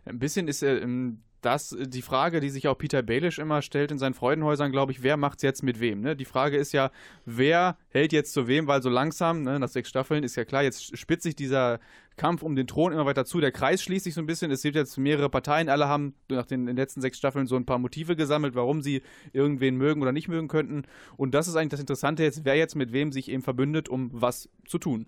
Ein 0.04 0.18
bisschen 0.18 0.48
ist 0.48 0.62
äh, 0.62 0.78
ähm, 0.78 1.22
das 1.42 1.72
äh, 1.72 1.86
die 1.86 2.02
Frage, 2.02 2.40
die 2.40 2.48
sich 2.48 2.68
auch 2.68 2.78
Peter 2.78 3.02
Baelish 3.02 3.38
immer 3.38 3.62
stellt 3.62 3.90
in 3.90 3.98
seinen 3.98 4.14
Freudenhäusern, 4.14 4.72
glaube 4.72 4.92
ich, 4.92 5.02
wer 5.02 5.16
macht's 5.16 5.42
jetzt 5.42 5.62
mit 5.62 5.80
wem? 5.80 6.00
Ne? 6.00 6.16
Die 6.16 6.24
Frage 6.24 6.56
ist 6.56 6.72
ja, 6.72 6.90
wer 7.26 7.76
hält 7.90 8.12
jetzt 8.12 8.32
zu 8.32 8.46
wem, 8.46 8.66
weil 8.66 8.82
so 8.82 8.88
langsam, 8.88 9.42
ne, 9.42 9.58
nach 9.58 9.68
sechs 9.68 9.88
Staffeln 9.88 10.24
ist 10.24 10.36
ja 10.36 10.44
klar, 10.44 10.62
jetzt 10.62 10.96
spitzt 10.96 11.24
sich 11.24 11.36
dieser 11.36 11.80
Kampf 12.16 12.42
um 12.42 12.56
den 12.56 12.66
Thron 12.66 12.92
immer 12.92 13.06
weiter 13.06 13.24
zu, 13.24 13.40
der 13.40 13.52
Kreis 13.52 13.82
schließt 13.82 14.04
sich 14.04 14.14
so 14.14 14.20
ein 14.20 14.26
bisschen, 14.26 14.50
es 14.50 14.62
gibt 14.62 14.76
jetzt 14.76 14.96
mehrere 14.98 15.30
Parteien, 15.30 15.68
alle 15.68 15.88
haben 15.88 16.14
nach 16.28 16.46
den, 16.46 16.66
den 16.66 16.76
letzten 16.76 17.00
sechs 17.00 17.18
Staffeln 17.18 17.46
so 17.46 17.56
ein 17.56 17.66
paar 17.66 17.78
Motive 17.78 18.16
gesammelt, 18.16 18.54
warum 18.54 18.82
sie 18.82 19.02
irgendwen 19.32 19.76
mögen 19.76 20.02
oder 20.02 20.12
nicht 20.12 20.28
mögen 20.28 20.48
könnten 20.48 20.82
und 21.16 21.34
das 21.34 21.48
ist 21.48 21.56
eigentlich 21.56 21.70
das 21.70 21.80
Interessante 21.80 22.22
jetzt, 22.22 22.44
wer 22.44 22.56
jetzt 22.56 22.76
mit 22.76 22.92
wem 22.92 23.12
sich 23.12 23.30
eben 23.30 23.42
verbündet, 23.42 23.88
um 23.88 24.10
was 24.12 24.48
zu 24.66 24.78
tun. 24.78 25.06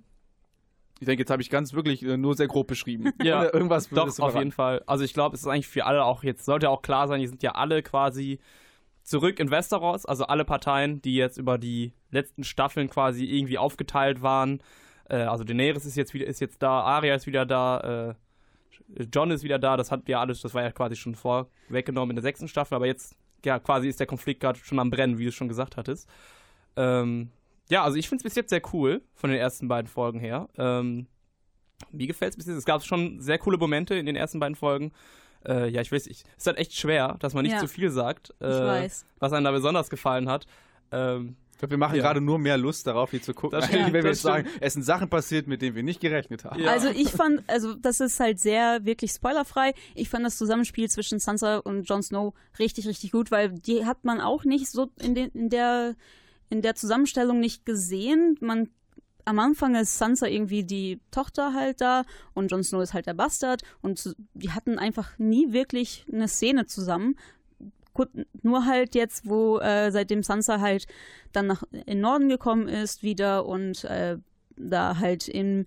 Ich 1.00 1.06
denke, 1.06 1.22
jetzt 1.22 1.30
habe 1.30 1.42
ich 1.42 1.50
ganz 1.50 1.72
wirklich 1.72 2.02
äh, 2.02 2.16
nur 2.16 2.34
sehr 2.34 2.46
grob 2.46 2.66
beschrieben. 2.66 3.12
Ja, 3.22 3.44
irgendwas 3.52 3.88
doch, 3.88 4.06
auf 4.08 4.16
verraten? 4.16 4.38
jeden 4.38 4.52
Fall. 4.52 4.82
Also 4.86 5.04
ich 5.04 5.12
glaube, 5.12 5.34
es 5.34 5.42
ist 5.42 5.48
eigentlich 5.48 5.68
für 5.68 5.86
alle 5.86 6.04
auch 6.04 6.22
jetzt, 6.22 6.44
sollte 6.44 6.70
auch 6.70 6.82
klar 6.82 7.08
sein, 7.08 7.20
die 7.20 7.26
sind 7.26 7.42
ja 7.42 7.52
alle 7.52 7.82
quasi 7.82 8.38
zurück 9.02 9.38
in 9.38 9.50
Westeros, 9.50 10.06
also 10.06 10.26
alle 10.26 10.44
Parteien, 10.44 11.02
die 11.02 11.14
jetzt 11.14 11.36
über 11.36 11.58
die 11.58 11.92
letzten 12.10 12.42
Staffeln 12.42 12.88
quasi 12.88 13.24
irgendwie 13.24 13.58
aufgeteilt 13.58 14.22
waren. 14.22 14.62
Äh, 15.08 15.16
also 15.16 15.44
Daenerys 15.44 15.84
ist 15.84 15.96
jetzt 15.96 16.14
wieder, 16.14 16.26
ist 16.26 16.40
jetzt 16.40 16.62
da, 16.62 16.80
Arya 16.80 17.14
ist 17.14 17.26
wieder 17.26 17.44
da, 17.44 18.14
äh, 18.98 19.04
John 19.12 19.30
ist 19.30 19.44
wieder 19.44 19.58
da, 19.58 19.76
das 19.76 19.90
hatten 19.90 20.06
wir 20.06 20.20
alles, 20.20 20.40
das 20.40 20.54
war 20.54 20.62
ja 20.62 20.72
quasi 20.72 20.96
schon 20.96 21.14
vorweggenommen 21.14 22.10
in 22.10 22.16
der 22.16 22.22
sechsten 22.22 22.48
Staffel, 22.48 22.74
aber 22.74 22.86
jetzt, 22.86 23.16
ja, 23.44 23.58
quasi 23.58 23.88
ist 23.88 24.00
der 24.00 24.06
Konflikt 24.06 24.40
gerade 24.40 24.58
schon 24.58 24.78
am 24.78 24.90
Brennen, 24.90 25.18
wie 25.18 25.26
du 25.26 25.32
schon 25.32 25.48
gesagt 25.48 25.76
hattest. 25.76 26.08
Ähm, 26.76 27.30
ja, 27.70 27.82
also 27.84 27.96
ich 27.96 28.08
finde 28.08 28.20
es 28.20 28.24
bis 28.24 28.34
jetzt 28.34 28.50
sehr 28.50 28.62
cool, 28.72 29.02
von 29.14 29.30
den 29.30 29.38
ersten 29.38 29.68
beiden 29.68 29.88
Folgen 29.88 30.18
her. 30.20 30.48
Ähm, 30.58 31.06
mir 31.90 32.06
gefällt 32.06 32.30
es 32.32 32.36
bis 32.36 32.46
jetzt. 32.46 32.56
Es 32.56 32.64
gab 32.64 32.82
schon 32.84 33.20
sehr 33.20 33.38
coole 33.38 33.58
Momente 33.58 33.94
in 33.94 34.06
den 34.06 34.16
ersten 34.16 34.40
beiden 34.40 34.54
Folgen. 34.54 34.92
Äh, 35.46 35.68
ja, 35.68 35.80
ich 35.82 35.92
weiß, 35.92 36.06
ich, 36.06 36.22
es 36.36 36.38
ist 36.38 36.46
halt 36.46 36.56
echt 36.58 36.74
schwer, 36.74 37.16
dass 37.20 37.34
man 37.34 37.42
nicht 37.44 37.52
Ja. 37.52 37.58
zu 37.58 37.66
viel 37.68 37.90
sagt, 37.90 38.30
äh, 38.40 38.44
weiß. 38.46 39.04
was 39.18 39.32
einem 39.32 39.44
da 39.44 39.50
besonders 39.50 39.90
gefallen 39.90 40.28
hat. 40.28 40.46
Ähm, 40.92 41.36
Ich 41.52 41.58
glaube, 41.58 41.70
wir 41.72 41.78
machen 41.78 41.94
Ja. 41.96 42.02
gerade 42.02 42.20
nur 42.20 42.38
mehr 42.40 42.56
Lust 42.56 42.86
darauf, 42.86 43.10
die 43.10 43.20
zu 43.20 43.32
gucken, 43.32 43.60
Das 43.60 43.68
stimmt, 43.68 43.92
wenn 43.92 44.02
wir 44.02 44.10
jetzt 44.10 44.22
sagen, 44.22 44.48
es 44.60 44.72
sind 44.72 44.82
Sachen 44.82 45.08
passiert, 45.08 45.46
mit 45.46 45.62
denen 45.62 45.76
wir 45.76 45.82
nicht 45.84 46.00
gerechnet 46.00 46.44
haben. 46.44 46.60
Ja. 46.60 46.72
Also 46.72 46.88
ich 46.88 47.10
fand, 47.12 47.42
also 47.48 47.74
das 47.74 48.00
ist 48.00 48.18
halt 48.18 48.40
sehr 48.40 48.84
wirklich 48.84 49.12
spoilerfrei. 49.12 49.72
Ich 49.94 50.08
fand 50.08 50.24
das 50.24 50.36
Zusammenspiel 50.36 50.88
zwischen 50.90 51.18
Sansa 51.20 51.58
und 51.58 51.88
Jon 51.88 52.02
Snow 52.02 52.34
richtig, 52.58 52.88
richtig 52.88 53.12
gut, 53.12 53.30
weil 53.30 53.50
die 53.52 53.84
hat 53.86 54.04
man 54.04 54.20
auch 54.20 54.44
nicht 54.44 54.68
so 54.68 54.90
in, 55.00 55.14
den, 55.14 55.28
in 55.30 55.48
der 55.48 55.94
in 56.50 56.62
der 56.62 56.74
Zusammenstellung 56.74 57.40
nicht 57.40 57.66
gesehen. 57.66 58.36
Man 58.40 58.68
am 59.24 59.38
Anfang 59.38 59.74
ist 59.74 59.98
Sansa 59.98 60.26
irgendwie 60.26 60.64
die 60.64 61.00
Tochter 61.10 61.54
halt 61.54 61.80
da 61.80 62.04
und 62.34 62.50
Jon 62.50 62.62
Snow 62.62 62.82
ist 62.82 62.94
halt 62.94 63.06
der 63.06 63.14
Bastard 63.14 63.62
und 63.80 64.14
die 64.34 64.50
hatten 64.50 64.78
einfach 64.78 65.18
nie 65.18 65.52
wirklich 65.52 66.04
eine 66.12 66.28
Szene 66.28 66.66
zusammen. 66.66 67.16
Nur 68.42 68.66
halt 68.66 68.94
jetzt, 68.94 69.28
wo 69.28 69.58
äh, 69.60 69.90
seitdem 69.92 70.22
Sansa 70.22 70.60
halt 70.60 70.86
dann 71.32 71.46
nach 71.46 71.62
in 71.86 72.00
Norden 72.00 72.28
gekommen 72.28 72.68
ist 72.68 73.02
wieder 73.02 73.46
und 73.46 73.84
äh, 73.84 74.18
da 74.56 74.98
halt 74.98 75.28
in 75.28 75.66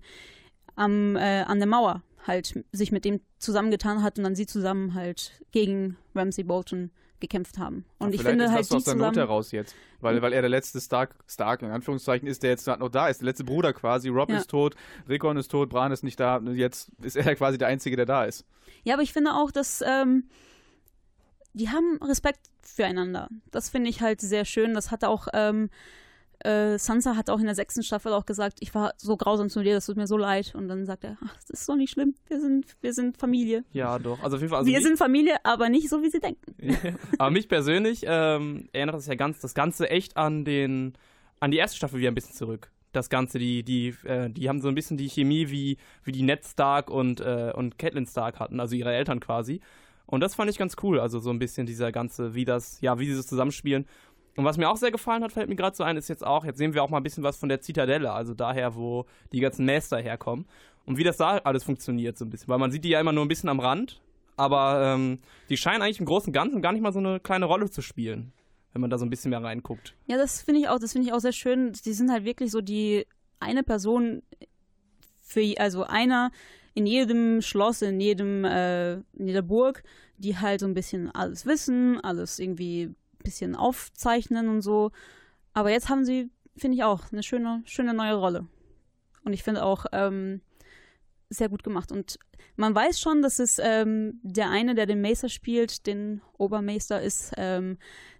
am, 0.76 1.16
äh, 1.16 1.42
an 1.42 1.58
der 1.58 1.68
Mauer 1.68 2.02
halt 2.26 2.62
sich 2.72 2.92
mit 2.92 3.04
dem 3.04 3.20
zusammengetan 3.38 4.02
hat 4.02 4.18
und 4.18 4.24
dann 4.24 4.34
sie 4.34 4.46
zusammen 4.46 4.94
halt 4.94 5.42
gegen 5.50 5.96
Ramsay 6.14 6.44
Bolton 6.44 6.90
gekämpft 7.20 7.58
haben. 7.58 7.84
Und 7.98 8.14
ich 8.14 8.20
Vielleicht 8.20 8.30
finde 8.30 8.44
ist 8.44 8.50
halt 8.50 8.60
das 8.60 8.68
die 8.68 8.76
aus 8.76 8.84
der 8.84 8.94
Not 8.94 9.16
heraus 9.16 9.52
jetzt. 9.52 9.74
Weil, 10.00 10.22
weil 10.22 10.32
er 10.32 10.40
der 10.42 10.48
letzte 10.50 10.80
Stark, 10.80 11.14
Stark 11.26 11.62
in 11.62 11.70
Anführungszeichen 11.70 12.28
ist, 12.28 12.42
der 12.42 12.50
jetzt 12.50 12.66
noch 12.66 12.88
da 12.88 13.08
ist. 13.08 13.20
Der 13.20 13.26
letzte 13.26 13.44
Bruder 13.44 13.72
quasi. 13.72 14.08
Rob 14.08 14.30
Ja. 14.30 14.38
ist 14.38 14.50
tot, 14.50 14.76
Rickon 15.08 15.36
ist 15.36 15.50
tot, 15.50 15.68
Bran 15.68 15.92
ist 15.92 16.04
nicht 16.04 16.20
da. 16.20 16.40
Jetzt 16.40 16.90
ist 17.02 17.16
er 17.16 17.34
quasi 17.34 17.58
der 17.58 17.68
Einzige, 17.68 17.96
der 17.96 18.06
da 18.06 18.24
ist. 18.24 18.44
Ja, 18.84 18.94
aber 18.94 19.02
ich 19.02 19.12
finde 19.12 19.34
auch, 19.34 19.50
dass 19.50 19.82
ähm, 19.86 20.28
die 21.52 21.68
haben 21.68 21.98
Respekt 22.02 22.40
füreinander. 22.62 23.28
Das 23.50 23.68
finde 23.68 23.90
ich 23.90 24.00
halt 24.00 24.20
sehr 24.20 24.44
schön. 24.44 24.74
Das 24.74 24.90
hat 24.90 25.04
auch 25.04 25.28
ähm, 25.32 25.70
äh, 26.40 26.78
Sansa 26.78 27.16
hat 27.16 27.30
auch 27.30 27.40
in 27.40 27.46
der 27.46 27.54
sechsten 27.54 27.82
Staffel 27.82 28.12
auch 28.12 28.26
gesagt, 28.26 28.58
ich 28.60 28.74
war 28.74 28.94
so 28.96 29.16
grausam 29.16 29.48
zu 29.48 29.62
dir, 29.62 29.74
das 29.74 29.86
tut 29.86 29.96
mir 29.96 30.06
so 30.06 30.16
leid. 30.16 30.54
Und 30.54 30.68
dann 30.68 30.86
sagt 30.86 31.04
er, 31.04 31.16
ach, 31.24 31.36
das 31.48 31.60
ist 31.60 31.68
doch 31.68 31.76
nicht 31.76 31.90
schlimm. 31.90 32.14
Wir 32.28 32.40
sind, 32.40 32.76
wir 32.80 32.92
sind 32.92 33.16
Familie. 33.16 33.64
ja, 33.72 33.98
doch. 33.98 34.22
Also 34.22 34.36
auf 34.36 34.42
jeden 34.42 34.50
Fall. 34.50 34.60
Also 34.60 34.70
wir 34.70 34.80
sind 34.80 34.98
Familie, 34.98 35.36
aber 35.44 35.68
nicht 35.68 35.88
so, 35.88 36.02
wie 36.02 36.10
sie 36.10 36.20
denken. 36.20 36.54
Aber 37.18 37.30
mich 37.30 37.48
persönlich 37.48 38.02
ähm, 38.06 38.68
erinnert 38.72 38.94
das 38.94 39.06
ja 39.06 39.14
ganz, 39.14 39.40
das 39.40 39.54
Ganze 39.54 39.90
echt 39.90 40.16
an 40.16 40.44
den, 40.44 40.94
an 41.40 41.50
die 41.50 41.56
erste 41.56 41.76
Staffel 41.76 41.98
wieder 41.98 42.10
ein 42.10 42.14
bisschen 42.14 42.34
zurück. 42.34 42.70
Das 42.92 43.10
Ganze, 43.10 43.38
die, 43.38 43.62
die, 43.62 43.94
äh, 44.04 44.30
die 44.30 44.48
haben 44.48 44.60
so 44.60 44.68
ein 44.68 44.74
bisschen 44.74 44.96
die 44.96 45.08
Chemie 45.08 45.50
wie, 45.50 45.76
wie 46.04 46.12
die 46.12 46.22
Ned 46.22 46.44
Stark 46.44 46.90
und, 46.90 47.20
äh, 47.20 47.52
und 47.54 47.78
Catelyn 47.78 48.06
Stark 48.06 48.38
hatten, 48.38 48.60
also 48.60 48.74
ihre 48.74 48.92
Eltern 48.92 49.20
quasi. 49.20 49.60
Und 50.06 50.20
das 50.20 50.34
fand 50.34 50.50
ich 50.50 50.56
ganz 50.56 50.76
cool, 50.82 51.00
also 51.00 51.18
so 51.18 51.28
ein 51.28 51.38
bisschen 51.38 51.66
dieser 51.66 51.92
ganze, 51.92 52.34
wie 52.34 52.46
das, 52.46 52.80
ja, 52.80 52.98
wie 52.98 53.04
sie 53.04 53.14
so 53.14 53.22
zusammenspielen. 53.22 53.84
Und 54.38 54.44
was 54.44 54.56
mir 54.56 54.70
auch 54.70 54.76
sehr 54.76 54.92
gefallen 54.92 55.24
hat, 55.24 55.32
fällt 55.32 55.48
mir 55.48 55.56
gerade 55.56 55.74
so 55.74 55.82
ein, 55.82 55.96
ist 55.96 56.06
jetzt 56.06 56.24
auch, 56.24 56.44
jetzt 56.44 56.58
sehen 56.58 56.72
wir 56.72 56.84
auch 56.84 56.90
mal 56.90 56.98
ein 56.98 57.02
bisschen 57.02 57.24
was 57.24 57.36
von 57.36 57.48
der 57.48 57.60
Zitadelle, 57.60 58.12
also 58.12 58.34
daher, 58.34 58.76
wo 58.76 59.04
die 59.32 59.40
ganzen 59.40 59.66
Meister 59.66 59.98
herkommen. 59.98 60.46
Und 60.86 60.96
wie 60.96 61.02
das 61.02 61.16
da 61.16 61.38
alles 61.38 61.64
funktioniert, 61.64 62.16
so 62.16 62.24
ein 62.24 62.30
bisschen. 62.30 62.46
Weil 62.46 62.58
man 62.58 62.70
sieht 62.70 62.84
die 62.84 62.90
ja 62.90 63.00
immer 63.00 63.10
nur 63.10 63.24
ein 63.24 63.28
bisschen 63.28 63.48
am 63.48 63.58
Rand, 63.58 64.00
aber 64.36 64.94
ähm, 64.94 65.18
die 65.48 65.56
scheinen 65.56 65.82
eigentlich 65.82 65.98
im 65.98 66.06
Großen 66.06 66.28
und 66.28 66.34
Ganzen 66.34 66.62
gar 66.62 66.70
nicht 66.70 66.82
mal 66.82 66.92
so 66.92 67.00
eine 67.00 67.18
kleine 67.18 67.46
Rolle 67.46 67.68
zu 67.68 67.82
spielen, 67.82 68.32
wenn 68.72 68.80
man 68.80 68.90
da 68.90 68.96
so 68.96 69.04
ein 69.04 69.10
bisschen 69.10 69.30
mehr 69.30 69.42
reinguckt. 69.42 69.96
Ja, 70.06 70.16
das 70.16 70.40
finde 70.40 70.60
ich 70.60 70.68
auch, 70.68 70.78
das 70.78 70.92
finde 70.92 71.08
ich 71.08 71.12
auch 71.12 71.18
sehr 71.18 71.32
schön. 71.32 71.72
Die 71.72 71.92
sind 71.92 72.12
halt 72.12 72.24
wirklich 72.24 72.52
so 72.52 72.60
die 72.60 73.08
eine 73.40 73.64
Person 73.64 74.22
für, 75.20 75.42
also 75.58 75.82
einer 75.82 76.30
in 76.74 76.86
jedem 76.86 77.42
Schloss, 77.42 77.82
in 77.82 77.98
jedem, 77.98 78.44
äh, 78.44 78.92
in 78.92 79.26
jeder 79.26 79.42
Burg, 79.42 79.82
die 80.16 80.36
halt 80.36 80.60
so 80.60 80.66
ein 80.66 80.74
bisschen 80.74 81.10
alles 81.10 81.44
wissen, 81.44 81.98
alles 82.00 82.38
irgendwie 82.38 82.94
bisschen 83.18 83.54
aufzeichnen 83.54 84.48
und 84.48 84.62
so. 84.62 84.90
Aber 85.52 85.70
jetzt 85.70 85.88
haben 85.88 86.04
sie, 86.04 86.30
finde 86.56 86.76
ich 86.76 86.84
auch, 86.84 87.12
eine 87.12 87.22
schöne, 87.22 87.62
schöne 87.64 87.94
neue 87.94 88.14
Rolle. 88.14 88.46
Und 89.24 89.32
ich 89.32 89.42
finde 89.42 89.64
auch 89.64 89.86
ähm, 89.92 90.40
sehr 91.30 91.48
gut 91.48 91.62
gemacht. 91.62 91.92
Und 91.92 92.18
man 92.56 92.74
weiß 92.74 93.00
schon, 93.00 93.22
dass 93.22 93.38
es 93.38 93.58
ähm, 93.62 94.20
der 94.22 94.50
eine, 94.50 94.74
der 94.74 94.86
den 94.86 95.00
Meister 95.00 95.28
spielt, 95.28 95.86
den 95.86 96.20
Obermeister, 96.36 97.02
ist 97.02 97.32
ähm, 97.36 97.78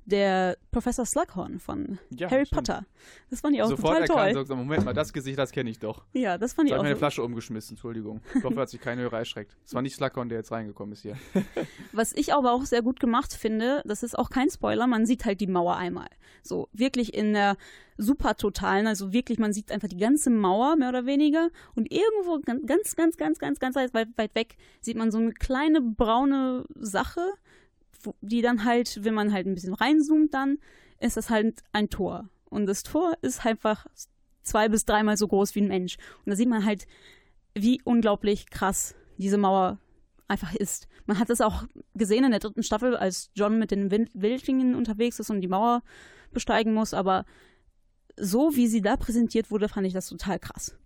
der 0.08 0.56
Professor 0.70 1.04
Slughorn 1.04 1.60
von 1.60 1.98
Ja, 2.10 2.30
Harry 2.30 2.46
stimmt. 2.46 2.66
Potter. 2.66 2.86
Das 3.30 3.40
fand 3.40 3.54
ich 3.54 3.62
auch 3.62 3.68
Sofort 3.68 4.06
total 4.06 4.28
erkannt, 4.28 4.34
toll. 4.36 4.46
so, 4.46 4.56
Moment 4.56 4.84
mal, 4.84 4.94
das 4.94 5.12
Gesicht, 5.12 5.38
das 5.38 5.52
kenne 5.52 5.68
ich 5.68 5.78
doch. 5.78 6.04
Ja, 6.14 6.38
das 6.38 6.54
fand 6.54 6.68
ich 6.68 6.72
habe 6.72 6.80
auch. 6.80 6.84
ich 6.84 6.88
meine 6.88 6.94
so. 6.94 6.98
Flasche 6.98 7.22
umgeschmissen, 7.22 7.72
Entschuldigung. 7.74 8.20
Ich 8.34 8.42
hoffe, 8.42 8.56
hat 8.56 8.70
sich 8.70 8.80
keiner 8.80 9.02
höher 9.02 9.12
erschreckt. 9.12 9.56
Es 9.64 9.74
war 9.74 9.82
nicht 9.82 9.94
Slughorn, 9.96 10.28
der 10.30 10.38
jetzt 10.38 10.50
reingekommen 10.50 10.92
ist 10.94 11.02
hier. 11.02 11.16
Was 11.92 12.12
ich 12.14 12.32
aber 12.32 12.52
auch 12.52 12.64
sehr 12.64 12.82
gut 12.82 13.00
gemacht 13.00 13.34
finde, 13.34 13.82
das 13.84 14.02
ist 14.02 14.18
auch 14.18 14.30
kein 14.30 14.48
Spoiler, 14.50 14.86
man 14.86 15.04
sieht 15.04 15.24
halt 15.26 15.40
die 15.40 15.46
Mauer 15.46 15.76
einmal. 15.76 16.08
So 16.42 16.68
wirklich 16.72 17.12
in 17.14 17.34
der 17.34 17.56
super 17.98 18.36
totalen, 18.36 18.86
also 18.86 19.12
wirklich, 19.12 19.38
man 19.38 19.52
sieht 19.52 19.72
einfach 19.72 19.88
die 19.88 19.98
ganze 19.98 20.30
Mauer, 20.30 20.76
mehr 20.76 20.88
oder 20.88 21.04
weniger. 21.04 21.50
Und 21.74 21.90
irgendwo 21.92 22.38
ganz, 22.40 22.94
ganz, 22.94 23.16
ganz, 23.16 23.16
ganz, 23.16 23.58
ganz, 23.58 23.58
ganz 23.58 23.94
weit, 23.94 24.08
weit 24.16 24.34
weg 24.34 24.56
sieht 24.80 24.96
man 24.96 25.10
so 25.10 25.18
eine 25.18 25.32
kleine 25.32 25.80
braune 25.80 26.64
Sache, 26.76 27.20
die 28.20 28.42
dann 28.42 28.64
halt, 28.64 29.04
wenn 29.04 29.14
man 29.14 29.32
halt 29.32 29.46
ein 29.46 29.54
bisschen 29.54 29.74
reinzoomt, 29.74 30.32
dann 30.34 30.58
ist 31.00 31.16
das 31.16 31.30
halt 31.30 31.62
ein 31.72 31.90
Tor. 31.90 32.28
Und 32.50 32.66
das 32.66 32.82
Tor 32.82 33.14
ist 33.22 33.44
einfach 33.44 33.86
zwei 34.42 34.68
bis 34.68 34.84
dreimal 34.84 35.16
so 35.16 35.28
groß 35.28 35.54
wie 35.54 35.60
ein 35.60 35.68
Mensch. 35.68 35.96
Und 36.24 36.30
da 36.30 36.36
sieht 36.36 36.48
man 36.48 36.64
halt, 36.64 36.86
wie 37.54 37.80
unglaublich 37.84 38.50
krass 38.50 38.94
diese 39.18 39.38
Mauer 39.38 39.78
einfach 40.28 40.54
ist. 40.54 40.88
Man 41.06 41.18
hat 41.18 41.30
das 41.30 41.40
auch 41.40 41.64
gesehen 41.94 42.24
in 42.24 42.30
der 42.30 42.40
dritten 42.40 42.62
Staffel, 42.62 42.96
als 42.96 43.30
John 43.34 43.58
mit 43.58 43.70
den 43.70 43.90
Wildlingen 43.90 44.74
unterwegs 44.74 45.18
ist 45.18 45.30
und 45.30 45.40
die 45.40 45.48
Mauer 45.48 45.82
besteigen 46.32 46.74
muss, 46.74 46.92
aber 46.94 47.24
so 48.16 48.54
wie 48.56 48.66
sie 48.66 48.82
da 48.82 48.96
präsentiert 48.96 49.50
wurde, 49.50 49.68
fand 49.68 49.86
ich 49.86 49.92
das 49.92 50.08
total 50.08 50.38
krass. 50.38 50.76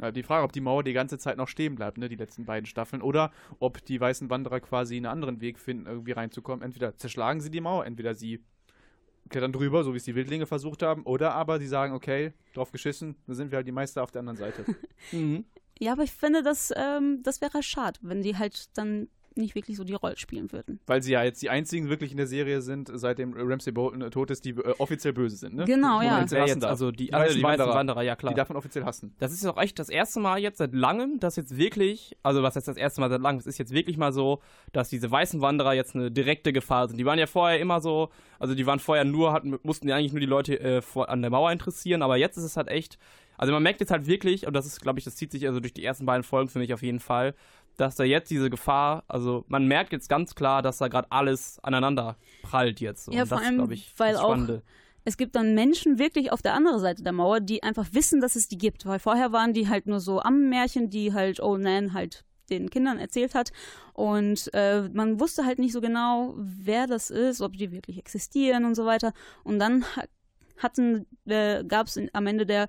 Ja, 0.00 0.10
Die 0.10 0.22
Frage, 0.22 0.44
ob 0.44 0.52
die 0.52 0.60
Mauer 0.60 0.82
die 0.82 0.92
ganze 0.92 1.18
Zeit 1.18 1.36
noch 1.36 1.48
stehen 1.48 1.74
bleibt, 1.74 1.98
ne, 1.98 2.08
die 2.08 2.16
letzten 2.16 2.44
beiden 2.44 2.66
Staffeln, 2.66 3.02
oder 3.02 3.32
ob 3.58 3.84
die 3.84 4.00
weißen 4.00 4.28
Wanderer 4.28 4.60
quasi 4.60 4.96
einen 4.96 5.06
anderen 5.06 5.40
Weg 5.40 5.58
finden, 5.58 5.86
irgendwie 5.86 6.12
reinzukommen. 6.12 6.62
Entweder 6.64 6.96
zerschlagen 6.96 7.40
sie 7.40 7.50
die 7.50 7.60
Mauer, 7.60 7.86
entweder 7.86 8.14
sie 8.14 8.42
klettern 9.28 9.52
drüber, 9.52 9.84
so 9.84 9.92
wie 9.92 9.96
es 9.96 10.04
die 10.04 10.14
Wildlinge 10.14 10.46
versucht 10.46 10.82
haben, 10.82 11.02
oder 11.02 11.34
aber 11.34 11.58
sie 11.58 11.66
sagen, 11.66 11.94
okay, 11.94 12.32
drauf 12.54 12.72
geschissen, 12.72 13.16
dann 13.26 13.34
sind 13.34 13.50
wir 13.50 13.56
halt 13.56 13.66
die 13.66 13.72
Meister 13.72 14.02
auf 14.02 14.10
der 14.10 14.20
anderen 14.20 14.38
Seite. 14.38 14.64
Mhm. 15.12 15.44
Ja, 15.78 15.92
aber 15.92 16.04
ich 16.04 16.12
finde, 16.12 16.42
das, 16.42 16.72
ähm, 16.74 17.20
das 17.22 17.42
wäre 17.42 17.62
schade, 17.62 17.98
wenn 18.02 18.22
die 18.22 18.36
halt 18.38 18.76
dann 18.78 19.08
nicht 19.36 19.54
wirklich 19.54 19.76
so 19.76 19.84
die 19.84 19.94
Rolle 19.94 20.16
spielen 20.16 20.52
würden. 20.52 20.80
Weil 20.86 21.02
sie 21.02 21.12
ja 21.12 21.22
jetzt 21.22 21.42
die 21.42 21.50
einzigen 21.50 21.88
wirklich 21.88 22.10
in 22.10 22.16
der 22.16 22.26
Serie 22.26 22.60
sind, 22.62 22.90
seitdem 22.92 23.34
Ramsay 23.36 23.72
Bolton 23.72 24.02
äh, 24.02 24.10
tot 24.10 24.30
ist, 24.30 24.44
die 24.44 24.50
äh, 24.50 24.74
offiziell 24.78 25.12
böse 25.12 25.36
sind, 25.36 25.54
ne? 25.54 25.64
Genau, 25.64 26.00
Die 26.00 26.06
ja. 26.06 26.20
jetzt, 26.20 26.64
also 26.64 26.90
die, 26.90 27.06
Die 27.06 27.12
weißen 27.12 27.36
die 27.36 27.42
Wanderer, 27.42 27.74
Wanderer, 27.74 28.02
ja 28.02 28.16
klar. 28.16 28.32
Die 28.32 28.36
darf 28.36 28.48
man 28.48 28.56
offiziell 28.56 28.84
hassen. 28.84 29.14
Das 29.18 29.32
ist 29.32 29.44
auch 29.46 29.58
echt 29.58 29.78
das 29.78 29.88
erste 29.88 30.20
Mal 30.20 30.38
jetzt 30.38 30.58
seit 30.58 30.74
langem, 30.74 31.18
dass 31.20 31.36
jetzt 31.36 31.56
wirklich, 31.56 32.16
also 32.22 32.42
was 32.42 32.56
heißt 32.56 32.68
das 32.68 32.76
erste 32.76 33.00
Mal 33.00 33.10
seit 33.10 33.20
langem, 33.20 33.38
es 33.38 33.46
ist 33.46 33.58
jetzt 33.58 33.72
wirklich 33.72 33.96
mal 33.96 34.12
so, 34.12 34.40
dass 34.72 34.88
diese 34.88 35.10
weißen 35.10 35.40
Wanderer 35.40 35.74
jetzt 35.74 35.94
eine 35.94 36.10
direkte 36.10 36.52
Gefahr 36.52 36.88
sind. 36.88 36.98
Die 36.98 37.06
waren 37.06 37.18
ja 37.18 37.26
vorher 37.26 37.60
immer 37.60 37.80
so, 37.80 38.10
also 38.38 38.54
die 38.54 38.66
waren 38.66 38.78
vorher 38.78 39.04
nur, 39.04 39.32
hatten, 39.32 39.58
mussten 39.62 39.88
ja 39.88 39.96
eigentlich 39.96 40.12
nur 40.12 40.20
die 40.20 40.26
Leute 40.26 40.58
äh, 40.60 40.82
vor, 40.82 41.08
an 41.08 41.22
der 41.22 41.30
Mauer 41.30 41.52
interessieren, 41.52 42.02
aber 42.02 42.16
jetzt 42.16 42.36
ist 42.36 42.44
es 42.44 42.56
halt 42.56 42.68
echt, 42.68 42.98
also 43.38 43.52
man 43.52 43.62
merkt 43.62 43.80
jetzt 43.80 43.90
halt 43.90 44.06
wirklich, 44.06 44.46
und 44.46 44.54
das 44.54 44.66
ist, 44.66 44.80
glaube 44.80 44.98
ich, 44.98 45.04
das 45.04 45.16
zieht 45.16 45.30
sich 45.30 45.46
also 45.46 45.60
durch 45.60 45.74
die 45.74 45.84
ersten 45.84 46.06
beiden 46.06 46.22
Folgen 46.22 46.48
für 46.48 46.58
mich 46.58 46.72
auf 46.72 46.82
jeden 46.82 47.00
Fall, 47.00 47.34
dass 47.76 47.96
da 47.96 48.04
jetzt 48.04 48.30
diese 48.30 48.50
Gefahr, 48.50 49.04
also 49.08 49.44
man 49.48 49.66
merkt 49.66 49.92
jetzt 49.92 50.08
ganz 50.08 50.34
klar, 50.34 50.62
dass 50.62 50.78
da 50.78 50.88
gerade 50.88 51.10
alles 51.10 51.58
aneinander 51.62 52.16
prallt 52.42 52.80
jetzt. 52.80 53.06
So. 53.06 53.12
Ja, 53.12 53.22
und 53.22 53.28
vor 53.28 53.38
das 53.38 53.46
allem, 53.46 53.70
ich, 53.70 53.92
weil 53.96 54.16
auch 54.16 54.36
es 55.04 55.16
gibt 55.16 55.36
dann 55.36 55.54
Menschen 55.54 56.00
wirklich 56.00 56.32
auf 56.32 56.42
der 56.42 56.54
anderen 56.54 56.80
Seite 56.80 57.04
der 57.04 57.12
Mauer, 57.12 57.38
die 57.38 57.62
einfach 57.62 57.86
wissen, 57.92 58.20
dass 58.20 58.34
es 58.34 58.48
die 58.48 58.58
gibt. 58.58 58.86
Weil 58.86 58.98
vorher 58.98 59.30
waren 59.30 59.52
die 59.52 59.68
halt 59.68 59.86
nur 59.86 60.00
so 60.00 60.20
Ammenmärchen, 60.20 60.90
die 60.90 61.12
halt 61.12 61.38
Old 61.38 61.62
Nan 61.62 61.92
halt 61.92 62.24
den 62.50 62.70
Kindern 62.70 62.98
erzählt 62.98 63.36
hat. 63.36 63.52
Und 63.92 64.52
äh, 64.52 64.88
man 64.92 65.20
wusste 65.20 65.44
halt 65.46 65.60
nicht 65.60 65.72
so 65.72 65.80
genau, 65.80 66.34
wer 66.36 66.88
das 66.88 67.10
ist, 67.10 67.40
ob 67.40 67.56
die 67.56 67.70
wirklich 67.70 67.98
existieren 67.98 68.64
und 68.64 68.74
so 68.74 68.84
weiter. 68.84 69.12
Und 69.44 69.60
dann 69.60 69.84
ha- 69.94 70.06
hatten, 70.58 71.06
äh, 71.26 71.62
gab 71.62 71.86
es 71.86 72.00
am 72.12 72.26
Ende 72.26 72.44
der, 72.44 72.66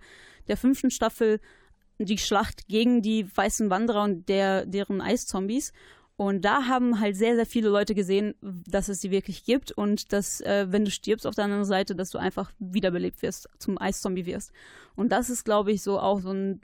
der 0.47 0.57
fünften 0.57 0.91
Staffel 0.91 1.39
die 1.99 2.17
Schlacht 2.17 2.67
gegen 2.67 3.01
die 3.01 3.27
weißen 3.35 3.69
Wanderer 3.69 4.03
und 4.03 4.29
der, 4.29 4.65
deren 4.65 5.01
Eiszombies. 5.01 5.73
Und 6.15 6.45
da 6.45 6.65
haben 6.65 6.99
halt 6.99 7.15
sehr, 7.15 7.35
sehr 7.35 7.45
viele 7.45 7.69
Leute 7.69 7.93
gesehen, 7.93 8.33
dass 8.41 8.89
es 8.89 9.01
sie 9.01 9.11
wirklich 9.11 9.43
gibt 9.43 9.71
und 9.71 10.11
dass, 10.13 10.41
äh, 10.41 10.65
wenn 10.69 10.83
du 10.83 10.89
stirbst 10.89 11.27
auf 11.27 11.35
der 11.35 11.43
anderen 11.45 11.65
Seite, 11.65 11.95
dass 11.95 12.09
du 12.09 12.17
einfach 12.17 12.51
wiederbelebt 12.57 13.21
wirst, 13.21 13.47
zum 13.59 13.79
Eiszombie 13.79 14.25
wirst. 14.25 14.51
Und 14.95 15.11
das 15.11 15.29
ist, 15.29 15.45
glaube 15.45 15.71
ich, 15.71 15.83
so 15.83 15.99
auch 15.99 16.19
so 16.19 16.31
ein 16.31 16.61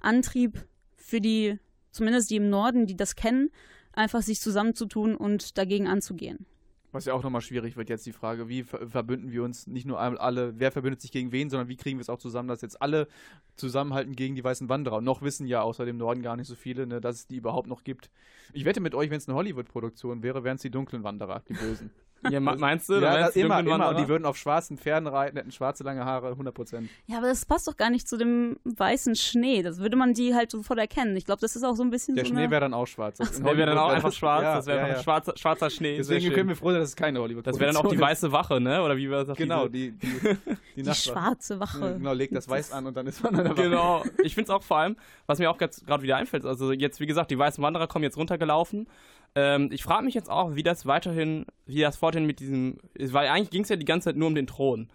Antrieb 0.00 0.64
für 0.96 1.20
die, 1.20 1.58
zumindest 1.90 2.30
die 2.30 2.36
im 2.36 2.50
Norden, 2.50 2.86
die 2.86 2.96
das 2.96 3.16
kennen, 3.16 3.50
einfach 3.92 4.22
sich 4.22 4.40
zusammenzutun 4.40 5.16
und 5.16 5.58
dagegen 5.58 5.88
anzugehen. 5.88 6.46
Was 6.94 7.06
ja 7.06 7.12
auch 7.12 7.24
nochmal 7.24 7.40
schwierig 7.40 7.76
wird 7.76 7.88
jetzt 7.88 8.06
die 8.06 8.12
Frage, 8.12 8.48
wie 8.48 8.62
ver 8.62 8.88
verbünden 8.88 9.32
wir 9.32 9.42
uns 9.42 9.66
nicht 9.66 9.84
nur 9.84 9.98
alle, 9.98 10.60
wer 10.60 10.70
verbündet 10.70 11.00
sich 11.00 11.10
gegen 11.10 11.32
wen, 11.32 11.50
sondern 11.50 11.66
wie 11.66 11.74
kriegen 11.74 11.98
wir 11.98 12.02
es 12.02 12.08
auch 12.08 12.20
zusammen, 12.20 12.48
dass 12.48 12.62
jetzt 12.62 12.80
alle 12.80 13.08
zusammenhalten 13.56 14.14
gegen 14.14 14.36
die 14.36 14.44
weißen 14.44 14.68
Wanderer. 14.68 14.98
Und 14.98 15.04
noch 15.04 15.20
wissen 15.20 15.48
ja 15.48 15.60
außer 15.60 15.84
dem 15.86 15.96
Norden 15.96 16.22
gar 16.22 16.36
nicht 16.36 16.46
so 16.46 16.54
viele, 16.54 16.86
ne, 16.86 17.00
dass 17.00 17.16
es 17.16 17.26
die 17.26 17.36
überhaupt 17.36 17.66
noch 17.66 17.82
gibt. 17.82 18.10
Ich 18.52 18.64
wette 18.64 18.78
mit 18.78 18.94
euch, 18.94 19.10
wenn 19.10 19.18
es 19.18 19.28
eine 19.28 19.36
Hollywood-Produktion 19.36 20.22
wäre, 20.22 20.44
wären 20.44 20.54
es 20.54 20.62
die 20.62 20.70
dunklen 20.70 21.02
Wanderer, 21.02 21.42
die 21.48 21.54
Bösen. 21.54 21.90
Ja, 22.30 22.40
me- 22.40 22.56
meinst 22.56 22.88
du? 22.88 22.94
ja, 22.94 23.18
das 23.18 23.34
die 23.34 23.40
immer, 23.40 23.60
immer. 23.60 23.88
Und 23.90 23.98
die 23.98 24.08
würden 24.08 24.24
auf 24.24 24.36
schwarzen 24.36 24.78
Pferden 24.78 25.06
reiten, 25.06 25.36
hätten 25.36 25.52
schwarze 25.52 25.84
lange 25.84 26.04
Haare, 26.04 26.28
100 26.30 26.54
Prozent. 26.54 26.88
Ja, 27.06 27.18
aber 27.18 27.26
das 27.28 27.44
passt 27.44 27.68
doch 27.68 27.76
gar 27.76 27.90
nicht 27.90 28.08
zu 28.08 28.16
dem 28.16 28.56
weißen 28.64 29.14
Schnee. 29.16 29.62
Das 29.62 29.78
würde 29.78 29.96
man 29.96 30.14
die 30.14 30.34
halt 30.34 30.50
sofort 30.50 30.78
erkennen. 30.78 31.16
Ich 31.16 31.24
glaube, 31.24 31.40
das 31.40 31.56
ist 31.56 31.62
auch 31.64 31.74
so 31.74 31.82
ein 31.82 31.90
bisschen 31.90 32.14
Der 32.16 32.24
so 32.24 32.30
Schnee 32.32 32.50
wäre 32.50 32.60
dann 32.60 32.74
auch 32.74 32.86
schwarz. 32.86 33.18
Der 33.18 33.44
wäre 33.56 33.66
dann 33.66 33.78
auch 33.78 33.90
einfach 33.90 34.12
schwarz, 34.12 34.42
Ja, 34.42 34.56
das 34.56 34.66
wäre 34.66 34.78
ja, 34.78 34.84
einfach 34.84 34.96
ja. 34.98 35.02
schwarzer, 35.02 35.32
schwarzer 35.36 35.70
Schnee. 35.70 35.96
Deswegen 35.96 36.32
können 36.32 36.48
wir 36.48 36.56
froh 36.56 36.70
sein, 36.70 36.80
dass 36.80 36.90
es 36.90 36.96
keine 36.96 37.18
hollywood 37.20 37.46
Das 37.46 37.58
wäre 37.58 37.72
dann 37.72 37.84
auch 37.84 37.88
die 37.90 37.98
weiße 38.00 38.32
Wache, 38.32 38.60
ne? 38.60 38.82
Oder 38.82 38.96
wie 38.96 39.10
war 39.10 39.24
das? 39.24 39.36
Genau, 39.36 39.68
diese- 39.68 39.92
die, 39.92 39.98
die, 39.98 40.36
die, 40.76 40.82
Die 40.82 40.94
schwarze 40.94 41.60
Wache. 41.60 41.94
Genau, 41.98 42.12
legt 42.12 42.34
das 42.34 42.48
Weiß 42.48 42.72
an 42.72 42.86
und 42.86 42.96
dann 42.96 43.06
ist 43.06 43.22
man 43.22 43.34
an 43.36 43.44
der 43.44 43.52
Wache. 43.56 43.62
Genau. 43.62 44.02
Ich 44.22 44.34
finde 44.34 44.50
es 44.50 44.50
auch 44.50 44.62
vor 44.62 44.78
allem, 44.78 44.96
was 45.26 45.38
mir 45.38 45.50
auch 45.50 45.58
gerade 45.58 46.02
wieder 46.02 46.16
einfällt, 46.16 46.44
also 46.44 46.72
jetzt, 46.72 47.00
wie 47.00 47.06
gesagt, 47.06 47.30
die 47.30 47.38
weißen 47.38 47.62
Wanderer 47.62 47.86
kommen 47.86 48.02
jetzt 48.02 48.16
runtergelaufen. 48.16 48.86
Ähm, 49.34 49.70
ich 49.72 49.82
frage 49.82 50.04
mich 50.04 50.14
jetzt 50.14 50.30
auch, 50.30 50.54
wie 50.54 50.62
das 50.62 50.86
weiterhin, 50.86 51.46
wie 51.66 51.80
das 51.80 51.96
forthin 51.96 52.26
mit 52.26 52.40
diesem, 52.40 52.78
weil 52.98 53.28
eigentlich 53.28 53.50
ging 53.50 53.62
es 53.62 53.68
ja 53.68 53.76
die 53.76 53.84
ganze 53.84 54.06
Zeit 54.06 54.16
nur 54.16 54.28
um 54.28 54.34
den 54.34 54.46
Thron. 54.46 54.88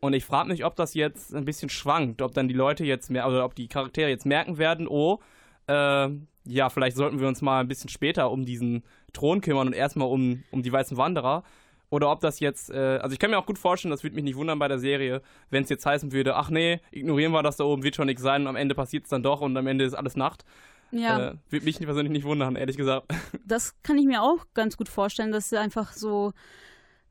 Und 0.00 0.14
ich 0.14 0.24
frage 0.24 0.48
mich, 0.48 0.64
ob 0.64 0.74
das 0.76 0.94
jetzt 0.94 1.34
ein 1.34 1.44
bisschen 1.44 1.68
schwankt, 1.68 2.22
ob 2.22 2.34
dann 2.34 2.48
die 2.48 2.54
Leute 2.54 2.84
jetzt 2.84 3.10
mehr, 3.10 3.26
oder 3.28 3.44
ob 3.44 3.54
die 3.54 3.68
Charaktere 3.68 4.10
jetzt 4.10 4.26
merken 4.26 4.58
werden, 4.58 4.88
oh, 4.88 5.20
äh, 5.68 6.08
ja, 6.44 6.70
vielleicht 6.70 6.96
sollten 6.96 7.20
wir 7.20 7.28
uns 7.28 7.40
mal 7.40 7.60
ein 7.60 7.68
bisschen 7.68 7.88
später 7.88 8.30
um 8.30 8.44
diesen 8.44 8.82
Thron 9.12 9.40
kümmern 9.40 9.68
und 9.68 9.74
erstmal 9.74 10.08
um, 10.08 10.42
um 10.50 10.62
die 10.62 10.72
weißen 10.72 10.96
Wanderer. 10.96 11.44
Oder 11.88 12.10
ob 12.10 12.20
das 12.20 12.40
jetzt, 12.40 12.70
äh, 12.70 12.98
also 13.02 13.12
ich 13.12 13.18
kann 13.18 13.30
mir 13.30 13.38
auch 13.38 13.46
gut 13.46 13.58
vorstellen, 13.58 13.90
das 13.90 14.02
würde 14.02 14.16
mich 14.16 14.24
nicht 14.24 14.36
wundern 14.36 14.58
bei 14.58 14.66
der 14.66 14.78
Serie, 14.78 15.20
wenn 15.50 15.62
es 15.62 15.68
jetzt 15.68 15.84
heißen 15.84 16.10
würde, 16.10 16.36
ach 16.36 16.48
nee, 16.48 16.80
ignorieren 16.90 17.32
wir 17.32 17.42
das 17.42 17.58
da 17.58 17.64
oben, 17.64 17.82
wird 17.82 17.96
schon 17.96 18.06
nichts 18.06 18.22
sein 18.22 18.42
und 18.42 18.48
am 18.48 18.56
Ende 18.56 18.74
passiert 18.74 19.04
es 19.04 19.10
dann 19.10 19.22
doch 19.22 19.42
und 19.42 19.56
am 19.56 19.66
Ende 19.66 19.84
ist 19.84 19.94
alles 19.94 20.16
Nacht. 20.16 20.44
Ja. 20.92 21.30
Äh, 21.30 21.34
würde 21.48 21.64
mich 21.64 21.78
persönlich 21.78 22.12
nicht 22.12 22.24
wundern, 22.24 22.54
ehrlich 22.56 22.76
gesagt. 22.76 23.06
das 23.46 23.74
kann 23.82 23.98
ich 23.98 24.06
mir 24.06 24.22
auch 24.22 24.46
ganz 24.54 24.76
gut 24.76 24.88
vorstellen, 24.88 25.32
dass 25.32 25.52
einfach 25.52 25.92
so 25.92 26.32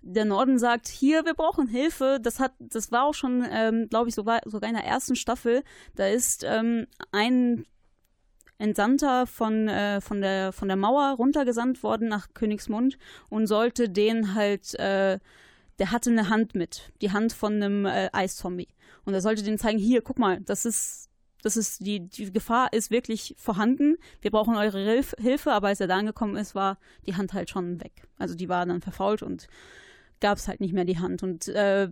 der 0.02 0.26
Norden 0.26 0.58
sagt, 0.58 0.88
hier, 0.88 1.26
wir 1.26 1.34
brauchen 1.34 1.68
Hilfe. 1.68 2.20
Das 2.22 2.40
hat, 2.40 2.54
das 2.60 2.92
war 2.92 3.04
auch 3.04 3.14
schon, 3.14 3.46
ähm, 3.52 3.88
glaube 3.90 4.10
ich, 4.10 4.16
sogar, 4.16 4.42
sogar 4.46 4.70
in 4.70 4.76
der 4.76 4.86
ersten 4.86 5.16
Staffel. 5.16 5.64
Da 5.96 6.08
ist 6.08 6.44
ähm, 6.44 6.88
ein 7.12 7.66
Entsandter 8.58 9.28
von, 9.28 9.68
äh, 9.68 10.02
von, 10.02 10.22
der, 10.22 10.52
von 10.54 10.68
der 10.68 10.78
Mauer 10.78 11.16
runtergesandt 11.18 11.84
worden 11.84 12.08
nach 12.08 12.34
Königsmund 12.34 12.98
und 13.30 13.48
sollte 13.48 13.90
den 13.90 14.36
halt, 14.36 14.76
äh, 14.76 15.20
der 15.80 15.92
hatte 15.92 16.12
eine 16.12 16.30
Hand 16.30 16.56
mit, 16.56 16.92
die 17.02 17.12
Hand 17.12 17.34
von 17.34 17.54
einem 17.54 17.86
äh, 17.86 18.10
Eiszombie. 18.14 18.70
Und 19.06 19.14
er 19.14 19.22
sollte 19.22 19.44
denen 19.44 19.58
zeigen, 19.58 19.80
hier, 19.80 20.02
guck 20.02 20.20
mal, 20.20 20.42
das 20.42 20.66
ist 20.66 21.11
das 21.42 21.58
ist 21.58 21.86
die, 21.86 22.08
die 22.08 22.32
Gefahr 22.32 22.72
ist 22.74 22.92
wirklich 22.92 23.36
vorhanden. 23.38 23.98
Wir 24.22 24.32
brauchen 24.32 24.56
eure 24.56 24.80
Hilf 24.80 25.16
Hilfe, 25.20 25.52
aber 25.52 25.68
als 25.68 25.80
er 25.80 25.88
da 25.88 25.98
angekommen 25.98 26.36
ist, 26.36 26.56
war 26.56 26.78
die 27.06 27.16
Hand 27.16 27.34
halt 27.34 27.50
schon 27.50 27.82
weg. 27.82 28.08
Also 28.18 28.36
die 28.36 28.50
war 28.50 28.66
dann 28.66 28.82
verfault 28.82 29.24
und 29.24 29.48
gab 30.20 30.38
es 30.38 30.48
halt 30.48 30.62
nicht 30.62 30.74
mehr 30.74 30.86
die 30.86 31.00
Hand. 31.00 31.24
Und 31.24 31.48
äh, 31.48 31.89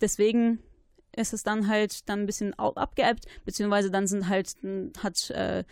deswegen 0.00 0.58
ist 1.16 1.32
es 1.32 1.42
dann 1.42 1.68
halt 1.68 2.08
dann 2.08 2.20
ein 2.20 2.26
bisschen 2.26 2.54
abgeebbt, 2.54 3.24
beziehungsweise 3.44 3.90
dann 3.90 4.06
sind 4.06 4.28
halt, 4.28 4.54
hat 5.02 5.30
äh, 5.30 5.64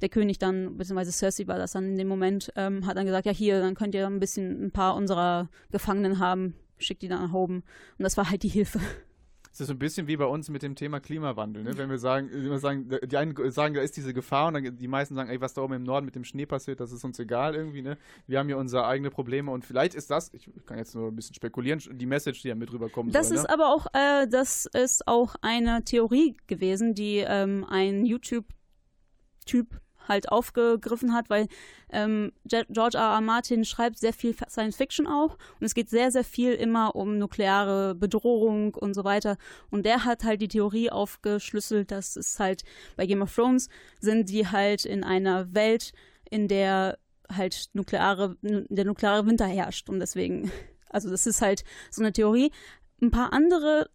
der 0.00 0.08
König 0.08 0.38
dann, 0.38 0.76
beziehungsweise 0.76 1.12
Cersei 1.12 1.46
war 1.46 1.58
das 1.58 1.72
dann 1.72 1.90
in 1.90 1.96
dem 1.96 2.08
Moment, 2.08 2.52
ähm, 2.56 2.86
hat 2.86 2.96
dann 2.96 3.06
gesagt, 3.06 3.26
ja 3.26 3.32
hier, 3.32 3.60
dann 3.60 3.74
könnt 3.74 3.94
ihr 3.94 4.06
ein 4.06 4.20
bisschen 4.20 4.66
ein 4.66 4.70
paar 4.70 4.96
unserer 4.96 5.48
Gefangenen 5.70 6.18
haben, 6.18 6.54
schickt 6.78 7.02
die 7.02 7.08
dann 7.08 7.22
nach 7.22 7.32
oben. 7.32 7.62
Und 7.98 8.02
das 8.02 8.16
war 8.16 8.28
halt 8.28 8.42
die 8.42 8.48
Hilfe. 8.48 8.80
Es 9.52 9.60
ist 9.60 9.66
so 9.66 9.74
ein 9.74 9.78
bisschen 9.78 10.06
wie 10.06 10.16
bei 10.16 10.24
uns 10.24 10.48
mit 10.48 10.62
dem 10.62 10.74
Thema 10.74 10.98
Klimawandel, 10.98 11.62
ne? 11.62 11.76
Wenn 11.76 11.90
wir 11.90 11.98
sagen, 11.98 12.30
wir 12.32 12.58
sagen, 12.58 12.88
die 13.04 13.16
einen 13.18 13.34
sagen, 13.50 13.74
da 13.74 13.82
ist 13.82 13.94
diese 13.98 14.14
Gefahr 14.14 14.48
und 14.48 14.54
dann 14.54 14.76
die 14.76 14.88
meisten 14.88 15.14
sagen, 15.14 15.28
ey, 15.28 15.42
was 15.42 15.52
da 15.52 15.60
oben 15.60 15.74
im 15.74 15.82
Norden 15.82 16.06
mit 16.06 16.14
dem 16.14 16.24
Schnee 16.24 16.46
passiert, 16.46 16.80
das 16.80 16.90
ist 16.90 17.04
uns 17.04 17.18
egal 17.18 17.54
irgendwie, 17.54 17.82
ne? 17.82 17.98
Wir 18.26 18.38
haben 18.38 18.46
hier 18.46 18.56
unsere 18.56 18.86
eigenen 18.86 19.12
Probleme 19.12 19.50
und 19.50 19.66
vielleicht 19.66 19.94
ist 19.94 20.10
das, 20.10 20.32
ich 20.32 20.48
kann 20.64 20.78
jetzt 20.78 20.94
nur 20.94 21.08
ein 21.08 21.14
bisschen 21.16 21.34
spekulieren, 21.34 21.80
die 21.92 22.06
Message, 22.06 22.40
die 22.40 22.48
ja 22.48 22.54
mit 22.54 22.72
rüberkommen 22.72 23.12
Das 23.12 23.28
soll, 23.28 23.36
ist 23.36 23.42
ne? 23.42 23.50
aber 23.50 23.68
auch, 23.68 23.86
äh, 23.92 24.26
das 24.26 24.64
ist 24.64 25.06
auch 25.06 25.34
eine 25.42 25.84
Theorie 25.84 26.34
gewesen, 26.46 26.94
die 26.94 27.18
ähm, 27.18 27.66
ein 27.68 28.06
YouTube-Typ 28.06 29.66
halt 30.08 30.30
aufgegriffen 30.30 31.14
hat, 31.14 31.30
weil 31.30 31.48
ähm, 31.90 32.32
George 32.44 32.98
R. 32.98 33.14
R. 33.14 33.20
Martin 33.20 33.64
schreibt 33.64 33.98
sehr 33.98 34.12
viel 34.12 34.34
Science 34.48 34.76
Fiction 34.76 35.06
auch 35.06 35.36
und 35.60 35.66
es 35.66 35.74
geht 35.74 35.90
sehr, 35.90 36.10
sehr 36.10 36.24
viel 36.24 36.52
immer 36.52 36.94
um 36.96 37.18
nukleare 37.18 37.94
Bedrohung 37.94 38.74
und 38.74 38.94
so 38.94 39.04
weiter. 39.04 39.36
Und 39.70 39.86
der 39.86 40.04
hat 40.04 40.24
halt 40.24 40.40
die 40.40 40.48
Theorie 40.48 40.90
aufgeschlüsselt, 40.90 41.90
dass 41.90 42.16
es 42.16 42.38
halt 42.38 42.62
bei 42.96 43.06
Game 43.06 43.22
of 43.22 43.34
Thrones 43.34 43.68
sind 44.00 44.28
die 44.28 44.46
halt 44.46 44.84
in 44.84 45.04
einer 45.04 45.54
Welt, 45.54 45.92
in 46.30 46.48
der 46.48 46.98
halt 47.30 47.70
nukleare, 47.72 48.36
der 48.42 48.84
nukleare 48.84 49.26
Winter 49.26 49.46
herrscht 49.46 49.88
und 49.88 50.00
deswegen, 50.00 50.50
also 50.88 51.10
das 51.10 51.26
ist 51.26 51.42
halt 51.42 51.64
so 51.90 52.02
eine 52.02 52.12
Theorie. 52.12 52.50
Ein 53.00 53.10
paar 53.10 53.32
andere 53.32 53.90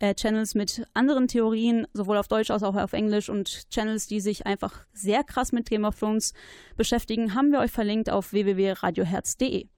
YouTube-Channels 0.00 0.54
mit 0.54 0.86
anderen 0.94 1.28
Theorien, 1.28 1.86
sowohl 1.92 2.16
auf 2.16 2.28
Deutsch 2.28 2.50
als 2.50 2.62
auch 2.62 2.76
auf 2.76 2.92
Englisch 2.92 3.28
und 3.28 3.70
Channels, 3.70 4.06
die 4.06 4.20
sich 4.20 4.46
einfach 4.46 4.86
sehr 4.92 5.24
krass 5.24 5.52
mit 5.52 5.68
Game 5.68 5.84
of 5.84 5.98
Thrones 5.98 6.32
beschäftigen, 6.76 7.34
haben 7.34 7.50
wir 7.50 7.60
euch 7.60 7.70
verlinkt 7.70 8.10
auf 8.10 8.32
www.radioherz.de. 8.32 9.68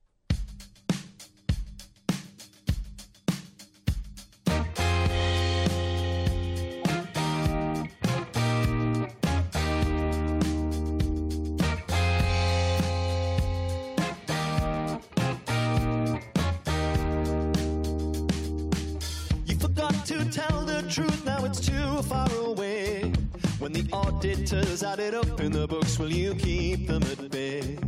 far 22.09 22.32
away. 22.46 23.12
When 23.59 23.72
the 23.72 23.86
auditors 23.92 24.82
add 24.82 25.00
it 25.00 25.14
up 25.14 25.40
in 25.40 25.52
the 25.52 25.66
books, 25.66 25.98
will 25.98 26.12
you 26.12 26.34
keep 26.34 26.86
them 26.86 27.02
at 27.02 27.30
bay? 27.30 27.78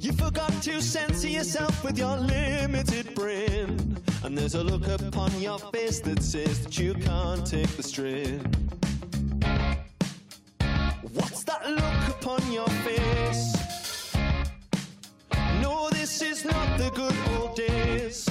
You 0.00 0.12
forgot 0.12 0.52
to 0.62 0.80
censor 0.80 1.28
yourself 1.28 1.82
with 1.82 1.98
your 1.98 2.16
limited 2.16 3.14
brain. 3.14 3.98
And 4.22 4.36
there's 4.38 4.54
a 4.54 4.62
look 4.62 4.86
upon 4.86 5.40
your 5.40 5.58
face 5.72 6.00
that 6.00 6.22
says 6.22 6.62
that 6.64 6.78
you 6.78 6.94
can't 6.94 7.44
take 7.46 7.70
the 7.76 7.82
strain. 7.82 8.40
What's 11.14 11.42
that 11.44 11.68
look 11.68 12.16
upon 12.16 12.52
your 12.52 12.68
face. 12.86 13.54
No, 15.62 15.88
this 15.90 16.22
is 16.22 16.44
not 16.44 16.78
the 16.78 16.90
good 16.90 17.16
old 17.38 17.56
days. 17.56 18.27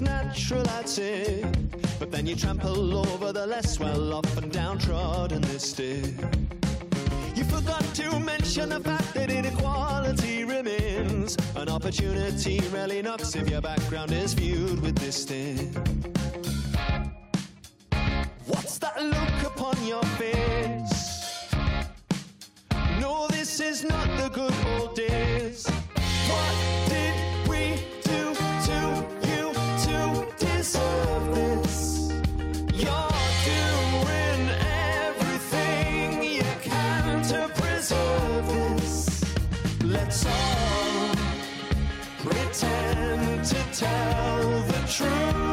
That's 0.00 0.48
natural, 0.48 0.68
I'd 0.70 0.88
say. 0.88 1.44
But 1.98 2.10
then 2.10 2.26
you 2.26 2.36
trample 2.36 2.96
over 2.98 3.32
the 3.32 3.46
less 3.46 3.78
well 3.78 4.12
off 4.14 4.36
and 4.36 4.50
downtrodden 4.52 5.42
this 5.42 5.72
day. 5.72 6.02
You 7.34 7.44
forgot 7.44 7.82
to 7.94 8.20
mention 8.20 8.70
the 8.70 8.80
fact 8.80 9.14
that 9.14 9.30
inequality 9.30 10.44
remains 10.44 11.36
an 11.56 11.68
opportunity 11.68 12.60
rarely 12.72 13.02
knocks 13.02 13.34
if 13.36 13.48
your 13.48 13.60
background 13.60 14.12
is 14.12 14.34
viewed 14.34 14.80
with 14.80 14.98
disdain. 14.98 15.72
What's 18.46 18.78
that 18.78 19.02
look 19.02 19.52
upon 19.52 19.76
your 19.86 20.02
face? 20.18 21.54
No, 23.00 23.26
this 23.28 23.60
is 23.60 23.84
not 23.84 24.06
the 24.18 24.28
good 24.28 24.54
old 24.66 24.94
days. 24.94 25.66
What 26.28 26.87
to 43.48 43.54
tell 43.72 44.62
the 44.62 44.86
truth. 44.86 45.47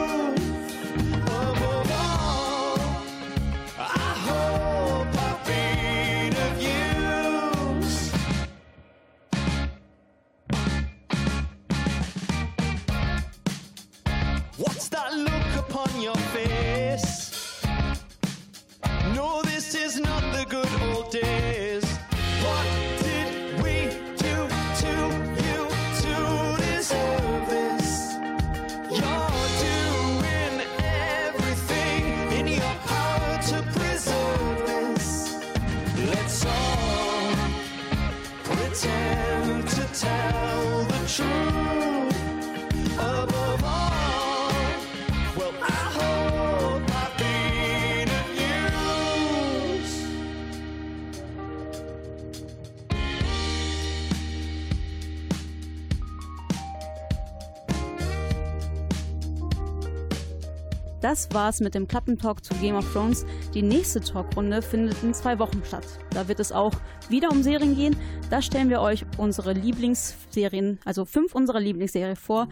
War's 61.35 61.59
mit 61.59 61.75
dem 61.75 61.87
Klappentalk 61.87 62.43
zu 62.43 62.55
Game 62.55 62.75
of 62.75 62.91
Thrones. 62.91 63.25
Die 63.53 63.61
nächste 63.61 63.99
Talkrunde 63.99 64.63
findet 64.63 65.03
in 65.03 65.13
zwei 65.13 65.37
Wochen 65.37 65.61
statt. 65.63 65.85
Da 66.11 66.27
wird 66.27 66.39
es 66.39 66.51
auch 66.51 66.71
wieder 67.09 67.29
um 67.29 67.43
Serien 67.43 67.75
gehen. 67.75 67.95
Da 68.31 68.41
stellen 68.41 68.69
wir 68.69 68.81
euch 68.81 69.05
unsere 69.17 69.53
Lieblingsserien, 69.53 70.79
also 70.85 71.05
fünf 71.05 71.35
unserer 71.35 71.59
Lieblingsserien 71.59 72.15
vor. 72.15 72.47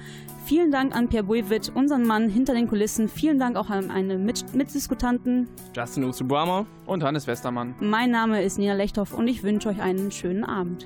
Vielen 0.45 0.69
Dank 0.69 0.95
an 0.95 1.07
Pierre 1.09 1.23
Buivitt, 1.23 1.71
unseren 1.73 2.05
Mann 2.05 2.29
hinter 2.29 2.53
den 2.53 2.67
Kulissen. 2.67 3.07
Vielen 3.07 3.39
Dank 3.39 3.55
auch 3.55 3.69
an 3.69 3.87
meine 3.87 4.19
Mit 4.19 4.53
Mitdiskutanten. 4.53 5.47
Justin 5.75 6.03
Usubuama. 6.03 6.65
Und 6.85 7.01
Hannes 7.01 7.25
Westermann. 7.25 7.73
Mein 7.79 8.11
Name 8.11 8.43
ist 8.43 8.59
Nina 8.59 8.73
Lechthoff 8.73 9.13
und 9.13 9.27
ich 9.27 9.41
wünsche 9.41 9.69
euch 9.69 9.81
einen 9.81 10.11
schönen 10.11 10.43
Abend. 10.43 10.85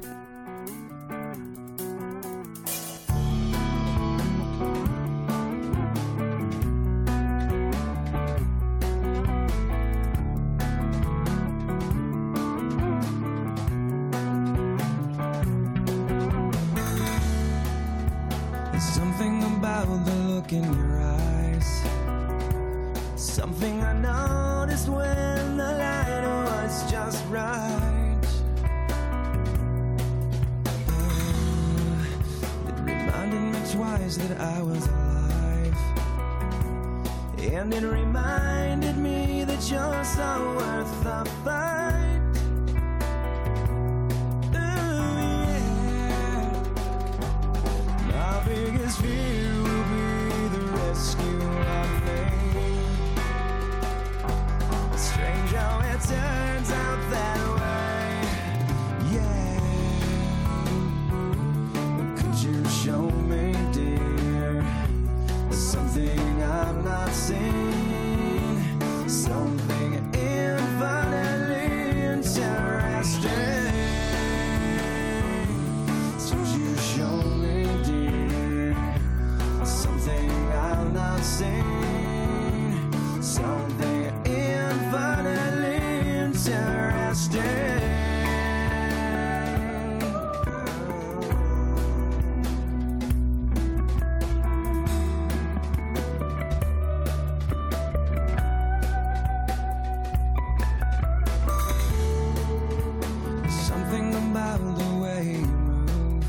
About 104.57 104.77
the 104.77 104.91
way 105.01 105.23
you 105.39 105.45
move. 105.45 106.25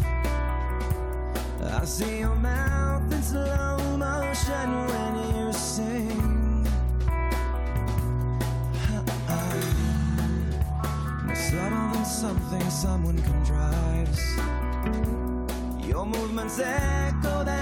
I 1.63 1.85
see 1.85 2.19
your 2.19 2.35
mouth 2.35 3.13
in 3.13 3.23
slow 3.23 3.79
motion 3.97 4.69
when 4.91 5.13
you 5.35 5.53
sing. 5.53 6.67
Subtle 11.35 11.89
than 11.93 12.05
something 12.05 12.71
someone 12.71 13.19
contrives. 13.23 14.23
Your 15.87 16.05
movements 16.05 16.59
echo 16.59 17.45
that 17.45 17.58